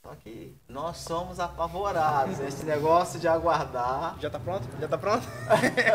Só 0.02 0.16
que 0.16 0.56
nós 0.68 0.98
somos 0.98 1.40
apavorados. 1.40 2.40
Esse 2.40 2.66
negócio 2.66 3.20
de 3.20 3.28
aguardar. 3.28 4.18
Já 4.20 4.30
tá 4.30 4.40
pronto? 4.40 4.68
Já 4.80 4.88
tá 4.88 4.98
pronto? 4.98 5.28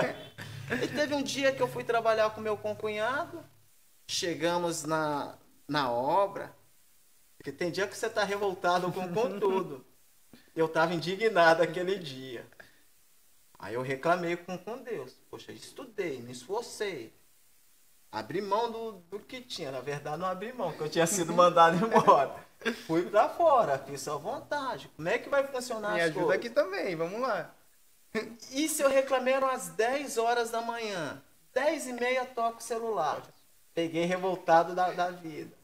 e 0.82 0.88
teve 0.88 1.14
um 1.14 1.22
dia 1.22 1.52
que 1.52 1.62
eu 1.62 1.68
fui 1.68 1.82
trabalhar 1.82 2.30
com 2.30 2.40
meu 2.40 2.56
concunhado. 2.56 3.42
Chegamos 4.06 4.84
na, 4.84 5.36
na 5.66 5.90
obra. 5.90 6.54
Porque 7.38 7.50
tem 7.50 7.70
dia 7.70 7.86
que 7.86 7.96
você 7.96 8.08
tá 8.10 8.24
revoltado 8.24 8.92
com, 8.92 9.08
com 9.12 9.38
tudo. 9.38 9.84
Eu 10.54 10.68
tava 10.68 10.94
indignado 10.94 11.62
aquele 11.62 11.98
dia. 11.98 12.46
Aí 13.58 13.74
eu 13.74 13.82
reclamei 13.82 14.36
com, 14.36 14.58
com 14.58 14.82
Deus. 14.82 15.14
Poxa, 15.30 15.52
estudei, 15.52 16.20
me 16.20 16.32
esforcei 16.32 17.12
abri 18.14 18.40
mão 18.40 18.70
do, 18.70 18.92
do 19.10 19.18
que 19.18 19.40
tinha. 19.40 19.72
Na 19.72 19.80
verdade, 19.80 20.18
não 20.18 20.28
abri 20.28 20.52
mão, 20.52 20.70
porque 20.70 20.84
eu 20.84 20.88
tinha 20.88 21.06
sido 21.06 21.34
mandado 21.34 21.84
embora. 21.84 22.34
Fui 22.86 23.02
pra 23.10 23.28
fora, 23.28 23.76
fiz 23.78 24.08
à 24.08 24.14
vontade. 24.14 24.88
Como 24.96 25.06
é 25.06 25.18
que 25.18 25.28
vai 25.28 25.46
funcionar 25.46 25.94
Me 25.94 26.00
ajuda 26.00 26.20
coisas? 26.20 26.36
aqui 26.36 26.48
também, 26.48 26.96
vamos 26.96 27.20
lá. 27.20 27.52
E 28.52 28.68
se 28.70 28.80
eu 28.80 28.88
reclamei 28.88 29.34
eram 29.34 29.50
às 29.50 29.68
10 29.68 30.16
horas 30.16 30.50
da 30.50 30.62
manhã? 30.62 31.22
10 31.52 31.88
e 31.88 31.92
meia 31.92 32.24
toco 32.24 32.58
o 32.58 32.62
celular. 32.62 33.22
Peguei 33.74 34.06
revoltado 34.06 34.74
da, 34.74 34.92
da 34.92 35.10
vida. 35.10 35.54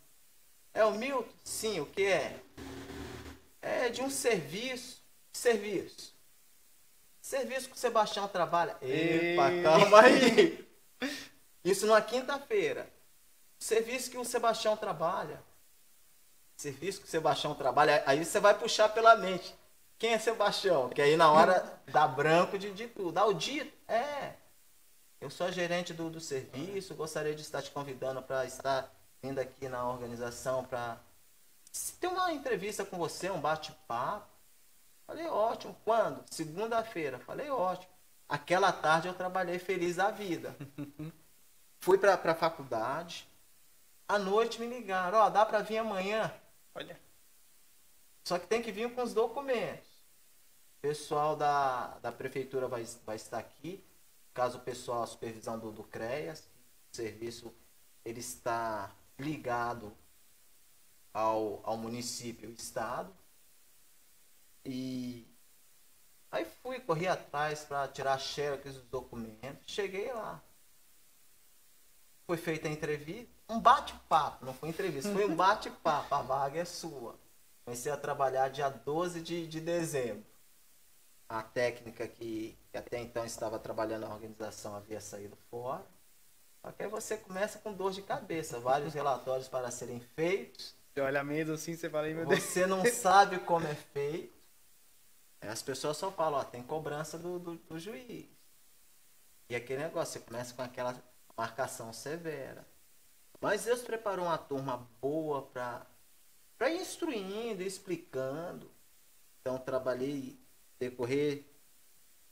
É 0.74 0.84
o 0.84 0.90
Milton? 0.90 1.30
Sim, 1.42 1.80
o 1.80 1.86
que 1.86 2.04
é? 2.04 2.38
é 3.62 3.88
de 3.88 4.02
um 4.02 4.10
serviço. 4.10 5.00
Serviço. 5.32 6.14
Serviço 7.30 7.68
que 7.68 7.76
o 7.76 7.78
Sebastião 7.78 8.26
trabalha. 8.26 8.76
Epa, 8.82 9.52
Ei. 9.52 9.62
calma 9.62 10.00
aí. 10.00 10.68
Isso 11.64 11.86
numa 11.86 12.02
quinta-feira. 12.02 12.90
Serviço 13.56 14.10
que 14.10 14.18
o 14.18 14.24
Sebastião 14.24 14.76
trabalha. 14.76 15.40
Serviço 16.56 17.00
que 17.00 17.06
o 17.06 17.08
Sebastião 17.08 17.54
trabalha. 17.54 18.02
Aí 18.04 18.24
você 18.24 18.40
vai 18.40 18.58
puxar 18.58 18.88
pela 18.88 19.14
mente. 19.14 19.54
Quem 19.96 20.12
é 20.12 20.18
Sebastião? 20.18 20.88
Que 20.88 21.00
aí 21.00 21.16
na 21.16 21.30
hora 21.30 21.80
dá 21.86 22.08
branco 22.08 22.58
de, 22.58 22.72
de 22.72 22.88
tudo. 22.88 23.16
Ah, 23.16 23.26
o 23.26 23.32
dia? 23.32 23.72
É. 23.86 24.32
Eu 25.20 25.30
sou 25.30 25.46
a 25.46 25.52
gerente 25.52 25.94
do, 25.94 26.10
do 26.10 26.18
serviço. 26.18 26.96
Gostaria 26.96 27.32
de 27.36 27.42
estar 27.42 27.62
te 27.62 27.70
convidando 27.70 28.20
para 28.20 28.44
estar 28.44 28.92
vindo 29.22 29.38
aqui 29.38 29.68
na 29.68 29.88
organização 29.88 30.64
para 30.64 30.98
ter 32.00 32.08
uma 32.08 32.32
entrevista 32.32 32.84
com 32.84 32.98
você, 32.98 33.30
um 33.30 33.40
bate-papo. 33.40 34.39
Falei, 35.10 35.26
ótimo. 35.26 35.76
Quando? 35.84 36.24
Segunda-feira. 36.30 37.18
Falei, 37.18 37.50
ótimo. 37.50 37.92
Aquela 38.28 38.70
tarde 38.70 39.08
eu 39.08 39.14
trabalhei 39.14 39.58
feliz 39.58 39.96
da 39.96 40.08
vida. 40.08 40.56
Fui 41.80 41.98
para 41.98 42.14
a 42.14 42.34
faculdade. 42.36 43.28
À 44.06 44.20
noite 44.20 44.60
me 44.60 44.68
ligaram, 44.68 45.18
ó, 45.18 45.28
dá 45.28 45.44
para 45.44 45.62
vir 45.62 45.78
amanhã. 45.78 46.32
Olha. 46.72 47.00
Só 48.22 48.38
que 48.38 48.46
tem 48.46 48.62
que 48.62 48.70
vir 48.70 48.94
com 48.94 49.02
os 49.02 49.12
documentos. 49.12 49.88
O 50.78 50.80
pessoal 50.80 51.34
da, 51.34 51.98
da 51.98 52.12
prefeitura 52.12 52.68
vai, 52.68 52.86
vai 53.04 53.16
estar 53.16 53.38
aqui. 53.38 53.84
Caso 54.32 54.58
o 54.58 54.62
pessoal, 54.62 55.02
a 55.02 55.08
supervisão 55.08 55.58
do, 55.58 55.72
do 55.72 55.82
CREAS, 55.82 56.48
o 56.92 56.96
serviço 56.96 57.52
ele 58.04 58.20
está 58.20 58.92
ligado 59.18 59.92
ao, 61.12 61.60
ao 61.64 61.76
município 61.76 62.48
e 62.48 62.52
estado. 62.52 63.12
E 64.64 65.26
aí 66.30 66.46
fui, 66.62 66.80
corri 66.80 67.06
atrás 67.06 67.64
para 67.64 67.88
tirar 67.88 68.18
xerox 68.18 68.74
dos 68.74 68.82
documentos. 68.84 69.62
Cheguei 69.66 70.12
lá. 70.12 70.42
Foi 72.26 72.36
feita 72.36 72.68
a 72.68 72.70
entrevista, 72.70 73.32
um 73.48 73.58
bate-papo, 73.58 74.44
não 74.44 74.54
foi 74.54 74.68
entrevista, 74.68 75.12
foi 75.12 75.26
um 75.26 75.34
bate-papo, 75.36 76.14
a 76.14 76.22
vaga 76.22 76.60
é 76.60 76.64
sua. 76.64 77.18
Comecei 77.64 77.90
a 77.90 77.96
trabalhar 77.96 78.48
dia 78.48 78.68
12 78.68 79.20
de, 79.20 79.46
de 79.46 79.60
dezembro. 79.60 80.24
A 81.28 81.42
técnica 81.42 82.06
que, 82.06 82.56
que 82.70 82.78
até 82.78 82.98
então 82.98 83.24
estava 83.24 83.58
trabalhando 83.58 84.02
na 84.02 84.14
organização 84.14 84.74
havia 84.76 85.00
saído 85.00 85.36
fora. 85.50 85.84
Só 86.62 86.72
que 86.72 86.82
aí 86.82 86.88
você 86.88 87.16
começa 87.16 87.58
com 87.58 87.72
dor 87.72 87.92
de 87.92 88.02
cabeça, 88.02 88.60
vários 88.60 88.94
relatórios 88.94 89.48
para 89.48 89.70
serem 89.70 90.00
feitos. 90.00 90.74
Você 90.92 91.00
olha 91.00 91.20
a 91.20 91.24
mesa 91.24 91.54
assim, 91.54 91.76
você 91.76 91.88
fala, 91.88 92.06
"Ai, 92.06 92.14
meu 92.14 92.26
Deus. 92.26 92.42
Você 92.42 92.66
não 92.66 92.84
sabe 92.84 93.38
como 93.40 93.66
é 93.66 93.74
feito. 93.74 94.39
As 95.40 95.62
pessoas 95.62 95.96
só 95.96 96.10
falam, 96.12 96.38
ó, 96.40 96.44
tem 96.44 96.62
cobrança 96.62 97.18
do, 97.18 97.38
do, 97.38 97.54
do 97.56 97.78
juiz. 97.78 98.26
E 99.48 99.56
aquele 99.56 99.82
negócio, 99.82 100.14
você 100.20 100.26
começa 100.26 100.54
com 100.54 100.62
aquela 100.62 100.94
marcação 101.36 101.92
severa. 101.92 102.66
Mas 103.40 103.64
Deus 103.64 103.80
preparou 103.80 104.26
uma 104.26 104.38
turma 104.38 104.86
boa 105.00 105.42
para 105.42 105.86
para 106.58 106.68
ir 106.70 106.82
instruindo, 106.82 107.62
explicando. 107.62 108.70
Então 109.40 109.56
trabalhei 109.58 110.38
decorrer 110.78 111.42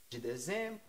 de 0.07 0.19
dezembro. 0.19 0.79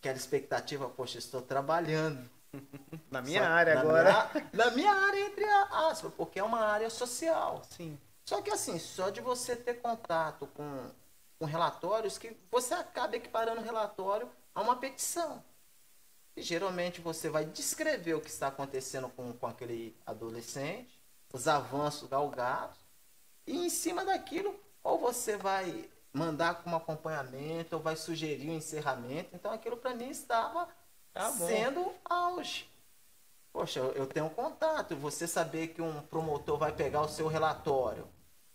Aquela 0.00 0.16
expectativa, 0.16 0.88
poxa, 0.88 1.18
estou 1.18 1.42
trabalhando. 1.42 2.28
Na 3.10 3.20
minha 3.20 3.42
Só- 3.42 3.46
área 3.48 3.74
na 3.74 3.80
agora. 3.82 4.30
minha- 4.32 4.50
na 4.54 4.70
minha 4.70 4.92
área, 4.92 5.20
entre 5.20 5.44
aspas, 5.44 6.12
porque 6.14 6.38
é 6.38 6.42
uma 6.42 6.60
área 6.60 6.88
social. 6.88 7.62
Sim. 7.68 7.98
Só 8.28 8.42
que 8.42 8.50
assim, 8.50 8.78
só 8.78 9.08
de 9.08 9.22
você 9.22 9.56
ter 9.56 9.80
contato 9.80 10.46
com, 10.48 10.90
com 11.38 11.46
relatórios, 11.46 12.18
que 12.18 12.36
você 12.50 12.74
acaba 12.74 13.16
equiparando 13.16 13.62
o 13.62 13.64
relatório 13.64 14.30
a 14.54 14.60
uma 14.60 14.76
petição. 14.76 15.42
E 16.36 16.42
geralmente 16.42 17.00
você 17.00 17.30
vai 17.30 17.46
descrever 17.46 18.12
o 18.12 18.20
que 18.20 18.28
está 18.28 18.48
acontecendo 18.48 19.08
com, 19.08 19.32
com 19.32 19.46
aquele 19.46 19.96
adolescente, 20.04 21.00
os 21.32 21.48
avanços 21.48 22.06
galgados, 22.06 22.76
e 23.46 23.64
em 23.64 23.70
cima 23.70 24.04
daquilo, 24.04 24.54
ou 24.82 24.98
você 24.98 25.38
vai 25.38 25.88
mandar 26.12 26.62
como 26.62 26.76
acompanhamento, 26.76 27.76
ou 27.76 27.82
vai 27.82 27.96
sugerir 27.96 28.50
um 28.50 28.58
encerramento. 28.58 29.34
Então 29.34 29.50
aquilo 29.50 29.78
para 29.78 29.94
mim 29.94 30.10
estava 30.10 30.68
Tá 31.14 31.32
sendo 31.32 31.94
auge. 32.04 32.68
Poxa, 33.54 33.80
eu 33.80 33.92
eu 33.92 34.06
tenho 34.06 34.28
contato. 34.28 34.94
Você 34.96 35.26
saber 35.26 35.68
que 35.68 35.80
um 35.80 36.02
promotor 36.02 36.58
vai 36.58 36.72
pegar 36.72 37.00
o 37.00 37.08
seu 37.08 37.26
relatório, 37.26 38.06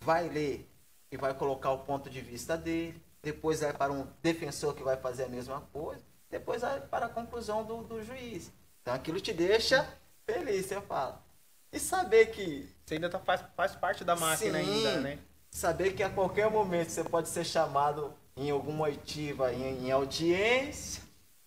vai 0.03 0.27
ler 0.29 0.69
e 1.11 1.17
vai 1.17 1.33
colocar 1.33 1.71
o 1.71 1.79
ponto 1.79 2.09
de 2.09 2.21
vista 2.21 2.57
dele, 2.57 3.01
depois 3.21 3.61
vai 3.61 3.73
para 3.73 3.91
um 3.91 4.07
defensor 4.21 4.73
que 4.75 4.83
vai 4.83 4.97
fazer 4.97 5.23
a 5.23 5.29
mesma 5.29 5.61
coisa, 5.71 6.01
depois 6.29 6.61
vai 6.61 6.81
para 6.81 7.05
a 7.05 7.09
conclusão 7.09 7.63
do, 7.63 7.83
do 7.83 8.03
juiz. 8.03 8.51
Então 8.81 8.93
aquilo 8.93 9.19
te 9.21 9.31
deixa 9.33 9.87
feliz, 10.25 10.65
você 10.65 10.81
fala. 10.81 11.23
E 11.71 11.79
saber 11.79 12.27
que 12.27 12.69
Você 12.85 12.95
ainda 12.95 13.09
tá, 13.09 13.19
faz, 13.19 13.43
faz 13.55 13.75
parte 13.75 14.03
da 14.03 14.15
máquina 14.15 14.59
Sim. 14.59 14.69
ainda, 14.69 14.99
né? 15.01 15.19
saber 15.49 15.93
que 15.93 16.03
a 16.03 16.09
qualquer 16.09 16.49
momento 16.49 16.89
você 16.89 17.03
pode 17.03 17.29
ser 17.29 17.45
chamado 17.45 18.13
em 18.35 18.49
alguma 18.49 18.85
oitiva, 18.85 19.53
em, 19.53 19.85
em 19.85 19.91
audiência, 19.91 21.03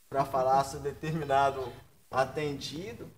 para 0.09 0.24
falar 0.24 0.64
sobre 0.64 0.92
determinado 0.92 1.72
atendido. 2.11 3.11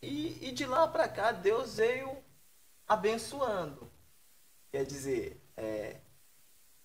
E, 0.00 0.48
e 0.48 0.52
de 0.52 0.64
lá 0.64 0.86
para 0.86 1.08
cá, 1.08 1.32
Deus 1.32 1.76
veio 1.76 2.16
abençoando. 2.86 3.89
Quer 4.70 4.84
dizer, 4.84 5.40
é, 5.56 6.00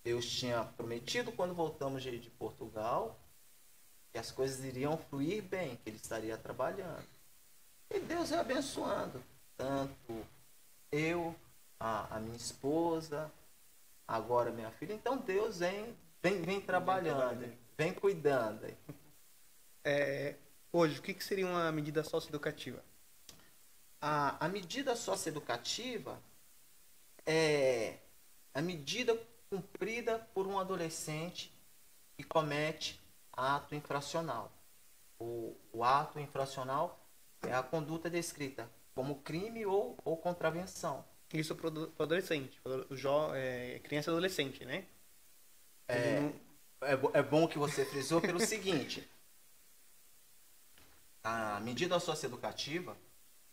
Deus 0.04 0.26
tinha 0.26 0.64
prometido 0.64 1.32
quando 1.32 1.54
voltamos 1.54 2.04
de, 2.04 2.20
de 2.20 2.30
Portugal 2.30 3.20
que 4.12 4.20
as 4.20 4.32
coisas 4.32 4.64
iriam 4.64 4.98
fluir 4.98 5.44
bem, 5.44 5.76
que 5.78 5.90
Ele 5.90 5.98
estaria 5.98 6.38
trabalhando. 6.38 7.06
E 7.90 8.00
Deus 8.00 8.30
veio 8.30 8.42
abençoando. 8.42 9.22
Tanto 9.58 10.26
eu, 10.92 11.36
a, 11.80 12.16
a 12.16 12.20
minha 12.20 12.38
esposa, 12.38 13.32
agora 14.08 14.52
minha 14.52 14.72
filha. 14.72 14.94
Então 14.94 15.18
Deus 15.18 15.60
vem, 15.60 15.96
vem, 16.22 16.42
vem 16.42 16.62
trabalhando, 16.62 17.18
trabalhando. 17.18 17.58
vem 17.78 17.94
cuidando. 17.94 18.74
É, 19.84 20.36
hoje, 20.72 21.00
o 21.00 21.02
que, 21.02 21.14
que 21.14 21.24
seria 21.24 21.46
uma 21.46 21.72
medida 21.72 22.04
socioeducativa? 22.04 22.84
A, 24.02 24.46
a 24.46 24.48
medida 24.48 24.96
socioeducativa 24.96 26.20
é 27.26 27.98
a 28.54 28.62
medida 28.62 29.18
cumprida 29.50 30.20
por 30.34 30.48
um 30.48 30.60
adolescente 30.60 31.54
que 32.18 32.24
comete 32.24 33.00
ato 33.32 33.76
infracional. 33.76 34.52
O, 35.20 35.56
o 35.72 35.84
ato 35.84 36.20
infracional 36.20 37.00
é 37.42 37.54
a 37.54 37.64
conduta 37.64 38.10
descrita 38.10 38.70
como 38.94 39.22
crime 39.22 39.66
ou, 39.66 39.98
ou 40.04 40.18
contravenção. 40.18 41.06
Isso 41.34 41.56
para 41.56 41.70
o 41.70 41.92
adolescente, 42.00 42.60
pro 42.62 42.88
jo, 42.96 43.34
é, 43.34 43.80
criança 43.80 44.10
e 44.10 44.14
adolescente, 44.14 44.64
né? 44.64 44.86
É, 45.88 46.32
é, 46.82 47.20
é 47.20 47.24
bom 47.24 47.48
que 47.48 47.58
você 47.58 47.84
frisou 47.86 48.22
pelo 48.22 48.40
seguinte: 48.46 49.08
a 51.24 51.60
medida 51.60 52.00
socioeducativa 52.00 52.96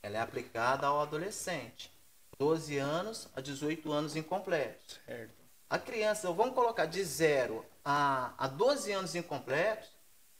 ela 0.02 0.18
é 0.18 0.20
aplicada 0.20 0.86
ao 0.86 1.00
adolescente, 1.00 1.90
12 2.38 2.78
anos 2.78 3.28
a 3.34 3.40
18 3.40 3.92
anos 3.92 4.16
incompletos. 4.16 5.00
Certo. 5.06 5.34
A 5.68 5.78
criança, 5.78 6.30
vamos 6.32 6.54
colocar 6.54 6.86
de 6.86 7.02
0 7.02 7.64
a, 7.84 8.34
a 8.36 8.46
12 8.46 8.92
anos 8.92 9.14
incompletos, 9.14 9.88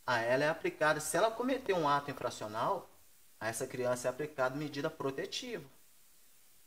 a 0.07 0.21
ela 0.21 0.45
é 0.45 0.49
aplicada, 0.49 1.01
se 1.01 1.17
ela 1.17 1.31
cometer 1.31 1.73
um 1.73 1.89
ato 1.89 2.11
infracional, 2.11 2.91
a 3.41 3.49
essa 3.49 3.67
criança 3.67 4.09
é 4.09 4.11
aplicada 4.11 4.57
medida 4.57 4.91
protetiva. 4.91 5.65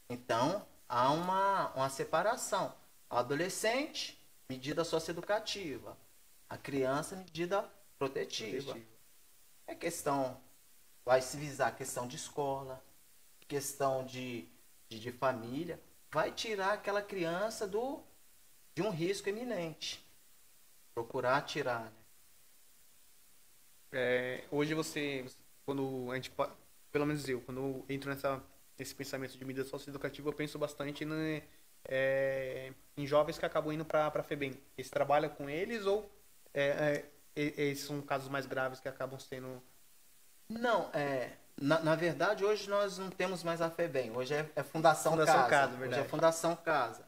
Então, 0.10 0.66
há 0.88 1.12
uma, 1.12 1.72
uma 1.74 1.90
separação. 1.90 2.74
O 3.10 3.16
adolescente, 3.16 4.20
medida 4.50 4.84
socioeducativa. 4.84 5.98
A 6.50 6.58
criança, 6.58 7.16
medida 7.16 7.64
protetiva. 7.98 8.74
Protetiva. 8.74 8.96
É 9.68 9.76
questão, 9.76 10.40
vai 11.04 11.22
se 11.22 11.38
visar 11.38 11.76
questão 11.76 12.08
de 12.08 12.16
escola, 12.16 12.84
questão 13.48 14.06
de, 14.06 14.48
de, 14.90 15.00
de 15.00 15.12
família, 15.12 15.80
vai 16.12 16.32
tirar 16.32 16.74
aquela 16.74 17.02
criança 17.02 17.68
do, 17.68 18.02
de 18.74 18.82
um 18.82 18.90
risco 18.90 19.30
iminente. 19.30 20.04
Procurar 20.94 21.42
tirar. 21.42 21.84
Né? 21.84 21.92
É, 23.92 24.44
hoje 24.52 24.74
você, 24.74 25.26
quando 25.66 26.12
a 26.12 26.16
gente, 26.16 26.32
pelo 26.92 27.06
menos 27.06 27.28
eu, 27.28 27.42
quando 27.42 27.60
eu 27.60 27.86
entro 27.90 28.10
nessa, 28.10 28.42
nesse 28.78 28.94
pensamento 28.96 29.38
de 29.38 29.46
medida 29.46 29.68
socioeducativa, 29.68 30.30
eu 30.30 30.34
penso 30.34 30.60
bastante 30.60 31.06
né, 31.06 31.44
é, 31.86 32.74
em 32.98 33.06
jovens 33.06 33.38
que 33.38 33.46
acabam 33.46 33.74
indo 33.74 33.86
para 33.86 34.08
a 34.08 34.24
FEBEM. 34.24 34.58
Eles 34.78 34.90
trabalham 34.90 35.30
com 35.30 35.50
eles 35.50 35.86
ou 35.86 36.10
é, 36.54 37.06
é, 37.36 37.62
esses 37.62 37.86
são 37.86 38.02
casos 38.02 38.30
mais 38.30 38.46
graves 38.46 38.80
que 38.80 38.88
acabam 38.88 39.20
sendo... 39.20 39.62
Não, 40.48 40.90
é, 40.94 41.32
Na, 41.60 41.80
na 41.80 41.96
verdade, 41.96 42.44
hoje 42.44 42.70
nós 42.70 42.98
não 42.98 43.10
temos 43.10 43.44
mais 43.44 43.62
a 43.62 43.70
FEBEM. 43.70 44.12
Hoje 44.16 44.34
é, 44.34 44.50
é 44.56 44.64
Fundação, 44.64 45.14
Fundação 45.14 45.36
Casa. 45.36 45.50
Casa, 45.50 45.84
hoje 45.84 46.00
é 46.00 46.04
Fundação 46.04 46.56
Casa. 46.56 47.08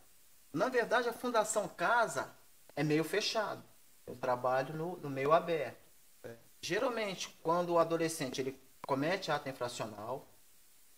Na 0.54 0.70
verdade, 0.70 1.10
a 1.10 1.14
Fundação 1.14 1.68
Casa 1.68 2.32
é 2.76 2.84
meio 2.84 3.04
fechado. 3.04 3.64
Eu 4.06 4.16
trabalho 4.16 4.74
no, 4.74 4.98
no 4.98 5.10
meio 5.10 5.34
aberto. 5.34 5.78
É. 6.24 6.36
Geralmente, 6.62 7.38
quando 7.44 7.74
o 7.74 7.80
adolescente 7.80 8.40
ele 8.40 8.58
comete 8.88 9.32
ato 9.32 9.50
infracional, 9.50 10.26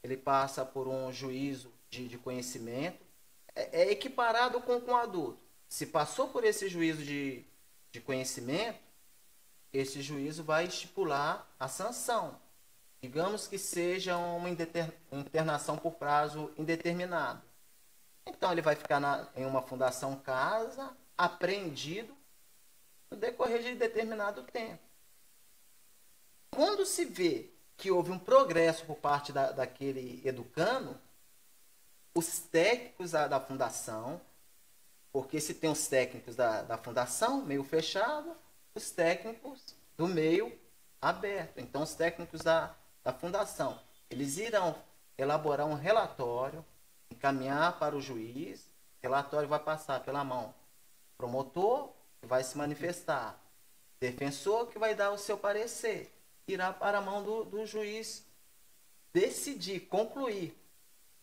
ele 0.03 0.15
passa 0.15 0.63
por 0.63 0.87
um 0.87 1.11
juízo 1.11 1.73
de, 1.89 2.07
de 2.07 2.17
conhecimento, 2.19 3.03
é, 3.55 3.81
é 3.81 3.91
equiparado 3.91 4.61
com, 4.61 4.79
com 4.79 4.91
o 4.91 4.95
adulto. 4.95 5.39
Se 5.67 5.87
passou 5.87 6.29
por 6.29 6.43
esse 6.43 6.69
juízo 6.69 7.03
de, 7.03 7.43
de 7.91 7.99
conhecimento, 7.99 8.79
esse 9.73 10.01
juízo 10.01 10.43
vai 10.43 10.65
estipular 10.65 11.47
a 11.59 11.67
sanção. 11.67 12.39
Digamos 13.01 13.47
que 13.47 13.57
seja 13.57 14.17
uma 14.17 14.49
internação 15.11 15.77
por 15.77 15.93
prazo 15.93 16.51
indeterminado. 16.57 17.41
Então 18.25 18.51
ele 18.51 18.61
vai 18.61 18.75
ficar 18.75 18.99
na- 18.99 19.27
em 19.35 19.45
uma 19.45 19.61
fundação 19.61 20.15
casa, 20.17 20.95
apreendido, 21.17 22.15
no 23.09 23.17
decorrer 23.17 23.63
de 23.63 23.75
determinado 23.75 24.43
tempo. 24.43 24.83
Quando 26.51 26.85
se 26.85 27.05
vê 27.05 27.49
que 27.77 27.89
houve 27.89 28.11
um 28.11 28.19
progresso 28.19 28.85
por 28.85 28.97
parte 28.97 29.31
da, 29.31 29.51
daquele 29.51 30.21
educando, 30.27 30.99
os 32.13 32.39
técnicos 32.39 33.11
da, 33.11 33.27
da 33.27 33.39
fundação, 33.39 34.19
porque 35.11 35.39
se 35.39 35.53
tem 35.53 35.69
os 35.69 35.87
técnicos 35.87 36.35
da, 36.35 36.61
da 36.61 36.77
fundação, 36.77 37.45
meio 37.45 37.63
fechado, 37.63 38.35
os 38.75 38.91
técnicos 38.91 39.75
do 39.97 40.07
meio 40.07 40.57
aberto. 41.01 41.59
Então, 41.59 41.81
os 41.83 41.95
técnicos 41.95 42.41
da, 42.41 42.75
da 43.09 43.13
fundação, 43.13 43.79
eles 44.07 44.37
irão 44.37 44.75
elaborar 45.17 45.65
um 45.65 45.73
relatório, 45.73 46.63
encaminhar 47.09 47.79
para 47.79 47.95
o 47.95 48.01
juiz, 48.01 48.61
o 48.61 49.01
relatório 49.01 49.49
vai 49.49 49.59
passar 49.59 50.01
pela 50.01 50.23
mão 50.23 50.53
promotor, 51.17 51.89
que 52.21 52.27
vai 52.27 52.43
se 52.43 52.55
manifestar, 52.55 53.41
defensor, 53.99 54.67
que 54.67 54.77
vai 54.77 54.93
dar 54.93 55.11
o 55.11 55.17
seu 55.17 55.37
parecer, 55.37 56.13
irá 56.47 56.71
para 56.71 56.99
a 56.99 57.01
mão 57.01 57.23
do, 57.23 57.45
do 57.45 57.65
juiz 57.65 58.23
decidir, 59.11 59.81
concluir. 59.87 60.55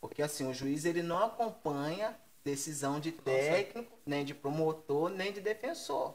Porque 0.01 0.23
assim, 0.23 0.47
o 0.51 0.53
juiz 0.53 0.85
ele 0.85 1.03
não 1.03 1.25
acompanha 1.25 2.19
decisão 2.45 2.99
de 2.99 3.13
técnico, 3.13 3.97
nem 4.05 4.25
de 4.25 4.35
promotor, 4.35 5.09
nem 5.09 5.33
de 5.33 5.41
defensor. 5.41 6.15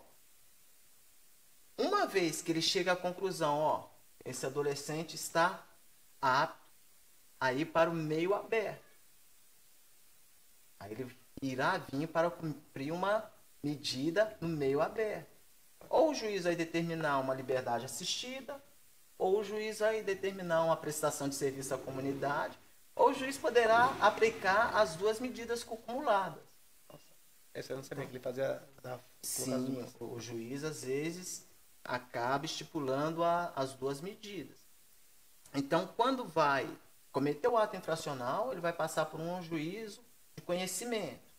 Uma 1.78 2.06
vez 2.06 2.42
que 2.42 2.52
ele 2.52 2.62
chega 2.62 2.92
à 2.92 2.96
conclusão, 2.96 3.58
ó, 3.58 3.91
esse 4.24 4.46
adolescente 4.46 5.16
está 5.16 5.64
apto 6.22 6.60
a 7.40 7.54
ir 7.54 7.66
para 7.66 7.90
o 7.90 7.94
meio 7.94 8.34
aberto. 8.34 8.84
Aí 10.80 10.92
ele 10.92 11.16
irá 11.42 11.78
vir 11.78 12.08
para 12.08 12.30
cumprir 12.30 12.92
uma 12.92 13.30
medida 13.64 14.36
no 14.40 14.48
meio 14.48 14.82
aberto. 14.82 15.30
Ou 15.90 16.12
o 16.12 16.14
juiz 16.14 16.44
vai 16.44 16.56
determinar 16.56 17.20
uma 17.20 17.34
liberdade 17.34 17.86
assistida, 17.86 18.62
ou 19.18 19.40
o 19.40 19.44
juiz 19.44 19.80
vai 19.80 20.02
determinar 20.02 20.64
uma 20.64 20.78
prestação 20.78 21.28
de 21.28 21.36
serviço 21.36 21.74
à 21.74 21.78
comunidade, 21.78 22.58
ou 22.96 23.10
o 23.10 23.14
juiz 23.14 23.38
poderá 23.38 23.96
aplicar 24.00 24.76
as 24.76 24.96
duas 24.96 25.20
medidas 25.20 25.64
acumuladas. 25.64 26.44
Essa 27.54 27.74
eu 27.74 27.78
não 27.78 27.84
sabia 27.84 28.06
que 28.06 28.12
ele 28.12 28.20
fazia 28.20 28.62
da 28.82 29.00
Sim, 29.24 29.86
o 30.00 30.20
juiz 30.20 30.64
às 30.64 30.84
vezes 30.84 31.46
acaba 31.84 32.46
estipulando 32.46 33.24
a- 33.24 33.52
as 33.56 33.74
duas 33.74 34.02
medidas. 34.02 34.58
Então, 35.54 35.88
quando 35.98 36.26
vai 36.26 36.70
cometer 37.12 37.48
o 37.48 37.58
ato 37.58 37.76
infracional, 37.76 38.52
ele 38.52 38.62
vai 38.62 38.72
passar 38.74 39.06
por 39.06 39.20
um 39.20 39.42
juízo 39.42 40.02
de 40.36 40.42
conhecimento. 40.44 41.32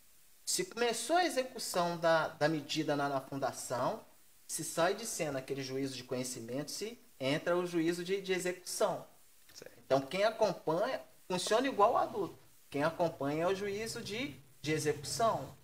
Se 0.45 0.65
começou 0.65 1.15
a 1.15 1.25
execução 1.25 1.97
da, 1.97 2.27
da 2.27 2.47
medida 2.47 2.95
na, 2.95 3.09
na 3.09 3.21
fundação, 3.21 4.03
se 4.47 4.63
sai 4.63 4.93
de 4.93 5.05
cena 5.05 5.39
aquele 5.39 5.63
juízo 5.63 5.95
de 5.95 6.03
conhecimento, 6.03 6.69
se 6.69 6.99
entra 7.19 7.57
o 7.57 7.65
juízo 7.65 8.03
de, 8.03 8.21
de 8.21 8.33
execução. 8.33 9.05
Certo. 9.53 9.79
Então, 9.85 10.01
quem 10.01 10.25
acompanha 10.25 11.01
funciona 11.27 11.67
igual 11.67 11.97
ao 11.97 12.03
adulto. 12.03 12.37
Quem 12.69 12.83
acompanha 12.83 13.45
é 13.45 13.47
o 13.47 13.55
juízo 13.55 14.01
de, 14.01 14.35
de 14.61 14.71
execução. 14.71 15.55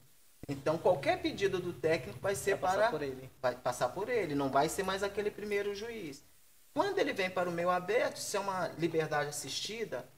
Então, 0.49 0.79
qualquer 0.79 1.21
pedido 1.21 1.59
do 1.59 1.71
técnico 1.71 2.19
vai 2.19 2.33
ser 2.33 2.55
Vai 2.55 2.71
passar 2.71 2.77
para 2.77 2.89
por 2.89 3.01
ele. 3.03 3.29
vai 3.39 3.55
passar 3.55 3.89
por 3.89 4.09
ele, 4.09 4.33
não 4.33 4.49
vai 4.49 4.67
ser 4.67 4.81
mais 4.81 5.03
aquele 5.03 5.29
primeiro 5.29 5.75
juiz. 5.75 6.23
Quando 6.73 6.97
ele 6.97 7.13
vem 7.13 7.29
para 7.29 7.47
o 7.47 7.51
meio 7.51 7.69
aberto, 7.69 8.17
se 8.17 8.35
é 8.35 8.39
uma 8.39 8.67
liberdade 8.69 9.29
assistida, 9.29 10.09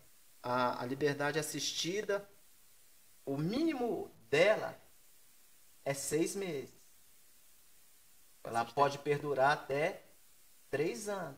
a, 0.41 0.81
a 0.81 0.85
liberdade 0.85 1.37
assistida, 1.37 2.25
o 3.25 3.35
mínimo 3.35 4.09
dela 4.29 4.73
é 5.83 5.93
seis 5.93 6.33
meses. 6.33 6.73
Ela 8.43 8.63
pode 8.63 8.99
perdurar 8.99 9.51
até 9.51 10.01
três 10.69 11.09
anos. 11.09 11.37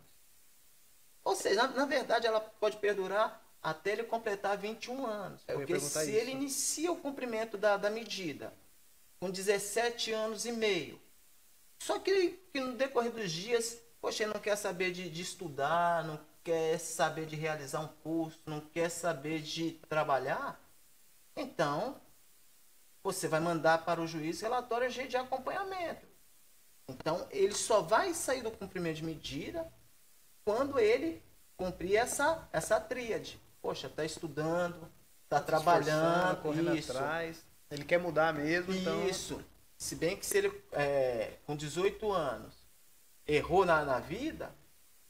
Ou 1.23 1.35
seja, 1.35 1.63
na, 1.63 1.67
na 1.69 1.85
verdade, 1.85 2.27
ela 2.27 2.39
pode 2.39 2.77
perdurar 2.77 3.41
até 3.61 3.93
ele 3.93 4.03
completar 4.03 4.57
21 4.57 5.05
anos. 5.05 5.43
Porque 5.45 5.79
se 5.79 5.99
isso. 5.99 6.09
ele 6.09 6.31
inicia 6.31 6.91
o 6.91 6.97
cumprimento 6.97 7.57
da, 7.57 7.75
da 7.75 7.89
medida 7.89 8.53
com 9.23 9.31
17 9.31 10.11
anos 10.11 10.43
e 10.45 10.51
meio, 10.51 10.99
só 11.79 11.97
que, 11.97 12.31
que 12.51 12.59
no 12.59 12.75
decorrer 12.75 13.13
dos 13.13 13.31
dias, 13.31 13.81
poxa, 14.01 14.23
ele 14.23 14.33
não 14.33 14.41
quer 14.41 14.57
saber 14.57 14.91
de, 14.91 15.09
de 15.09 15.21
estudar, 15.21 16.03
não 16.03 16.19
quer 16.43 16.77
saber 16.77 17.25
de 17.25 17.37
realizar 17.37 17.79
um 17.79 17.87
curso, 17.87 18.37
não 18.45 18.59
quer 18.59 18.89
saber 18.89 19.41
de 19.41 19.79
trabalhar, 19.87 20.61
então 21.37 22.01
você 23.01 23.29
vai 23.29 23.39
mandar 23.39 23.85
para 23.85 24.01
o 24.01 24.07
juiz 24.07 24.41
relatório 24.41 24.89
de 24.89 25.15
acompanhamento. 25.15 26.05
Então, 26.89 27.25
ele 27.31 27.53
só 27.53 27.81
vai 27.81 28.13
sair 28.13 28.41
do 28.41 28.51
cumprimento 28.51 28.97
de 28.97 29.05
medida 29.05 29.71
quando 30.43 30.77
ele 30.77 31.23
cumprir 31.55 31.95
essa, 31.95 32.45
essa 32.51 32.77
tríade. 32.77 33.39
Poxa, 33.61 33.87
está 33.87 34.03
estudando, 34.03 34.91
está 35.23 35.39
Se 35.39 35.45
trabalhando, 35.45 36.41
correndo 36.41 36.75
isso. 36.75 36.91
atrás. 36.91 37.52
Ele 37.73 37.83
quer 37.83 37.97
mudar 37.99 38.33
mesmo, 38.33 38.73
então. 38.73 39.07
Isso. 39.07 39.43
Se 39.77 39.95
bem 39.95 40.15
que 40.15 40.25
se 40.25 40.37
ele, 40.37 40.63
é, 40.71 41.33
com 41.45 41.55
18 41.55 42.11
anos, 42.11 42.53
errou 43.27 43.65
na, 43.65 43.83
na 43.83 43.99
vida, 43.99 44.51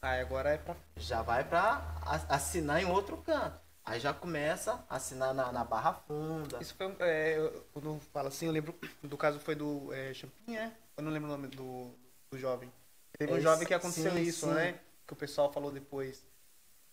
Ah, 0.02 0.18
agora 0.20 0.50
é 0.50 0.58
pra. 0.58 0.74
já 0.96 1.22
vai 1.22 1.44
para 1.44 1.82
assinar 2.28 2.82
em 2.82 2.86
outro 2.86 3.16
canto. 3.18 3.62
Aí 3.84 4.00
já 4.00 4.14
começa 4.14 4.82
a 4.88 4.96
assinar 4.96 5.34
na, 5.34 5.52
na 5.52 5.62
barra 5.62 5.92
funda. 5.92 6.58
Isso 6.60 6.74
foi. 6.74 6.86
um- 6.86 6.96
É, 7.00 7.36
quando 7.72 8.00
fala 8.12 8.28
assim, 8.28 8.46
eu 8.46 8.52
lembro 8.52 8.74
do 9.02 9.16
caso 9.16 9.38
foi 9.38 9.54
do 9.54 9.92
é, 9.92 10.12
Champin, 10.14 10.52
né? 10.52 10.72
Eu 10.96 11.02
não 11.04 11.12
lembro 11.12 11.28
o 11.28 11.32
nome 11.32 11.48
do, 11.48 11.90
do 12.30 12.38
jovem. 12.38 12.72
Teve 13.18 13.32
um 13.32 13.36
É, 13.36 13.40
jovem 13.40 13.66
que 13.66 13.74
aconteceu 13.74 14.10
sim, 14.12 14.22
isso, 14.22 14.46
sim. 14.46 14.54
né? 14.54 14.80
Que 15.06 15.12
o 15.12 15.16
pessoal 15.16 15.52
falou 15.52 15.70
depois. 15.70 16.24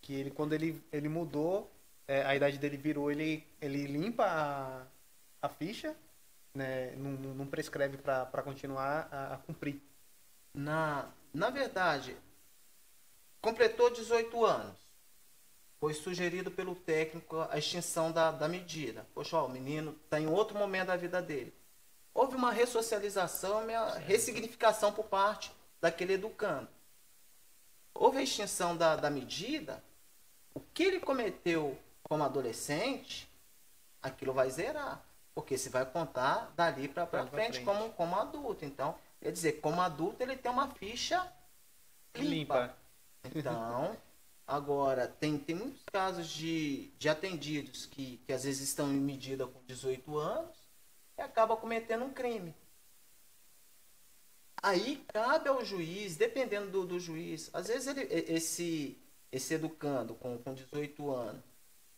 Que 0.01 0.13
ele, 0.13 0.31
quando 0.31 0.51
ele, 0.53 0.83
ele 0.91 1.07
mudou, 1.07 1.71
é, 2.07 2.23
a 2.25 2.35
idade 2.35 2.57
dele 2.57 2.75
virou, 2.75 3.09
ele, 3.09 3.47
ele 3.61 3.85
limpa 3.87 4.25
a, 4.25 4.83
a 5.41 5.49
ficha, 5.49 5.95
né? 6.53 6.91
Não, 6.95 7.11
não 7.11 7.47
prescreve 7.47 7.97
pra 7.97 8.43
continuar 8.43 9.07
a, 9.11 9.33
a 9.35 9.37
cumprir. 9.37 9.81
Na, 10.53 11.09
na 11.33 11.49
verdade, 11.49 12.15
completou 13.41 13.89
18 13.89 14.45
anos. 14.45 14.77
Foi 15.79 15.93
sugerido 15.93 16.51
pelo 16.51 16.75
técnico 16.75 17.41
a 17.49 17.57
extinção 17.57 18.11
da, 18.11 18.29
da 18.29 18.47
medida. 18.47 19.07
Poxa, 19.15 19.37
ó, 19.37 19.47
o 19.47 19.49
menino 19.49 19.97
está 20.03 20.19
em 20.19 20.27
outro 20.27 20.57
momento 20.57 20.87
da 20.87 20.95
vida 20.95 21.21
dele. 21.21 21.53
Houve 22.13 22.35
uma 22.35 22.51
ressocialização, 22.51 23.63
uma 23.63 23.97
ressignificação 23.97 24.91
por 24.93 25.05
parte 25.05 25.51
daquele 25.79 26.13
educando. 26.13 26.67
Houve 27.93 28.19
a 28.19 28.21
extinção 28.21 28.77
da, 28.77 28.95
da 28.95 29.09
medida, 29.09 29.83
o 30.53 30.59
que 30.59 30.83
ele 30.83 30.99
cometeu 30.99 31.77
como 32.03 32.23
adolescente, 32.23 33.27
aquilo 34.01 34.33
vai 34.33 34.49
zerar. 34.51 35.03
Porque 35.33 35.57
se 35.57 35.69
vai 35.69 35.85
contar 35.85 36.51
dali 36.55 36.87
para 36.87 37.05
Pra 37.05 37.25
frente, 37.25 37.59
frente. 37.61 37.65
Como, 37.65 37.91
como 37.93 38.15
adulto. 38.15 38.65
Então, 38.65 38.95
quer 39.21 39.31
dizer, 39.31 39.53
como 39.61 39.81
adulto 39.81 40.21
ele 40.21 40.35
tem 40.35 40.51
uma 40.51 40.67
ficha 40.69 41.31
limpa. 42.15 42.75
Então, 43.23 43.95
agora, 44.45 45.07
tem, 45.07 45.37
tem 45.37 45.55
muitos 45.55 45.83
casos 45.91 46.27
de, 46.27 46.87
de 46.97 47.07
atendidos 47.07 47.85
que, 47.85 48.17
que 48.25 48.33
às 48.33 48.43
vezes 48.43 48.67
estão 48.67 48.91
em 48.91 48.99
medida 48.99 49.47
com 49.47 49.63
18 49.65 50.17
anos 50.17 50.55
e 51.17 51.21
acaba 51.21 51.55
cometendo 51.55 52.03
um 52.03 52.13
crime. 52.13 52.53
Aí 54.61 55.03
cabe 55.07 55.49
ao 55.49 55.63
juiz, 55.65 56.17
dependendo 56.17 56.69
do, 56.69 56.85
do 56.85 56.99
juiz, 56.99 57.49
às 57.53 57.67
vezes 57.67 57.87
ele, 57.87 58.01
esse, 58.11 59.01
esse 59.31 59.53
educando 59.55 60.13
com, 60.13 60.37
com 60.37 60.53
18 60.53 61.11
anos, 61.11 61.43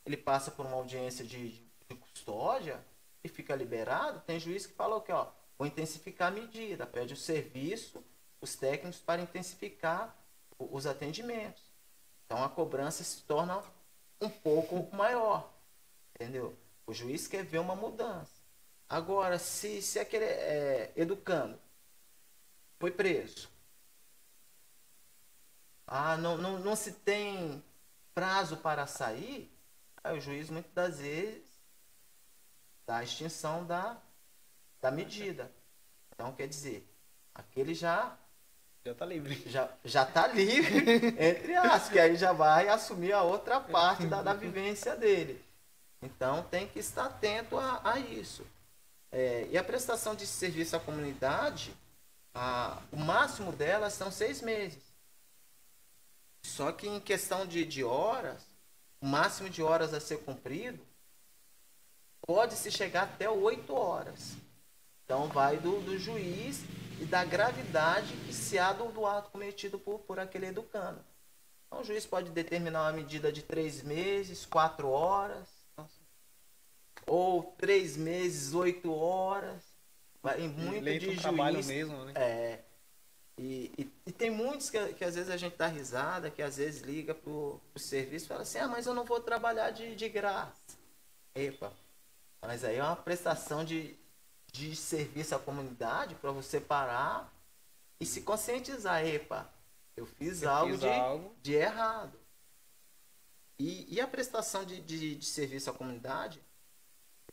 ele 0.05 0.15
passa 0.15 0.51
por 0.51 0.65
uma 0.65 0.75
audiência 0.75 1.25
de, 1.25 1.49
de 1.49 1.95
custódia 1.95 2.79
e 3.23 3.29
fica 3.29 3.55
liberado. 3.55 4.21
Tem 4.21 4.39
juiz 4.39 4.65
que 4.65 4.73
fala 4.73 4.95
o 4.95 5.01
que, 5.01 5.11
ó, 5.11 5.27
vou 5.57 5.67
intensificar 5.67 6.27
a 6.27 6.35
medida, 6.35 6.85
pede 6.85 7.13
o 7.13 7.17
serviço, 7.17 8.03
os 8.41 8.55
técnicos 8.55 8.99
para 8.99 9.21
intensificar 9.21 10.15
os 10.59 10.85
atendimentos. 10.85 11.63
Então 12.25 12.43
a 12.43 12.49
cobrança 12.49 13.03
se 13.03 13.21
torna 13.23 13.61
um 14.19 14.29
pouco 14.29 14.93
maior. 14.95 15.51
Entendeu? 16.15 16.55
O 16.85 16.93
juiz 16.93 17.27
quer 17.27 17.43
ver 17.43 17.59
uma 17.59 17.75
mudança. 17.75 18.43
Agora, 18.89 19.39
se, 19.39 19.81
se 19.81 19.99
aquele 19.99 20.25
é, 20.25 20.91
educando 20.95 21.57
foi 22.79 22.91
preso, 22.91 23.49
ah, 25.87 26.17
não, 26.17 26.37
não, 26.37 26.59
não 26.59 26.75
se 26.75 26.91
tem 26.91 27.63
prazo 28.13 28.57
para 28.57 28.85
sair, 28.85 29.51
aí 30.03 30.17
o 30.17 30.21
juiz 30.21 30.49
muitas 30.49 30.73
das 30.73 30.99
vezes 30.99 31.42
dá 32.85 32.97
a 32.97 33.03
extinção 33.03 33.65
da, 33.65 33.97
da 34.81 34.91
medida. 34.91 35.51
Então, 36.13 36.31
quer 36.33 36.47
dizer, 36.47 36.87
aquele 37.33 37.73
já 37.73 38.17
já 38.85 38.91
está 38.91 39.05
livre. 39.05 39.41
Já, 39.49 39.69
já 39.85 40.05
tá 40.05 40.27
livre, 40.27 40.77
entre 41.17 41.55
aspas, 41.55 41.89
que 41.89 41.99
aí 41.99 42.17
já 42.17 42.33
vai 42.33 42.67
assumir 42.67 43.13
a 43.13 43.21
outra 43.23 43.59
parte 43.61 44.05
da, 44.05 44.21
da 44.21 44.33
vivência 44.33 44.93
dele. 44.95 45.41
Então 46.01 46.43
tem 46.43 46.67
que 46.67 46.79
estar 46.79 47.05
atento 47.05 47.57
a, 47.57 47.79
a 47.83 47.97
isso. 47.97 48.45
É, 49.09 49.47
e 49.49 49.57
a 49.57 49.63
prestação 49.63 50.13
de 50.13 50.27
serviço 50.27 50.75
à 50.75 50.79
comunidade, 50.81 51.73
a, 52.33 52.81
o 52.91 52.97
máximo 52.97 53.53
dela 53.53 53.89
são 53.89 54.11
seis 54.11 54.41
meses. 54.41 54.83
Só 56.41 56.73
que 56.73 56.89
em 56.89 56.99
questão 56.99 57.45
de, 57.47 57.63
de 57.63 57.85
horas, 57.85 58.43
o 58.99 59.05
máximo 59.05 59.49
de 59.49 59.63
horas 59.63 59.93
a 59.93 60.01
ser 60.01 60.17
cumprido, 60.19 60.85
pode 62.25 62.55
se 62.55 62.71
chegar 62.71 63.03
até 63.03 63.29
oito 63.29 63.73
horas. 63.73 64.35
Então 65.05 65.27
vai 65.27 65.57
do, 65.57 65.79
do 65.81 65.97
juiz 65.97 66.63
e 66.99 67.05
da 67.05 67.23
gravidade 67.23 68.13
que 68.25 68.33
se 68.33 68.57
há 68.57 68.73
do, 68.73 68.85
do 68.91 69.05
ato 69.05 69.29
cometido 69.31 69.77
por, 69.77 69.99
por 69.99 70.19
aquele 70.19 70.47
educando. 70.47 70.99
Então 71.67 71.81
o 71.81 71.83
juiz 71.83 72.05
pode 72.05 72.29
determinar 72.29 72.83
uma 72.83 72.93
medida 72.93 73.31
de 73.31 73.41
três 73.41 73.83
meses, 73.83 74.45
quatro 74.45 74.89
horas, 74.89 75.47
ou 77.05 77.43
três 77.57 77.97
meses, 77.97 78.53
oito 78.53 78.93
horas. 78.93 79.61
Em 80.37 80.47
muito 80.47 80.83
Leito 80.83 81.05
de 81.05 81.11
um 81.11 81.17
trabalho 81.17 81.55
juiz. 81.55 81.67
mesmo, 81.67 82.05
né? 82.05 82.13
É. 82.15 82.59
E, 83.37 83.71
e, 83.77 83.91
e 84.05 84.11
tem 84.11 84.29
muitos 84.29 84.69
que, 84.69 84.93
que 84.93 85.03
às 85.03 85.15
vezes 85.15 85.29
a 85.29 85.35
gente 85.35 85.57
dá 85.57 85.67
risada, 85.67 86.29
que 86.29 86.41
às 86.41 86.57
vezes 86.57 86.81
liga 86.81 87.13
pro, 87.13 87.59
pro 87.73 87.83
serviço 87.83 88.25
e 88.25 88.27
fala 88.29 88.41
assim, 88.43 88.59
ah, 88.59 88.67
mas 88.67 88.85
eu 88.85 88.93
não 88.93 89.03
vou 89.03 89.19
trabalhar 89.19 89.71
de, 89.71 89.95
de 89.95 90.07
graça. 90.07 90.77
Epa, 91.35 91.73
mas 92.45 92.63
aí 92.63 92.77
é 92.77 92.83
uma 92.83 92.95
prestação 92.95 93.63
de, 93.63 93.97
de 94.51 94.75
serviço 94.75 95.35
à 95.35 95.39
comunidade 95.39 96.15
para 96.15 96.31
você 96.31 96.59
parar 96.59 97.33
e 97.99 98.05
se 98.05 98.21
conscientizar, 98.21 99.05
epa, 99.05 99.49
eu 99.95 100.05
fiz 100.05 100.41
Eu 100.41 100.49
algo, 100.49 100.71
fiz 100.71 100.79
de, 100.81 100.89
algo. 100.89 101.35
de 101.41 101.53
errado. 101.53 102.19
E, 103.57 103.95
e 103.95 104.01
a 104.01 104.07
prestação 104.07 104.65
de, 104.65 104.81
de, 104.81 105.15
de 105.15 105.25
serviço 105.25 105.69
à 105.69 105.73
comunidade, 105.73 106.41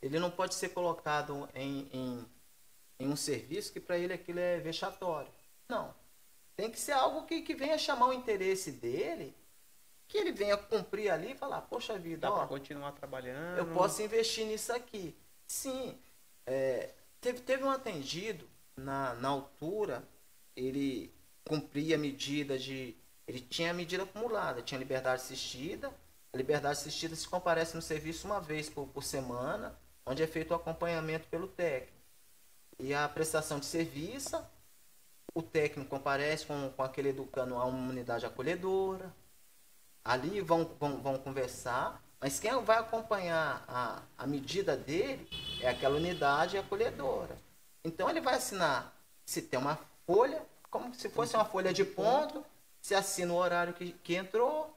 ele 0.01 0.19
não 0.19 0.31
pode 0.31 0.55
ser 0.55 0.69
colocado 0.71 1.49
em, 1.55 1.89
em, 1.93 2.27
em 3.01 3.09
um 3.09 3.17
serviço 3.17 3.73
que 3.73 3.81
para 3.81 3.99
ele 3.99 4.13
aquilo 4.13 4.39
é 4.39 4.61
vexatório. 4.61 5.33
Não. 5.69 5.95
Tem 6.55 6.71
que 6.71 6.79
ser 6.79 6.93
algo 6.93 7.27
que, 7.27 7.43
que 7.43 7.55
venha 7.55 7.79
chamar 7.79 8.09
o 8.09 8.13
interesse 8.13 8.71
dele, 8.71 9.35
que 10.11 10.19
ele 10.19 10.33
venha 10.33 10.57
cumprir 10.57 11.09
ali 11.09 11.33
e 11.33 11.37
falar, 11.37 11.61
poxa 11.63 11.97
vida, 11.97 12.23
Dá 12.23 12.33
ó, 12.33 12.39
para 12.39 12.49
continuar 12.49 12.93
trabalhando. 12.93 13.59
eu 13.59 13.67
posso 13.73 14.03
investir 14.03 14.45
nisso 14.45 14.73
aqui. 14.73 15.17
Sim. 15.47 15.97
É, 16.45 16.91
teve, 17.21 17.41
teve 17.41 17.63
um 17.63 17.71
atendido 17.71 18.45
na, 18.77 19.15
na 19.15 19.29
altura, 19.29 20.03
ele 20.57 21.15
cumpria 21.45 21.95
a 21.95 21.99
medida 21.99 22.59
de. 22.59 22.97
Ele 23.27 23.41
tinha 23.41 23.71
a 23.71 23.75
medida 23.75 24.03
acumulada, 24.03 24.61
tinha 24.63 24.79
liberdade 24.79 25.23
assistida. 25.23 25.93
A 26.33 26.37
liberdade 26.37 26.79
assistida 26.79 27.15
se 27.15 27.29
comparece 27.29 27.77
no 27.77 27.83
serviço 27.83 28.27
uma 28.27 28.41
vez 28.41 28.69
por, 28.69 28.89
por 28.89 29.05
semana, 29.05 29.79
onde 30.05 30.23
é 30.25 30.27
feito 30.27 30.51
o 30.51 30.55
acompanhamento 30.55 31.29
pelo 31.29 31.47
técnico. 31.47 32.01
E 32.81 32.93
a 32.93 33.09
prestação 33.09 33.61
de 33.61 33.67
serviço, 33.67 34.45
o 35.33 35.43
técnico 35.43 35.89
comparece 35.89 36.47
com, 36.47 36.71
com 36.71 36.83
aquele 36.83 37.11
educando 37.11 37.55
a 37.55 37.65
uma 37.65 37.91
unidade 37.91 38.27
acolhedora, 38.27 39.15
ali 40.05 40.41
vão, 40.41 40.65
vão, 40.79 41.01
vão 41.01 41.19
conversar, 41.19 42.03
mas 42.21 42.39
quem 42.39 42.53
vai 42.63 42.79
acompanhar 42.79 43.65
a, 43.67 44.03
a 44.19 44.27
medida 44.27 44.77
dele 44.77 45.29
é 45.61 45.69
aquela 45.69 45.97
unidade 45.97 46.59
acolhedora. 46.59 47.39
Então 47.85 48.11
ele 48.11 48.21
vai 48.21 48.35
assinar, 48.35 48.95
se 49.25 49.41
tem 49.41 49.59
uma 49.59 49.79
folha, 50.07 50.43
como 50.71 50.95
se 50.95 51.09
fosse 51.09 51.35
uma 51.35 51.45
folha 51.45 51.73
de 51.73 51.85
ponto, 51.85 52.45
se 52.81 52.95
assina 52.95 53.33
o 53.33 53.37
horário 53.37 53.73
que, 53.73 53.93
que 53.93 54.15
entrou, 54.15 54.77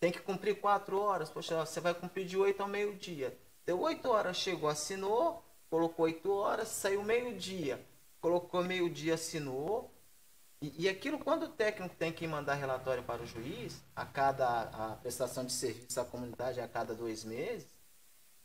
tem 0.00 0.12
que 0.12 0.20
cumprir 0.20 0.60
quatro 0.60 1.00
horas, 1.00 1.28
poxa, 1.28 1.64
você 1.64 1.80
vai 1.80 1.92
cumprir 1.92 2.26
de 2.26 2.36
oito 2.36 2.62
ao 2.62 2.68
meio-dia. 2.68 3.36
Deu 3.66 3.80
oito 3.80 4.08
horas, 4.08 4.36
chegou, 4.36 4.68
assinou, 4.68 5.42
colocou 5.68 6.04
oito 6.04 6.32
horas, 6.32 6.68
saiu 6.68 7.02
meio-dia, 7.02 7.84
colocou 8.20 8.62
meio-dia, 8.62 9.14
assinou, 9.14 9.90
e, 10.60 10.84
e 10.84 10.88
aquilo, 10.88 11.18
quando 11.18 11.44
o 11.44 11.48
técnico 11.48 11.94
tem 11.96 12.12
que 12.12 12.26
mandar 12.26 12.54
relatório 12.54 13.02
para 13.04 13.22
o 13.22 13.26
juiz, 13.26 13.80
a 13.94 14.04
cada 14.04 14.62
a 14.62 14.96
prestação 14.96 15.44
de 15.44 15.52
serviço 15.52 16.00
à 16.00 16.04
comunidade 16.04 16.60
a 16.60 16.66
cada 16.68 16.94
dois 16.94 17.24
meses, 17.24 17.68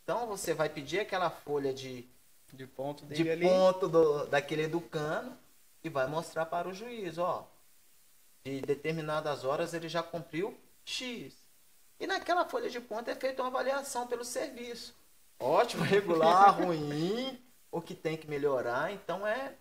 então 0.04 0.28
você 0.28 0.54
vai 0.54 0.70
pedir 0.70 1.00
aquela 1.00 1.30
folha 1.30 1.74
de, 1.74 2.08
De 2.52 2.68
ponto 2.68 3.06
de 3.06 3.30
ali. 3.30 3.48
ponto 3.48 3.88
do, 3.88 4.26
daquele 4.28 4.64
educando 4.64 5.36
e 5.84 5.90
vai 5.90 6.08
mostrar 6.08 6.46
para 6.46 6.68
o 6.70 6.74
juiz, 6.74 7.18
ó, 7.18 7.48
de 8.44 8.62
determinadas 8.62 9.44
horas 9.44 9.74
ele 9.74 9.90
já 9.90 10.04
cumpriu 10.04 10.56
X. 10.86 11.34
E 12.00 12.06
naquela 12.06 12.46
folha 12.46 12.70
de 12.70 12.80
ponto 12.80 13.10
é 13.10 13.16
feita 13.16 13.42
uma 13.42 13.50
avaliação 13.50 14.06
pelo 14.08 14.24
serviço. 14.26 14.94
Ótimo, 15.40 15.84
regular, 15.84 16.52
ruim, 16.62 17.42
o 17.72 17.82
que 17.82 17.96
tem 17.96 18.18
que 18.18 18.28
melhorar, 18.28 18.92
então 18.92 19.26
é, 19.26 19.56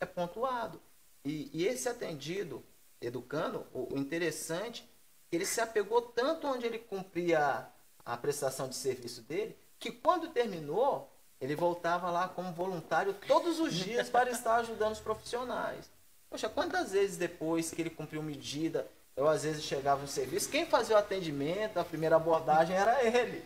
é 0.00 0.04
pontuado. 0.06 0.80
E, 1.24 1.50
e 1.52 1.66
esse 1.66 1.88
atendido, 1.88 2.62
educando, 3.00 3.66
o, 3.72 3.94
o 3.94 3.98
interessante, 3.98 4.88
ele 5.32 5.46
se 5.46 5.60
apegou 5.60 6.02
tanto 6.02 6.46
onde 6.46 6.66
ele 6.66 6.78
cumpria 6.78 7.66
a 8.04 8.16
prestação 8.16 8.68
de 8.68 8.76
serviço 8.76 9.22
dele, 9.22 9.56
que 9.78 9.90
quando 9.90 10.28
terminou, 10.28 11.10
ele 11.40 11.54
voltava 11.54 12.10
lá 12.10 12.28
como 12.28 12.52
voluntário 12.52 13.14
todos 13.26 13.58
os 13.58 13.72
dias 13.74 14.08
para 14.08 14.30
estar 14.30 14.56
ajudando 14.56 14.92
os 14.92 15.00
profissionais. 15.00 15.90
Poxa, 16.28 16.48
quantas 16.48 16.92
vezes 16.92 17.16
depois 17.16 17.70
que 17.70 17.80
ele 17.80 17.90
cumpriu 17.90 18.22
medida, 18.22 18.86
eu 19.16 19.28
às 19.28 19.44
vezes 19.44 19.64
chegava 19.64 20.02
no 20.02 20.08
serviço, 20.08 20.48
quem 20.50 20.66
fazia 20.66 20.96
o 20.96 20.98
atendimento, 20.98 21.78
a 21.78 21.84
primeira 21.84 22.16
abordagem 22.16 22.76
era 22.76 23.04
ele. 23.04 23.44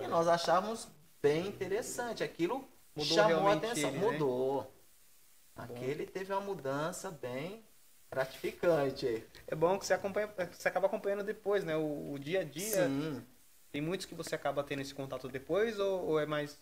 E 0.00 0.06
nós 0.06 0.26
achávamos 0.26 0.88
bem 1.20 1.46
interessante. 1.48 2.22
Aquilo 2.22 2.66
Mudou 2.94 3.14
chamou 3.14 3.48
a 3.48 3.54
atenção. 3.54 3.90
ele, 3.90 3.98
né? 3.98 4.10
Mudou. 4.12 4.72
Aquele 5.64 6.06
teve 6.06 6.32
uma 6.32 6.40
mudança 6.40 7.10
bem 7.10 7.64
gratificante. 8.10 9.24
É 9.46 9.54
bom 9.54 9.78
que 9.78 9.86
você, 9.86 9.94
acompanha, 9.94 10.28
você 10.52 10.68
acaba 10.68 10.86
acompanhando 10.86 11.22
depois, 11.24 11.64
né? 11.64 11.76
O, 11.76 12.12
o 12.12 12.18
dia 12.18 12.40
a 12.40 12.44
dia. 12.44 12.86
Sim. 12.86 13.24
Tem 13.72 13.80
muitos 13.80 14.06
que 14.06 14.14
você 14.14 14.34
acaba 14.34 14.64
tendo 14.64 14.82
esse 14.82 14.94
contato 14.94 15.28
depois 15.28 15.78
ou, 15.78 16.06
ou 16.08 16.20
é 16.20 16.26
mais 16.26 16.58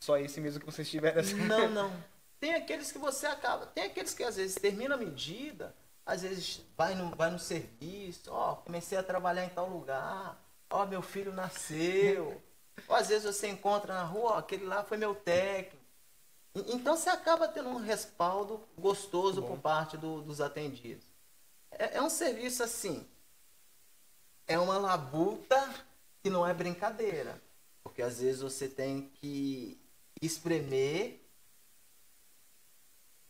só 0.00 0.16
esse 0.18 0.40
mesmo 0.40 0.60
que 0.60 0.66
vocês 0.66 0.88
tiveram? 0.90 1.20
essa- 1.20 1.36
Não, 1.36 1.68
não. 1.68 1.92
Tem 2.40 2.54
aqueles 2.54 2.90
que 2.90 2.98
você 2.98 3.26
acaba. 3.26 3.66
Tem 3.66 3.84
aqueles 3.84 4.14
que 4.14 4.24
às 4.24 4.36
vezes 4.36 4.56
termina 4.56 4.94
a 4.96 4.98
medida, 4.98 5.72
às 6.04 6.22
vezes 6.22 6.60
vai 6.76 6.94
no, 6.94 7.14
vai 7.14 7.30
no 7.30 7.38
serviço, 7.38 8.32
ó, 8.32 8.56
comecei 8.56 8.98
a 8.98 9.02
trabalhar 9.02 9.44
em 9.44 9.48
tal 9.50 9.68
lugar, 9.68 10.42
ó, 10.68 10.84
meu 10.86 11.02
filho 11.02 11.32
nasceu. 11.32 12.40
Ou 12.88 12.96
às 12.96 13.08
vezes 13.08 13.24
você 13.24 13.46
encontra 13.48 13.94
na 13.94 14.02
rua, 14.02 14.32
ó, 14.32 14.38
aquele 14.38 14.64
lá 14.64 14.82
foi 14.82 14.96
meu 14.96 15.14
técnico. 15.14 15.81
Então 16.54 16.96
você 16.96 17.08
acaba 17.08 17.48
tendo 17.48 17.70
um 17.70 17.78
respaldo 17.78 18.60
gostoso 18.78 19.42
por 19.42 19.58
parte 19.58 19.96
do- 19.96 20.20
dos 20.20 20.40
atendidos. 20.40 21.04
É, 21.70 21.96
é 21.96 22.02
um 22.02 22.10
serviço 22.10 22.62
assim. 22.62 23.06
É 24.46 24.58
uma 24.58 24.76
labuta 24.76 25.56
que 26.22 26.28
não 26.28 26.46
é 26.46 26.52
brincadeira. 26.52 27.40
Porque 27.82 28.02
às 28.02 28.20
vezes 28.20 28.42
você 28.42 28.68
tem 28.68 29.08
que 29.14 29.80
espremer 30.20 31.20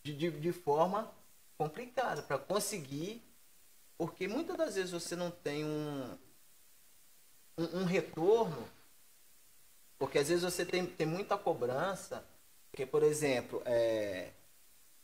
de, 0.02 0.12
de, 0.14 0.30
de 0.30 0.52
forma 0.52 1.10
complicada 1.56 2.22
para 2.22 2.38
conseguir. 2.38 3.22
Porque 3.96 4.26
muitas 4.26 4.56
das 4.56 4.74
vezes 4.74 4.90
você 4.90 5.14
não 5.14 5.30
tem 5.30 5.64
um, 5.64 6.18
um, 7.56 7.80
um 7.80 7.84
retorno. 7.84 8.68
Porque 9.96 10.18
às 10.18 10.28
vezes 10.28 10.42
você 10.42 10.66
tem, 10.66 10.84
tem 10.84 11.06
muita 11.06 11.38
cobrança. 11.38 12.26
Porque, 12.72 12.86
por 12.86 13.02
exemplo, 13.04 13.62
é, 13.66 14.32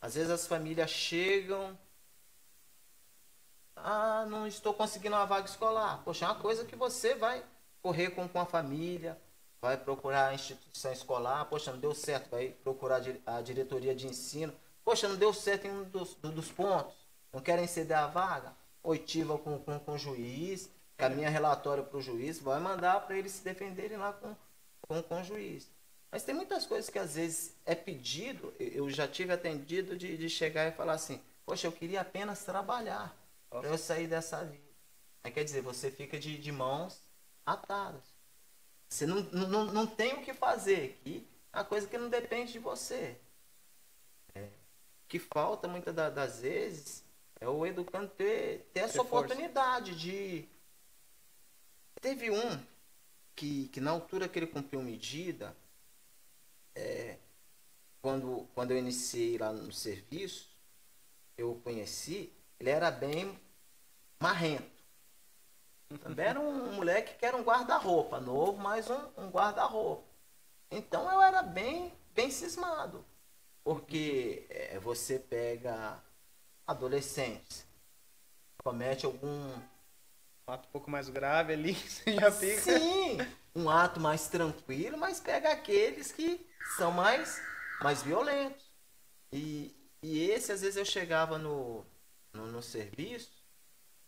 às 0.00 0.14
vezes 0.14 0.30
as 0.30 0.46
famílias 0.46 0.90
chegam. 0.90 1.78
Ah, 3.76 4.26
não 4.28 4.46
estou 4.46 4.74
conseguindo 4.74 5.14
uma 5.14 5.24
vaga 5.26 5.46
escolar. 5.46 6.02
Poxa, 6.04 6.24
é 6.24 6.28
uma 6.28 6.34
coisa 6.40 6.64
que 6.64 6.74
você 6.76 7.14
vai 7.14 7.44
correr 7.82 8.10
com, 8.10 8.28
com 8.28 8.40
a 8.40 8.46
família, 8.46 9.18
vai 9.60 9.76
procurar 9.76 10.28
a 10.28 10.34
instituição 10.34 10.92
escolar. 10.92 11.44
Poxa, 11.46 11.72
não 11.72 11.78
deu 11.78 11.94
certo, 11.94 12.30
vai 12.30 12.50
procurar 12.50 12.96
a 12.96 13.00
di- 13.00 13.22
a 13.26 13.40
diretoria 13.42 13.94
de 13.94 14.06
ensino. 14.06 14.52
Poxa, 14.84 15.08
não 15.08 15.16
deu 15.16 15.32
certo 15.32 15.66
em 15.66 15.70
um 15.70 15.84
dos, 15.84 16.14
do- 16.16 16.32
dos 16.32 16.50
pontos. 16.50 16.94
Não 17.32 17.40
querem 17.40 17.66
ceder 17.66 17.98
a 17.98 18.06
vaga? 18.06 18.54
Oitiva 18.82 19.38
com, 19.38 19.58
com, 19.60 19.78
com 19.78 19.92
o 19.92 19.98
juiz. 19.98 20.70
caminha 20.96 21.28
relatório 21.30 21.84
para 21.84 21.98
o 21.98 22.02
juiz, 22.02 22.40
vai 22.40 22.58
mandar 22.60 23.00
para 23.06 23.16
eles 23.16 23.32
se 23.32 23.44
defenderem 23.44 23.96
lá 23.98 24.12
com, 24.14 24.34
com, 24.88 25.02
com 25.02 25.20
o 25.20 25.24
juiz. 25.24 25.70
Mas 26.10 26.22
tem 26.24 26.34
muitas 26.34 26.66
coisas 26.66 26.88
que 26.88 26.98
às 26.98 27.14
vezes 27.14 27.54
é 27.66 27.74
pedido, 27.74 28.54
eu 28.58 28.88
já 28.88 29.06
tive 29.06 29.32
atendido 29.32 29.96
de, 29.96 30.16
de 30.16 30.28
chegar 30.28 30.66
e 30.66 30.72
falar 30.72 30.94
assim, 30.94 31.20
poxa, 31.44 31.66
eu 31.66 31.72
queria 31.72 32.00
apenas 32.00 32.44
trabalhar 32.44 33.14
para 33.50 33.68
eu 33.68 33.76
sair 33.76 34.06
dessa 34.06 34.42
vida. 34.44 34.68
Aí 35.22 35.30
quer 35.30 35.44
dizer, 35.44 35.60
você 35.60 35.90
fica 35.90 36.18
de, 36.18 36.38
de 36.38 36.50
mãos 36.50 37.02
atadas. 37.44 38.02
Você 38.88 39.06
não, 39.06 39.20
não, 39.32 39.64
não 39.66 39.86
tem 39.86 40.14
o 40.14 40.22
que 40.22 40.32
fazer 40.32 40.96
aqui, 40.98 41.28
é 41.52 41.58
uma 41.58 41.64
coisa 41.64 41.86
que 41.86 41.98
não 41.98 42.08
depende 42.08 42.52
de 42.52 42.58
você. 42.58 43.18
É. 44.34 44.44
O 44.44 45.08
que 45.08 45.18
falta 45.18 45.68
muitas 45.68 45.94
das 45.94 46.40
vezes 46.40 47.04
é 47.40 47.48
o 47.48 47.66
educando 47.66 48.08
ter, 48.08 48.68
ter 48.72 48.80
essa 48.80 49.02
oportunidade 49.02 49.94
de. 49.94 50.48
Teve 52.00 52.30
um 52.30 52.64
que, 53.36 53.68
que 53.68 53.80
na 53.80 53.90
altura 53.90 54.28
que 54.28 54.38
ele 54.38 54.46
cumpriu 54.46 54.82
medida, 54.82 55.54
é, 56.78 57.18
quando, 58.00 58.48
quando 58.54 58.70
eu 58.70 58.78
iniciei 58.78 59.36
lá 59.36 59.52
no 59.52 59.72
serviço, 59.72 60.48
eu 61.36 61.60
conheci, 61.64 62.32
ele 62.58 62.70
era 62.70 62.90
bem 62.90 63.38
marrento. 64.20 64.78
Também 66.02 66.26
era 66.26 66.38
um 66.38 66.72
moleque 66.72 67.18
que 67.18 67.24
era 67.24 67.36
um 67.36 67.42
guarda-roupa, 67.42 68.20
novo, 68.20 68.58
mas 68.58 68.88
um, 68.90 69.08
um 69.16 69.30
guarda-roupa. 69.30 70.04
Então 70.70 71.10
eu 71.10 71.22
era 71.22 71.42
bem, 71.42 71.92
bem 72.14 72.30
cismado. 72.30 73.04
Porque 73.64 74.46
é, 74.50 74.78
você 74.78 75.18
pega 75.18 76.02
adolescentes, 76.66 77.66
comete 78.62 79.06
algum. 79.06 79.50
Um 80.48 80.52
ato 80.52 80.66
um 80.66 80.72
pouco 80.72 80.90
mais 80.90 81.10
grave 81.10 81.52
ali, 81.52 81.74
você 81.76 82.14
já 82.14 82.32
fica. 82.32 82.62
Sim, 82.62 83.18
um 83.54 83.68
ato 83.68 84.00
mais 84.00 84.28
tranquilo, 84.28 84.96
mas 84.96 85.20
pega 85.20 85.52
aqueles 85.52 86.10
que 86.10 86.40
são 86.78 86.90
mais, 86.90 87.38
mais 87.82 88.02
violentos. 88.02 88.64
E, 89.30 89.76
e 90.02 90.30
esse, 90.30 90.50
às 90.50 90.62
vezes, 90.62 90.76
eu 90.76 90.86
chegava 90.86 91.36
no, 91.36 91.84
no, 92.32 92.46
no 92.46 92.62
serviço, 92.62 93.44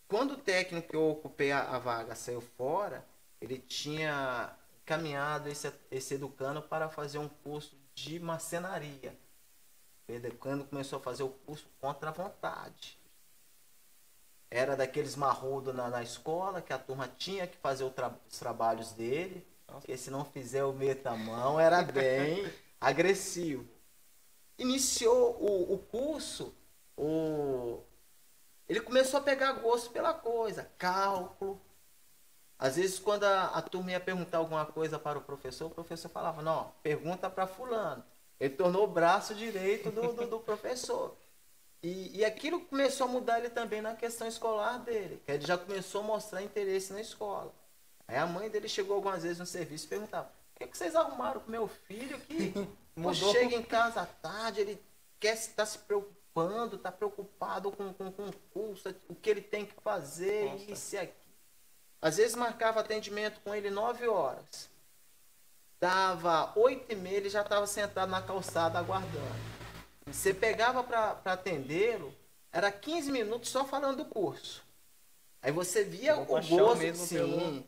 quando 0.08 0.32
o 0.32 0.36
técnico 0.38 0.88
que 0.88 0.96
eu 0.96 1.10
ocupei 1.10 1.52
a, 1.52 1.60
a, 1.60 1.78
vaga 1.78 2.14
saiu 2.14 2.40
fora, 2.40 3.06
ele 3.38 3.58
tinha 3.58 4.56
caminhado 4.86 5.48
esse, 5.48 5.70
esse 5.90 6.14
educando 6.14 6.62
para 6.62 6.88
fazer 6.88 7.18
um 7.18 7.28
curso 7.28 7.78
de 7.94 8.18
marcenaria. 8.18 9.14
O 10.08 10.12
educando 10.12 10.64
começou 10.64 10.98
a 10.98 11.02
fazer 11.02 11.22
o 11.22 11.28
curso 11.28 11.68
contra 11.80 12.08
a 12.08 12.12
vontade. 12.12 12.99
Era 14.50 14.76
daqueles 14.76 15.14
marrudos 15.14 15.74
na, 15.74 15.88
na 15.88 16.02
escola, 16.02 16.60
que 16.60 16.72
a 16.72 16.78
turma 16.78 17.08
tinha 17.16 17.46
que 17.46 17.56
fazer 17.58 17.88
tra 17.90 18.12
os 18.28 18.38
trabalhos 18.38 18.92
dele. 18.92 19.46
Porque 19.66 19.96
se 19.96 20.10
não 20.10 20.24
fizer 20.24 20.64
o 20.64 20.72
meta-mão, 20.72 21.60
era 21.60 21.82
bem 21.82 22.50
agressivo. 22.80 23.64
Iniciou 24.58 25.36
o, 25.40 25.74
o 25.74 25.78
curso, 25.78 26.52
o, 26.96 27.80
ele 28.68 28.80
começou 28.80 29.18
a 29.18 29.22
pegar 29.22 29.52
gosto 29.54 29.90
pela 29.90 30.14
coisa, 30.14 30.70
cálculo. 30.78 31.60
Às 32.58 32.76
vezes, 32.76 32.98
quando 32.98 33.24
a, 33.24 33.46
a 33.46 33.62
turma 33.62 33.90
ia 33.90 33.98
perguntar 33.98 34.38
alguma 34.38 34.66
coisa 34.66 34.98
para 34.98 35.18
o 35.18 35.22
professor, 35.22 35.66
o 35.66 35.70
professor 35.70 36.08
falava, 36.08 36.42
não, 36.42 36.72
pergunta 36.82 37.30
para 37.30 37.46
fulano. 37.46 38.04
Ele 38.38 38.54
tornou 38.54 38.84
o 38.84 38.86
braço 38.86 39.34
direito 39.34 39.90
do, 39.90 40.12
do, 40.12 40.26
do 40.26 40.40
professor. 40.40 41.16
E, 41.82 42.18
e 42.18 42.24
aquilo 42.24 42.60
começou 42.60 43.06
a 43.06 43.10
mudar 43.10 43.38
ele 43.38 43.48
também 43.48 43.80
na 43.80 43.94
questão 43.94 44.28
escolar 44.28 44.78
dele, 44.78 45.22
que 45.24 45.32
ele 45.32 45.46
já 45.46 45.56
começou 45.56 46.02
a 46.02 46.04
mostrar 46.04 46.42
interesse 46.42 46.92
na 46.92 47.00
escola. 47.00 47.52
Aí 48.06 48.16
a 48.16 48.26
mãe 48.26 48.50
dele 48.50 48.68
chegou 48.68 48.96
algumas 48.96 49.22
vezes 49.22 49.38
no 49.38 49.46
serviço 49.46 49.86
e 49.86 49.88
perguntava: 49.88 50.26
o 50.26 50.58
que, 50.58 50.64
é 50.64 50.66
que 50.66 50.76
vocês 50.76 50.94
arrumaram 50.94 51.40
com 51.40 51.50
meu 51.50 51.66
filho 51.66 52.20
que 52.20 52.52
chega 53.32 53.54
em 53.54 53.62
casa 53.62 54.02
à 54.02 54.06
tarde, 54.06 54.60
ele 54.60 54.82
quer 55.18 55.34
estar 55.34 55.64
se 55.64 55.78
preocupando, 55.78 56.76
está 56.76 56.92
preocupado 56.92 57.70
com, 57.70 57.94
com, 57.94 58.12
com 58.12 58.28
o 58.28 58.32
curso, 58.52 58.94
o 59.08 59.14
que 59.14 59.30
ele 59.30 59.40
tem 59.40 59.64
que 59.64 59.74
fazer, 59.82 60.50
Nossa. 60.50 60.70
isso 60.72 60.94
e 60.94 60.98
aquilo. 60.98 61.20
Às 62.02 62.16
vezes 62.16 62.34
marcava 62.34 62.80
atendimento 62.80 63.40
com 63.40 63.54
ele 63.54 63.70
nove 63.70 64.06
horas. 64.06 64.70
Dava 65.78 66.52
oito 66.56 66.92
e 66.92 66.94
meia, 66.94 67.16
ele 67.16 67.30
já 67.30 67.40
estava 67.42 67.66
sentado 67.66 68.10
na 68.10 68.20
calçada 68.20 68.78
aguardando. 68.78 69.59
Você 70.12 70.34
pegava 70.34 70.82
para 70.82 71.20
atendê-lo, 71.24 72.14
era 72.52 72.70
15 72.70 73.12
minutos 73.12 73.50
só 73.50 73.64
falando 73.64 73.98
do 73.98 74.04
curso. 74.04 74.62
Aí 75.42 75.52
você 75.52 75.84
via 75.84 76.18
o 76.18 76.24
gosto, 76.24 76.76
mesmo 76.76 77.06
sim, 77.06 77.16
pelo 77.16 77.64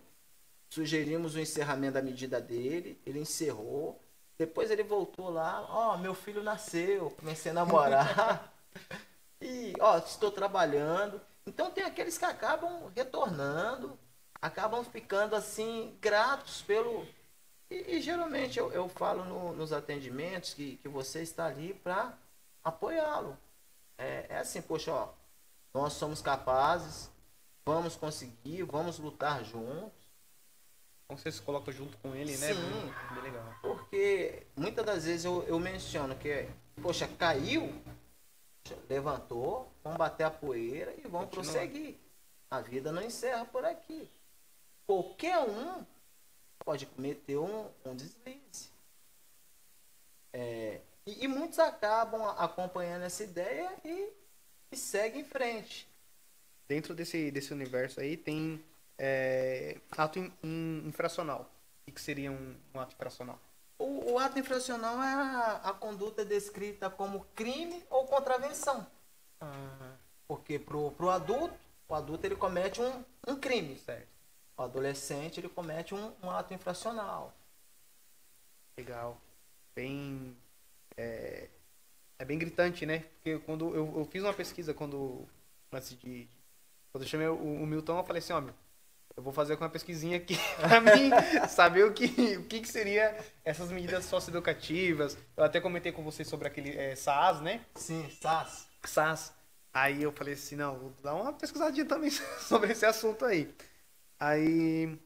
sugerimos 0.69 1.35
o 1.35 1.41
encerramento 1.41 1.95
da 1.95 2.03
medida 2.03 2.41
dele, 2.41 3.01
ele 3.05 3.21
encerrou. 3.21 4.01
Depois 4.39 4.71
ele 4.71 4.83
voltou 4.83 5.29
lá, 5.29 5.67
ó, 5.69 5.95
oh, 5.95 5.99
meu 5.99 6.15
filho 6.15 6.43
nasceu, 6.43 7.11
comecei 7.11 7.51
a 7.51 7.55
namorar. 7.55 8.53
e, 9.41 9.75
ó, 9.79 9.99
estou 9.99 10.31
trabalhando. 10.31 11.21
Então 11.47 11.71
tem 11.71 11.85
aqueles 11.85 12.17
que 12.17 12.25
acabam 12.25 12.91
retornando, 12.97 13.99
acabam 14.41 14.83
ficando 14.83 15.37
assim, 15.37 15.95
gratos 16.01 16.63
pelo. 16.63 17.07
E, 17.71 17.97
e 17.97 18.01
geralmente 18.01 18.59
eu, 18.59 18.73
eu 18.73 18.89
falo 18.89 19.25
no, 19.25 19.53
nos 19.53 19.73
atendimentos 19.73 20.55
que, 20.55 20.77
que 20.79 20.89
você 20.89 21.21
está 21.21 21.47
ali 21.47 21.75
para 21.75 22.17
apoiá-lo. 22.63 23.37
É, 23.99 24.27
é 24.29 24.39
assim, 24.39 24.61
poxa, 24.63 24.93
ó, 24.93 25.09
nós 25.75 25.93
somos 25.95 26.21
capazes, 26.21 27.11
vamos 27.65 27.97
conseguir, 27.97 28.63
vamos 28.65 28.99
lutar 28.99 29.45
juntos. 29.45 30.03
Como 31.07 31.19
você 31.19 31.31
se 31.31 31.43
coloca 31.43 31.71
junto 31.71 31.97
com 31.99 32.15
ele, 32.15 32.37
né? 32.37 32.55
Sim, 32.55 33.15
bem 33.15 33.23
legal. 33.23 33.55
Porque 33.61 34.47
muitas 34.57 34.85
das 34.85 35.05
vezes 35.05 35.25
eu, 35.25 35.43
eu 35.45 35.59
menciono 35.59 36.17
que, 36.17 36.49
poxa, 36.83 37.07
caiu, 37.07 37.71
levantou, 38.89 39.71
vamos 39.83 39.99
bater 39.99 40.25
a 40.25 40.31
poeira 40.31 40.95
e 40.97 41.03
vamos 41.03 41.29
Continua. 41.29 41.45
prosseguir. 41.45 41.99
A 42.51 42.61
vida 42.61 42.93
não 42.93 43.03
encerra 43.03 43.45
por 43.45 43.65
aqui. 43.65 44.11
Qualquer 44.87 45.39
um 45.39 45.85
pode 46.65 46.87
cometer 46.87 47.39
um, 47.39 47.69
um 47.85 47.95
deslize. 47.95 48.71
É, 50.33 50.81
e, 51.07 51.25
e, 51.25 51.29
muitos 51.29 51.59
acabam 51.59 52.23
acompanhando 52.39 53.03
essa 53.03 53.25
ideia 53.25 53.73
e, 53.85 54.13
e 54.71 54.77
seguem 54.77 55.23
em 55.23 55.25
frente. 55.25 55.89
Dentro 56.69 56.95
desse, 56.95 57.31
desse 57.31 57.53
universo 57.53 58.01
aí 58.01 58.17
tem 58.17 58.65
é, 58.99 59.79
ato 59.91 60.19
in, 60.19 60.33
in, 60.43 60.85
infracional. 60.87 61.51
O 61.87 61.93
que 61.93 62.01
seria 62.01 62.31
um, 62.31 62.57
um 62.73 62.81
ato 62.81 62.95
infracional? 62.95 63.39
O, 63.79 64.13
o, 64.13 64.19
ato 64.19 64.39
infracional 64.39 65.03
é 65.03 65.13
a, 65.13 65.61
a, 65.65 65.73
conduta 65.75 66.25
descrita 66.25 66.89
como 66.89 67.27
crime 67.35 67.85
ou 67.91 68.07
contravenção. 68.07 68.87
Ah. 69.41 69.97
Porque 70.29 70.59
pro, 70.59 70.93
pro 70.93 71.11
adulto, 71.11 71.55
o 71.89 71.95
adulto 71.95 72.25
ele 72.25 72.37
comete 72.37 72.81
um, 72.81 73.05
um 73.27 73.37
crime. 73.37 73.77
Certo. 73.79 74.07
O 74.57 74.63
adolescente 74.63 75.41
ele 75.41 75.49
comete 75.49 75.95
um, 75.95 76.13
um 76.23 76.31
ato 76.31 76.55
infracional. 76.55 77.35
Legal. 78.79 79.21
Bem. 79.75 80.37
É, 80.97 81.49
é 82.19 82.25
bem 82.25 82.39
gritante, 82.39 82.87
né? 82.87 83.05
Porque 83.15 83.39
quando 83.41 83.75
eu, 83.75 83.99
eu 83.99 84.05
fiz 84.05 84.23
uma 84.23 84.33
pesquisa 84.33 84.73
quando 84.73 85.27
antes 85.73 85.97
de. 85.99 86.29
Quando 86.91 87.05
eu 87.05 87.09
chamei 87.09 87.27
o, 87.27 87.35
o 87.35 87.67
Milton, 87.67 87.99
eu 87.99 88.05
falei 88.05 88.21
assim, 88.21 88.33
ó, 88.33 88.41
meu, 88.41 88.55
eu 89.17 89.23
vou 89.23 89.33
fazer 89.33 89.55
uma 89.55 89.69
pesquisinha 89.69 90.17
aqui 90.17 90.37
para 90.57 90.81
mim 90.81 91.11
saber 91.49 91.85
o 91.85 91.93
que, 91.93 92.07
o 92.37 92.45
que, 92.45 92.61
que 92.61 92.69
seria 92.69 93.17
essas 93.45 93.71
medidas 93.71 94.05
socioeducativas. 94.05 95.17
Eu 95.37 95.45
até 95.45 95.61
comentei 95.61 95.93
com 95.93 96.03
vocês 96.03 96.29
sobre 96.29 96.49
aquele 96.49 96.77
é, 96.77 96.95
SAS, 96.95 97.41
né? 97.41 97.65
Sim, 97.75 98.09
SAS. 98.11 98.69
SAS. 98.85 99.33
Aí 99.73 100.03
eu 100.03 100.13
falei 100.13 100.35
assim, 100.35 100.57
não, 100.57 100.79
vou 100.79 100.93
dar 101.03 101.15
uma 101.15 101.33
pesquisadinha 101.33 101.87
também 101.87 102.11
sobre 102.41 102.73
esse 102.73 102.85
assunto 102.85 103.25
aí. 103.25 103.53
Aí, 104.21 104.99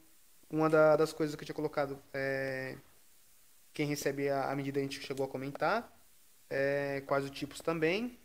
uma 0.50 0.68
da, 0.68 0.96
das 0.96 1.12
coisas 1.12 1.36
que 1.36 1.42
eu 1.42 1.46
tinha 1.46 1.54
colocado 1.54 1.98
é 2.12 2.76
quem 3.76 3.86
recebe 3.86 4.30
a, 4.30 4.50
a 4.50 4.56
medida 4.56 4.80
a 4.80 4.82
gente 4.82 5.02
chegou 5.02 5.26
a 5.26 5.28
comentar, 5.28 5.94
é, 6.48 7.02
quais 7.06 7.26
os 7.26 7.30
tipos 7.30 7.60
também. 7.60 8.18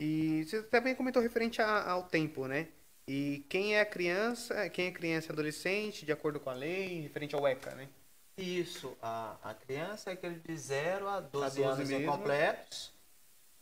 E 0.00 0.42
você 0.44 0.64
também 0.64 0.96
comentou 0.96 1.22
referente 1.22 1.62
a, 1.62 1.88
ao 1.88 2.02
tempo, 2.02 2.48
né? 2.48 2.66
E 3.06 3.46
quem 3.48 3.76
é 3.76 3.84
criança, 3.84 4.68
quem 4.70 4.88
é 4.88 4.90
criança 4.90 5.28
e 5.28 5.32
adolescente, 5.32 6.04
de 6.04 6.10
acordo 6.10 6.40
com 6.40 6.50
a 6.50 6.54
lei, 6.54 7.02
referente 7.02 7.36
ao 7.36 7.46
ECA, 7.46 7.72
né? 7.76 7.88
Isso, 8.36 8.96
a, 9.00 9.36
a 9.44 9.54
criança 9.54 10.10
é 10.10 10.14
aquele 10.14 10.40
de 10.40 10.56
0 10.56 11.06
a 11.06 11.20
12, 11.20 11.44
a 11.44 11.48
12 11.48 11.62
anos 11.62 11.88
mesmo. 11.88 12.02
incompletos, 12.02 12.92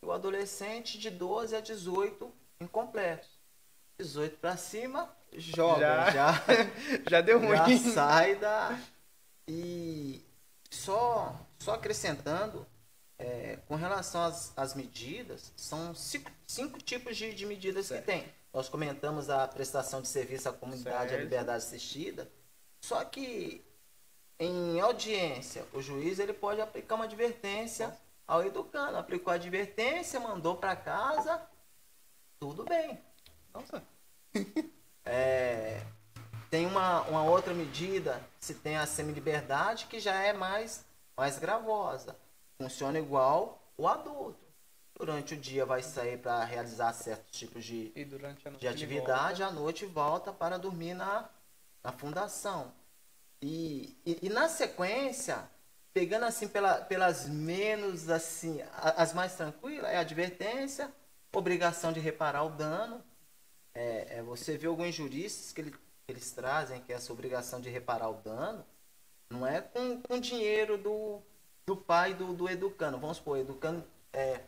e 0.02 0.06
o 0.06 0.12
adolescente 0.12 0.98
de 0.98 1.10
12 1.10 1.54
a 1.54 1.60
18 1.60 2.32
incompletos. 2.58 3.28
18 3.98 4.38
para 4.38 4.56
cima, 4.56 5.14
joga, 5.32 6.10
já, 6.10 6.10
já, 6.10 6.44
já 7.10 7.20
deu 7.20 7.36
ruim. 7.44 7.78
Já 7.78 7.92
sai 7.92 8.36
da. 8.36 8.78
E 9.48 10.22
só, 10.70 11.34
só 11.58 11.74
acrescentando, 11.74 12.66
é, 13.18 13.58
com 13.66 13.74
relação 13.74 14.22
às, 14.22 14.52
às 14.56 14.74
medidas, 14.74 15.50
são 15.56 15.94
cinco, 15.94 16.30
cinco 16.46 16.78
tipos 16.78 17.16
de, 17.16 17.34
de 17.34 17.46
medidas 17.46 17.86
certo. 17.86 18.04
que 18.04 18.12
tem 18.12 18.32
Nós 18.52 18.68
comentamos 18.68 19.30
a 19.30 19.48
prestação 19.48 20.02
de 20.02 20.08
serviço 20.08 20.48
à 20.48 20.52
comunidade 20.52 21.14
e 21.14 21.16
à 21.16 21.20
liberdade 21.20 21.64
assistida. 21.64 22.30
Só 22.80 23.02
que 23.04 23.64
em 24.38 24.78
audiência, 24.80 25.66
o 25.72 25.82
juiz 25.82 26.18
ele 26.18 26.32
pode 26.32 26.60
aplicar 26.60 26.94
uma 26.94 27.06
advertência 27.06 27.96
ao 28.26 28.44
educando. 28.44 28.98
Aplicou 28.98 29.32
a 29.32 29.36
advertência, 29.36 30.20
mandou 30.20 30.56
para 30.56 30.76
casa, 30.76 31.42
tudo 32.38 32.64
bem. 32.64 33.00
Nossa. 33.52 33.82
É, 35.10 35.82
tem 36.50 36.66
uma, 36.66 37.02
uma 37.02 37.24
outra 37.24 37.52
medida, 37.52 38.20
se 38.38 38.54
tem 38.54 38.76
a 38.76 38.86
semi-liberdade, 38.86 39.86
que 39.86 40.00
já 40.00 40.14
é 40.14 40.32
mais, 40.32 40.84
mais 41.16 41.38
gravosa. 41.38 42.16
Funciona 42.60 42.98
igual 42.98 43.62
o 43.76 43.86
adulto. 43.86 44.46
Durante 44.98 45.34
o 45.34 45.36
dia 45.36 45.64
vai 45.64 45.82
sair 45.82 46.18
para 46.18 46.42
realizar 46.44 46.92
certos 46.92 47.38
tipos 47.38 47.64
de, 47.64 47.92
E 47.94 48.04
durante 48.04 48.48
a 48.48 48.50
noite 48.50 48.60
de 48.60 48.66
atividade, 48.66 49.42
à 49.44 49.50
noite 49.50 49.86
volta 49.86 50.32
para 50.32 50.58
dormir 50.58 50.94
na, 50.94 51.28
na 51.84 51.92
fundação. 51.92 52.72
E, 53.40 53.96
e, 54.04 54.18
e 54.22 54.28
na 54.28 54.48
sequência, 54.48 55.48
pegando 55.94 56.24
assim 56.24 56.48
pela, 56.48 56.80
pelas 56.80 57.28
menos 57.28 58.10
assim, 58.10 58.60
as 58.72 59.12
mais 59.14 59.36
tranquilas, 59.36 59.88
é 59.88 59.98
advertência, 59.98 60.92
obrigação 61.32 61.92
de 61.92 62.00
reparar 62.00 62.42
o 62.42 62.50
dano. 62.50 63.00
É, 63.74 64.18
é 64.18 64.22
você 64.22 64.58
vê 64.58 64.66
alguns 64.66 64.94
juristas 64.94 65.52
que 65.52 65.60
ele- 65.60 65.74
eles 66.08 66.30
trazem 66.32 66.80
que 66.80 66.92
essa 66.92 67.12
obrigação 67.12 67.60
de 67.60 67.68
reparar 67.68 68.08
o 68.08 68.14
dano 68.14 68.64
não 69.30 69.46
é 69.46 69.60
com, 69.60 70.00
com 70.00 70.18
dinheiro 70.18 70.78
do, 70.78 71.20
do 71.66 71.76
pai 71.76 72.14
do, 72.14 72.32
do 72.32 72.48
educando. 72.48 72.98
Vamos 72.98 73.18
supor, 73.18 73.36
o 73.36 73.40
educando 73.40 73.84
é, 74.12 74.40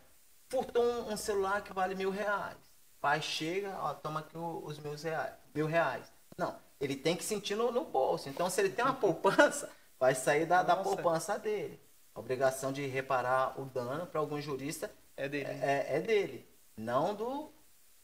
furtou 0.49 0.83
um, 0.83 1.13
um 1.13 1.17
celular 1.19 1.63
que 1.63 1.73
vale 1.73 1.95
mil 1.95 2.11
reais. 2.11 2.57
O 2.97 3.01
pai 3.01 3.21
chega, 3.21 3.77
ó, 3.79 3.93
toma 3.93 4.21
aqui 4.21 4.37
os 4.37 4.79
meus 4.79 5.03
reais, 5.03 5.35
mil 5.55 5.67
reais. 5.67 6.11
Não, 6.37 6.59
ele 6.81 6.97
tem 6.97 7.15
que 7.15 7.23
sentir 7.25 7.55
no, 7.55 7.71
no 7.71 7.85
bolso. 7.85 8.29
Então, 8.31 8.49
se 8.49 8.61
ele 8.61 8.71
tem 8.71 8.85
uma 8.85 8.95
poupança, 8.95 9.71
vai 9.99 10.15
sair 10.15 10.47
da, 10.47 10.63
da 10.63 10.77
poupança 10.77 11.39
dele. 11.39 11.79
A 12.15 12.21
obrigação 12.21 12.73
de 12.73 12.87
reparar 12.87 13.61
o 13.61 13.67
dano 13.67 14.07
para 14.07 14.19
algum 14.19 14.41
jurista 14.41 14.91
É 15.17 15.29
dele. 15.29 15.51
é, 15.51 15.97
é 15.97 16.01
dele, 16.01 16.49
não 16.77 17.15
do, 17.15 17.53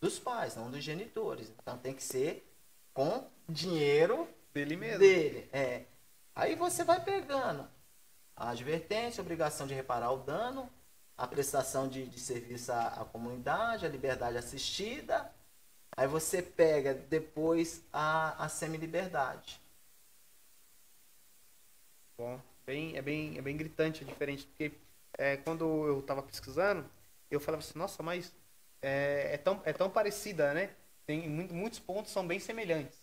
dos 0.00 0.18
pais, 0.18 0.54
não 0.54 0.70
dos 0.70 0.84
genitores. 0.84 1.50
Então 1.62 1.78
tem 1.78 1.94
que 1.94 2.02
ser 2.02 2.46
com 2.96 3.28
dinheiro 3.46 4.26
Dele 4.54 4.74
mesmo. 4.74 4.98
dele. 4.98 5.48
É. 5.52 5.84
Aí 6.34 6.54
você 6.54 6.82
vai 6.82 7.04
pegando 7.04 7.68
a 8.34 8.50
advertência, 8.50 9.20
a 9.20 9.24
obrigação 9.24 9.66
de 9.66 9.74
reparar 9.74 10.10
o 10.12 10.18
dano, 10.18 10.70
a 11.16 11.26
prestação 11.26 11.88
de, 11.88 12.06
de 12.06 12.18
serviço 12.18 12.72
à, 12.72 12.88
à 12.88 13.04
comunidade, 13.04 13.84
a 13.84 13.88
liberdade 13.88 14.38
assistida. 14.38 15.30
Aí 15.94 16.08
você 16.08 16.40
pega 16.42 16.94
depois 16.94 17.82
a, 17.92 18.42
a 18.42 18.48
semi-liberdade. 18.48 19.60
Bom, 22.18 22.40
bem, 22.66 22.96
é, 22.96 23.02
bem, 23.02 23.36
é 23.36 23.42
bem 23.42 23.56
gritante, 23.58 24.02
é 24.02 24.06
diferente. 24.06 24.46
Porque 24.46 24.72
é, 25.18 25.36
quando 25.36 25.64
eu 25.86 26.02
tava 26.02 26.22
pesquisando, 26.22 26.88
eu 27.30 27.40
falava 27.40 27.62
assim, 27.62 27.78
nossa, 27.78 28.02
mas 28.02 28.32
é, 28.80 29.34
é 29.34 29.38
tão, 29.38 29.60
é 29.66 29.72
tão 29.72 29.90
parecida, 29.90 30.54
né? 30.54 30.70
Tem 31.06 31.28
muito- 31.28 31.54
muitos 31.54 31.78
pontos 31.78 32.12
são 32.12 32.26
bem 32.26 32.38
semelhantes. 32.40 32.98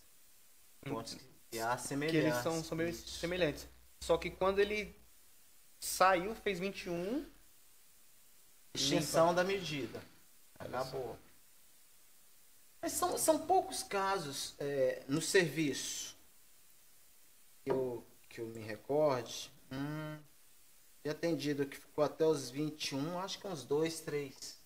Pontos 0.82 1.16
que 1.50 1.58
há 1.58 1.76
que 1.76 1.82
semelhança. 1.82 2.18
eles 2.18 2.42
são, 2.42 2.62
são 2.62 2.76
bem 2.76 2.90
Isso. 2.90 3.18
semelhantes. 3.18 3.66
Só 4.00 4.18
que 4.18 4.30
quando 4.30 4.58
ele 4.58 4.94
saiu, 5.80 6.34
fez 6.34 6.58
21, 6.58 7.26
Extinção 8.74 9.32
da 9.34 9.44
medida. 9.44 10.02
Acabou. 10.58 11.16
Mas 12.82 12.92
são, 12.92 13.16
são 13.16 13.46
poucos 13.46 13.82
casos 13.84 14.54
é, 14.58 15.02
no 15.08 15.22
serviço 15.22 16.16
que 17.62 17.70
eu, 17.70 18.04
que 18.28 18.40
eu 18.40 18.46
me 18.48 18.60
recorde. 18.60 19.50
Hum, 19.70 20.18
de 21.04 21.10
atendido 21.10 21.66
que 21.66 21.76
ficou 21.76 22.02
até 22.02 22.26
os 22.26 22.50
21, 22.50 23.18
acho 23.20 23.38
que 23.38 23.46
uns 23.46 23.64
dois, 23.64 24.00
três. 24.00 24.58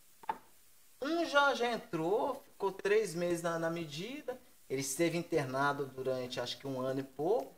Um 1.03 1.25
já, 1.27 1.55
já 1.55 1.71
entrou, 1.71 2.43
ficou 2.59 2.73
três 2.73 3.15
meses 3.15 3.41
na, 3.41 3.57
na 3.57 3.71
medida. 3.71 4.37
Ele 4.69 4.81
esteve 4.81 5.17
internado 5.17 5.87
durante 5.87 6.41
acho 6.41 6.59
que 6.59 6.67
um 6.67 6.81
ano 6.81 6.99
e 6.99 7.05
pouco. 7.05 7.55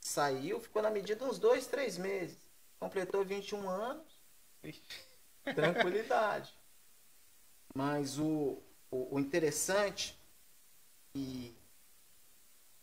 Saiu, 0.00 0.60
ficou 0.60 0.82
na 0.82 0.90
medida 0.90 1.24
uns 1.24 1.38
dois, 1.38 1.68
três 1.68 1.96
meses. 1.96 2.36
Completou 2.80 3.24
21 3.24 3.70
anos 3.70 4.18
tranquilidade. 5.54 6.52
Mas 7.72 8.18
o, 8.18 8.60
o, 8.90 9.14
o 9.14 9.20
interessante 9.20 10.18
e 11.14 11.54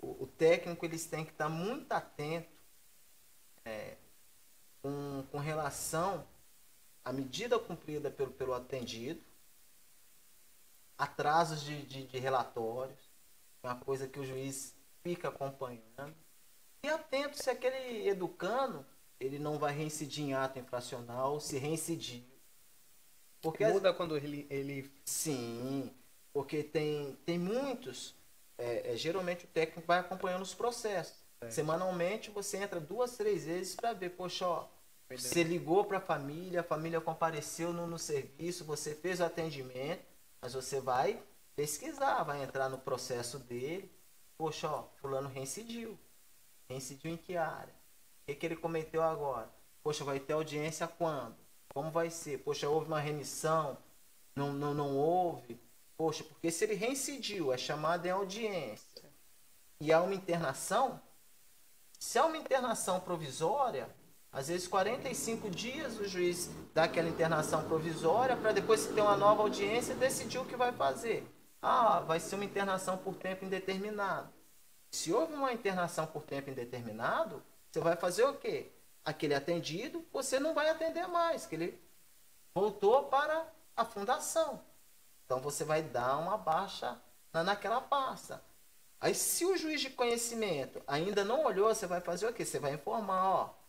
o, 0.01 0.23
o 0.23 0.27
técnico 0.27 0.86
eles 0.86 1.05
têm 1.05 1.25
que 1.25 1.31
estar 1.31 1.49
muito 1.49 1.91
atento 1.91 2.49
é, 3.65 3.97
com, 4.81 5.25
com 5.31 5.38
relação 5.38 6.25
à 7.03 7.11
medida 7.11 7.59
cumprida 7.59 8.09
pelo, 8.09 8.31
pelo 8.31 8.53
atendido, 8.53 9.21
atrasos 10.97 11.61
de, 11.63 11.81
de, 11.85 12.07
de 12.07 12.19
relatórios, 12.19 12.99
uma 13.63 13.75
coisa 13.75 14.07
que 14.07 14.19
o 14.19 14.25
juiz 14.25 14.75
fica 15.03 15.29
acompanhando, 15.29 16.15
e 16.83 16.89
atento 16.89 17.41
se 17.41 17.49
aquele 17.49 18.07
educando 18.07 18.85
ele 19.19 19.39
não 19.39 19.57
vai 19.57 19.73
reincidir 19.73 20.23
em 20.25 20.33
ato 20.33 20.59
infracional, 20.59 21.39
se 21.39 21.57
reincidir. 21.57 22.23
Porque 23.41 23.63
as- 23.63 23.73
muda 23.73 23.93
quando 23.93 24.17
ele, 24.17 24.45
ele 24.49 24.91
Sim, 25.05 25.91
porque 26.33 26.63
tem, 26.63 27.15
tem 27.25 27.37
muitos. 27.39 28.15
é, 28.57 28.93
é, 28.93 28.97
geralmente 28.97 29.45
o 29.45 29.47
técnico 29.47 29.85
vai 29.87 29.99
acompanhando 29.99 30.41
os 30.41 30.53
processos. 30.53 31.15
Certo. 31.39 31.53
Semanalmente 31.53 32.31
você 32.31 32.57
entra 32.57 32.79
duas, 32.79 33.17
três 33.17 33.45
vezes 33.45 33.75
para 33.75 33.93
ver, 33.93 34.11
poxa, 34.11 34.47
ó, 34.47 34.67
você 35.09 35.43
ligou 35.43 35.85
para 35.85 35.97
a 35.97 36.01
família, 36.01 36.61
a 36.61 36.63
família 36.63 36.99
compareceu 37.01 37.71
no, 37.73 37.85
no 37.85 37.99
serviço, 37.99 38.65
você 38.65 38.95
fez 38.95 39.19
o 39.19 39.25
atendimento, 39.25 40.03
mas 40.45 40.53
você 40.53 40.79
vai 40.79 41.19
pesquisar, 41.55 42.21
vai 42.21 42.43
entrar 42.43 42.69
no 42.69 42.77
processo 42.77 43.39
dele. 43.39 43.91
Poxa, 44.37 44.69
ó, 44.69 44.83
fulano 45.01 45.27
reincidiu. 45.27 45.97
Reincidiu 46.69 47.11
em 47.11 47.17
que 47.17 47.35
área? 47.35 47.73
O 47.73 48.25
que, 48.27 48.35
que 48.35 48.45
ele 48.45 48.55
cometeu 48.55 49.01
agora? 49.01 49.49
Poxa, 49.81 50.03
vai 50.03 50.19
ter 50.19 50.33
audiência 50.33 50.87
quando? 50.87 51.35
Como 51.73 51.89
vai 51.89 52.11
ser? 52.11 52.43
Poxa, 52.43 52.69
houve 52.69 52.85
uma 52.85 52.99
remissão? 52.99 53.75
Não, 54.35 54.53
não, 54.53 54.75
não 54.75 54.95
houve? 54.95 55.59
Poxa, 55.97 56.23
porque 56.23 56.51
se 56.51 56.63
ele 56.63 56.75
reincidiu, 56.75 57.51
é 57.51 57.57
chamado 57.57 58.05
em 58.05 58.11
audiência 58.11 59.11
e 59.81 59.91
há 59.91 59.99
uma 59.99 60.13
internação, 60.13 61.01
se 61.99 62.19
há 62.19 62.25
uma 62.27 62.37
internação 62.37 62.99
provisória, 62.99 63.89
às 64.36 64.49
vezes 64.49 64.67
45 64.67 65.49
dias 65.49 65.97
o 65.97 66.05
juiz 66.05 66.49
dá 66.73 66.83
aquela 66.83 67.07
internação 67.07 67.63
provisória 67.63 68.36
para 68.36 68.51
depois 68.51 68.81
se 68.81 68.91
ter 68.91 68.99
uma 68.99 69.15
nova 69.15 69.41
audiência 69.43 69.95
decidir 69.95 70.38
o 70.38 70.45
que 70.45 70.57
vai 70.57 70.73
fazer. 70.73 71.25
Ah, 71.61 72.01
vai 72.01 72.19
ser 72.19 72.36
uma 72.36 72.43
internação 72.43 72.97
por 72.97 73.15
tempo 73.15 73.45
indeterminado. 73.45 74.27
Se 74.91 75.13
houve 75.13 75.33
uma 75.33 75.53
internação 75.53 76.05
por 76.05 76.23
tempo 76.23 76.49
indeterminado, 76.49 77.41
você 77.71 77.79
vai 77.79 77.95
fazer 77.95 78.25
o 78.25 78.33
quê? 78.33 78.69
Aquele 79.05 79.33
atendido, 79.33 80.05
você 80.11 80.38
não 80.38 80.53
vai 80.53 80.69
atender 80.69 81.07
mais, 81.07 81.45
que 81.45 81.55
ele 81.55 81.81
voltou 82.53 83.03
para 83.03 83.47
a 83.73 83.86
fundação. 83.86 84.61
Então 85.25 85.39
você 85.39 85.63
vai 85.63 85.81
dar 85.81 86.17
uma 86.17 86.38
baixa 86.38 86.99
na, 87.31 87.41
naquela 87.41 87.79
pasta. 87.79 88.43
Aí 88.99 89.15
se 89.15 89.45
o 89.45 89.55
juiz 89.55 89.79
de 89.79 89.91
conhecimento 89.91 90.83
ainda 90.86 91.23
não 91.23 91.45
olhou, 91.45 91.73
você 91.73 91.88
vai 91.88 92.01
fazer 92.01 92.27
o 92.27 92.33
quê? 92.33 92.43
Você 92.43 92.59
vai 92.59 92.73
informar, 92.73 93.23
ó, 93.23 93.64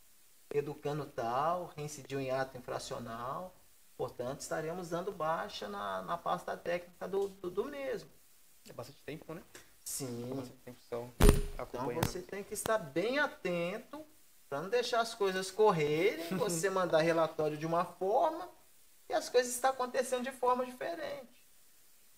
educando 0.59 1.07
tal, 1.07 1.73
reincidiu 1.77 2.21
em 2.21 2.31
ato 2.31 2.57
infracional, 2.57 3.55
portanto 3.97 4.41
estaremos 4.41 4.91
dando 4.91 5.13
baixa 5.13 5.69
na, 5.69 6.03
na 6.03 6.17
pasta 6.17 6.57
técnica 6.57 7.09
do, 7.09 7.29
do, 7.29 7.51
do 7.51 7.65
mesmo. 7.65 8.11
é 8.69 8.73
bastante 8.73 9.03
tempo, 9.05 9.35
né? 9.35 9.43
Sim. 9.85 10.35
Bastante 10.35 10.59
tempo 10.65 10.79
só 10.89 11.09
Então 11.63 11.95
você 11.95 12.21
tem 12.21 12.43
que 12.43 12.55
estar 12.55 12.79
bem 12.79 13.19
atento 13.19 14.05
para 14.49 14.63
não 14.63 14.69
deixar 14.69 15.01
as 15.01 15.15
coisas 15.15 15.51
correrem, 15.51 16.29
você 16.37 16.71
mandar 16.71 17.01
relatório 17.01 17.57
de 17.57 17.67
uma 17.67 17.85
forma 17.85 18.49
e 19.09 19.15
as 19.15 19.29
coisas 19.29 19.55
estão 19.55 19.71
acontecendo 19.71 20.25
de 20.25 20.33
forma 20.33 20.65
diferente. 20.65 21.37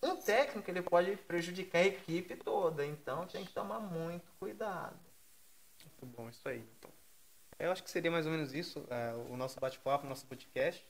Um 0.01 0.15
técnico 0.15 0.71
ele 0.71 0.81
pode 0.81 1.15
prejudicar 1.17 1.79
a 1.79 1.85
equipe 1.85 2.35
toda, 2.37 2.85
então 2.85 3.27
tem 3.27 3.43
que 3.43 3.51
tomar 3.51 3.79
muito 3.79 4.31
cuidado. 4.39 4.97
Muito 5.83 6.05
bom, 6.17 6.29
isso 6.29 6.47
aí. 6.47 6.63
Então, 6.77 6.89
eu 7.59 7.71
acho 7.71 7.83
que 7.83 7.89
seria 7.91 8.09
mais 8.11 8.25
ou 8.25 8.31
menos 8.31 8.53
isso, 8.53 8.85
é, 8.89 9.13
o 9.29 9.35
nosso 9.37 9.59
bate-papo, 9.59 10.05
o 10.05 10.09
nosso 10.09 10.25
podcast. 10.25 10.83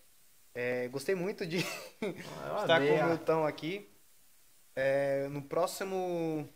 É, 0.54 0.88
gostei 0.88 1.16
muito 1.16 1.46
de 1.46 1.58
eu 2.02 2.10
estar 2.62 2.80
com 2.80 2.94
o 2.94 3.08
Milton 3.10 3.46
aqui. 3.46 3.90
É, 4.76 5.28
no 5.30 5.42
próximo 5.42 6.48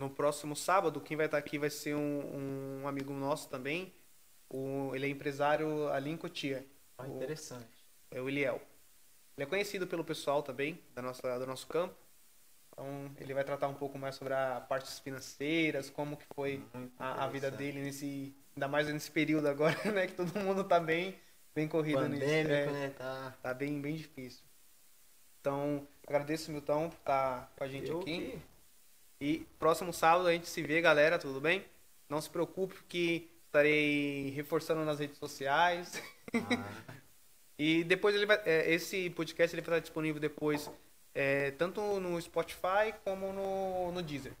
no 0.00 0.10
próximo 0.10 0.56
sábado, 0.56 1.00
quem 1.00 1.16
vai 1.16 1.26
estar 1.26 1.38
aqui 1.38 1.58
vai 1.58 1.70
ser 1.70 1.94
um, 1.94 2.80
um 2.82 2.88
amigo 2.88 3.12
nosso 3.12 3.48
também. 3.48 3.92
O, 4.48 4.90
ele 4.94 5.06
é 5.06 5.08
empresário 5.08 5.88
ali 5.88 6.10
em 6.10 6.16
Cotia. 6.16 6.66
Ah, 6.98 7.04
O- 7.04 7.16
interessante. 7.16 7.66
é 8.10 8.20
o 8.20 8.28
Eliel. 8.28 8.60
Ele 9.36 9.44
é 9.44 9.46
conhecido 9.46 9.86
pelo 9.86 10.04
pessoal 10.04 10.42
também, 10.42 10.80
da 10.94 11.02
nossa, 11.02 11.38
do 11.38 11.46
nosso 11.46 11.66
campo. 11.66 11.94
Então, 12.72 13.10
ele 13.18 13.34
vai 13.34 13.44
tratar 13.44 13.68
um 13.68 13.74
pouco 13.74 13.98
mais 13.98 14.14
sobre 14.16 14.32
a 14.34 14.60
partes 14.60 14.98
financeiras, 14.98 15.90
como 15.90 16.16
que 16.16 16.24
foi 16.34 16.62
a, 16.98 17.24
a 17.24 17.28
vida 17.28 17.50
dele 17.50 17.82
nesse, 17.82 18.34
ainda 18.56 18.68
mais 18.68 18.88
nesse 18.88 19.10
período 19.10 19.48
agora, 19.48 19.76
né, 19.92 20.06
que 20.06 20.14
todo 20.14 20.38
mundo 20.40 20.64
tá 20.64 20.78
bem, 20.80 21.18
bem 21.54 21.66
corrido 21.68 22.06
nisso. 22.08 22.20
Pandêmico, 22.22 22.52
É, 22.52 22.66
né? 22.66 22.90
Tá. 22.96 23.34
Tá 23.42 23.54
bem, 23.54 23.80
bem 23.80 23.96
difícil. 23.96 24.42
Então, 25.40 25.86
agradeço, 26.06 26.50
Milton, 26.50 26.88
por 26.88 26.96
estar 26.98 27.52
com 27.56 27.64
a 27.64 27.68
gente 27.68 27.90
Eu 27.90 28.00
aqui. 28.00 28.30
que- 28.32 28.38
E 29.20 29.38
próximo 29.58 29.92
sábado 29.92 30.28
a 30.28 30.32
gente 30.32 30.48
se 30.48 30.62
vê, 30.62 30.80
galera, 30.80 31.18
tudo 31.18 31.40
bem? 31.40 31.64
Não 32.08 32.20
se 32.20 32.28
preocupe 32.30 32.76
que 32.88 33.30
estarei 33.46 34.30
reforçando 34.30 34.84
nas 34.84 34.98
redes 34.98 35.18
sociais. 35.18 36.02
Ah, 36.34 36.34
E 37.56 37.84
depois 37.84 38.16
ele 38.16 38.26
vai, 38.26 38.40
é, 38.44 38.72
esse 38.74 39.08
podcast 39.10 39.54
ele 39.54 39.62
vai 39.62 39.76
estar 39.76 39.80
disponível 39.80 40.20
depois 40.20 40.68
é, 41.14 41.52
tanto 41.52 41.80
no 42.00 42.20
Spotify 42.20 42.92
como 43.04 43.32
no, 43.32 43.92
no 43.92 44.02
Deezer. 44.02 44.32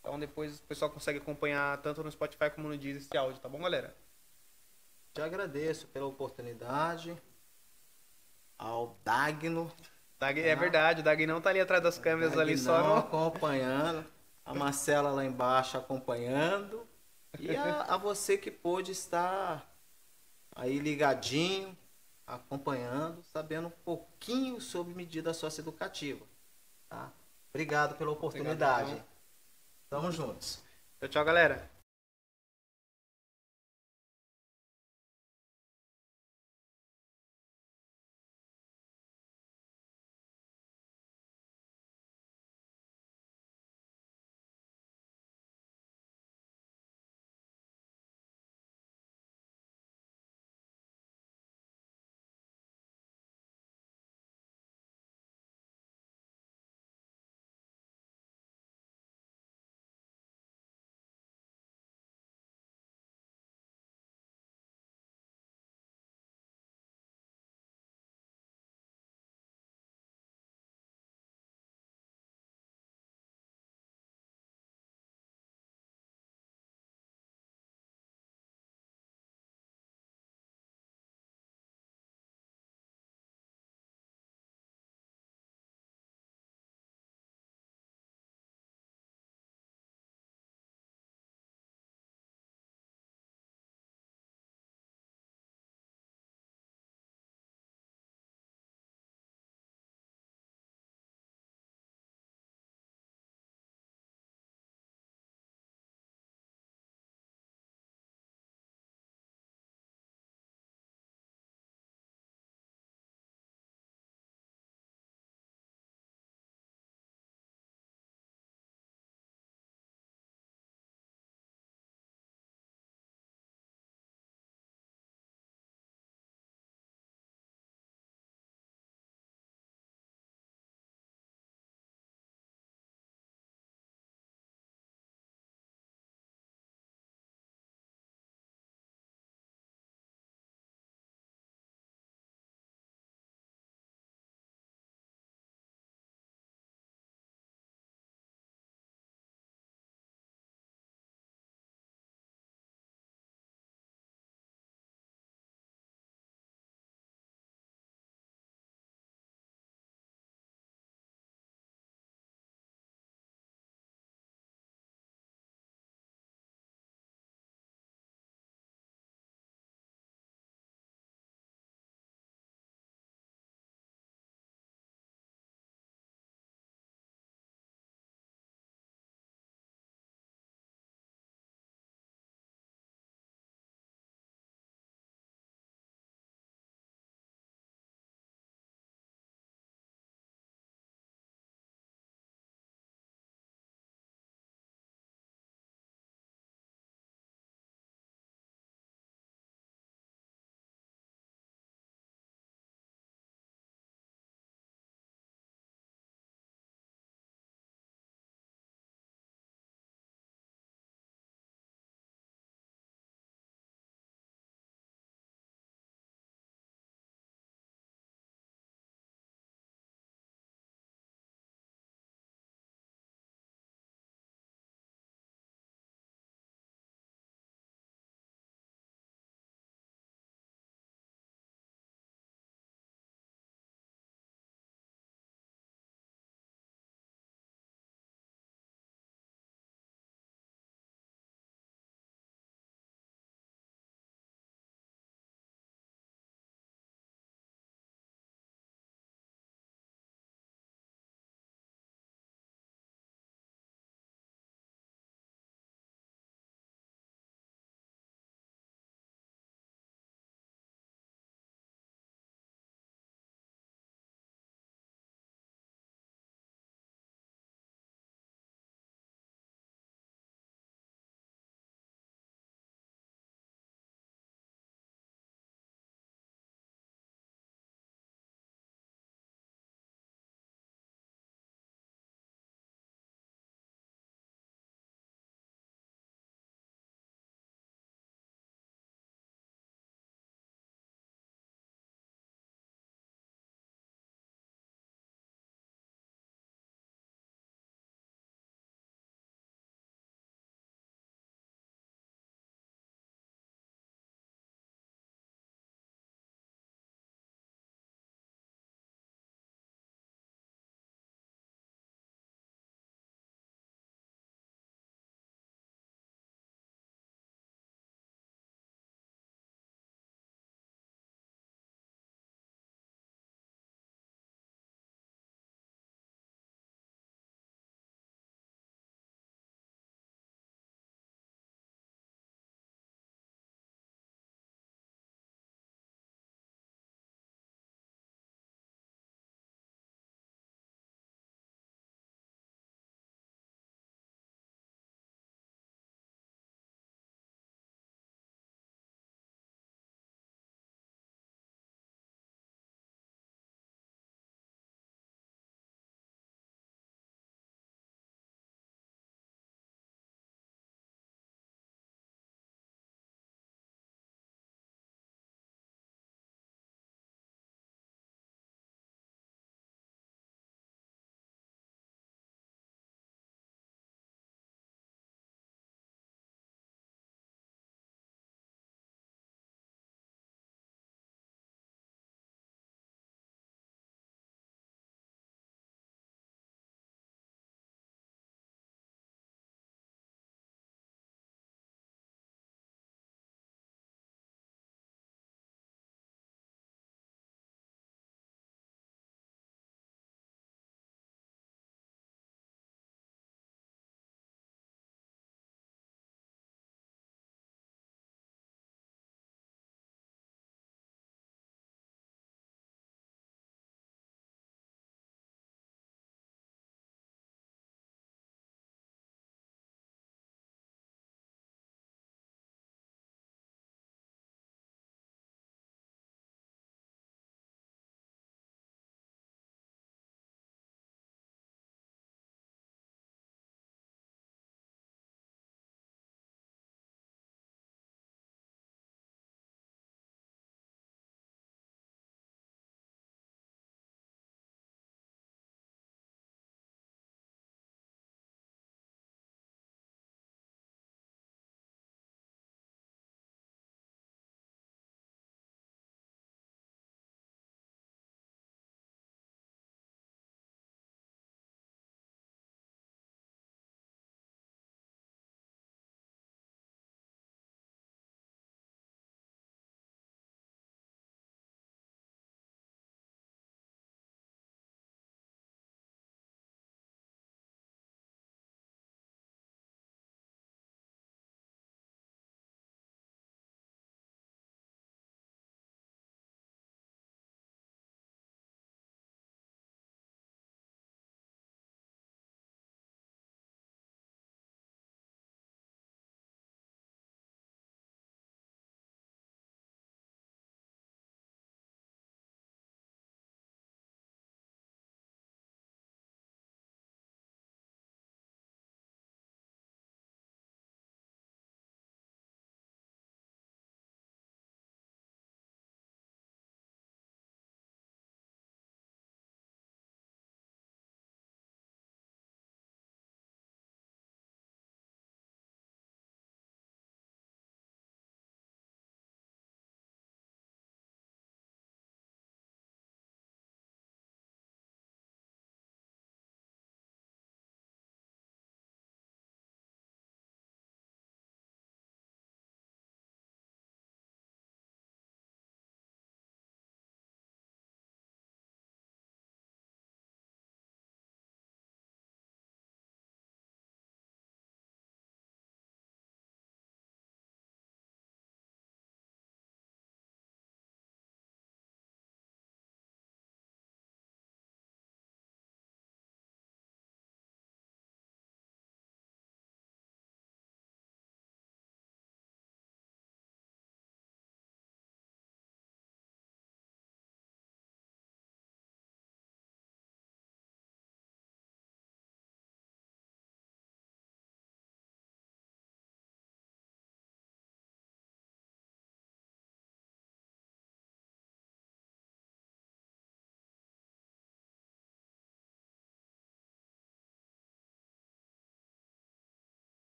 Então 0.00 0.18
depois 0.18 0.58
o 0.58 0.62
pessoal 0.62 0.90
consegue 0.90 1.18
acompanhar 1.18 1.76
tanto 1.82 2.02
no 2.02 2.10
Spotify 2.10 2.50
como 2.50 2.68
no 2.68 2.76
Deezer 2.76 3.02
esse 3.02 3.16
áudio, 3.16 3.40
tá 3.40 3.48
bom, 3.48 3.60
galera? 3.60 3.94
te 5.12 5.20
agradeço 5.20 5.86
pela 5.88 6.06
oportunidade. 6.06 7.16
Ao 8.58 8.96
Dagno. 9.04 9.72
Dag, 10.18 10.38
é 10.38 10.54
verdade, 10.54 11.00
o 11.00 11.04
Dag 11.04 11.26
não 11.26 11.40
tá 11.40 11.50
ali 11.50 11.60
atrás 11.60 11.82
das 11.82 11.98
câmeras 11.98 12.36
ali 12.36 12.56
só 12.58 12.82
no... 12.82 12.96
acompanhando. 12.96 14.04
A 14.44 14.54
Marcela 14.54 15.10
lá 15.10 15.24
embaixo 15.24 15.78
acompanhando. 15.78 16.86
E 17.38 17.54
a, 17.56 17.82
a 17.82 17.96
você 17.96 18.36
que 18.36 18.50
pôde 18.50 18.92
estar 18.92 19.66
aí 20.54 20.78
ligadinho, 20.78 21.76
acompanhando, 22.26 23.22
sabendo 23.32 23.68
um 23.68 23.72
pouquinho 23.84 24.60
sobre 24.60 24.94
medida 24.94 25.32
socioeducativa. 25.32 26.24
Tá? 26.88 27.10
Obrigado 27.50 27.96
pela 27.96 28.10
oportunidade. 28.10 28.90
Obrigado, 28.90 29.09
Tamo 29.90 30.12
juntos. 30.12 30.62
Tchau, 31.00 31.08
tchau, 31.08 31.24
galera. 31.24 31.68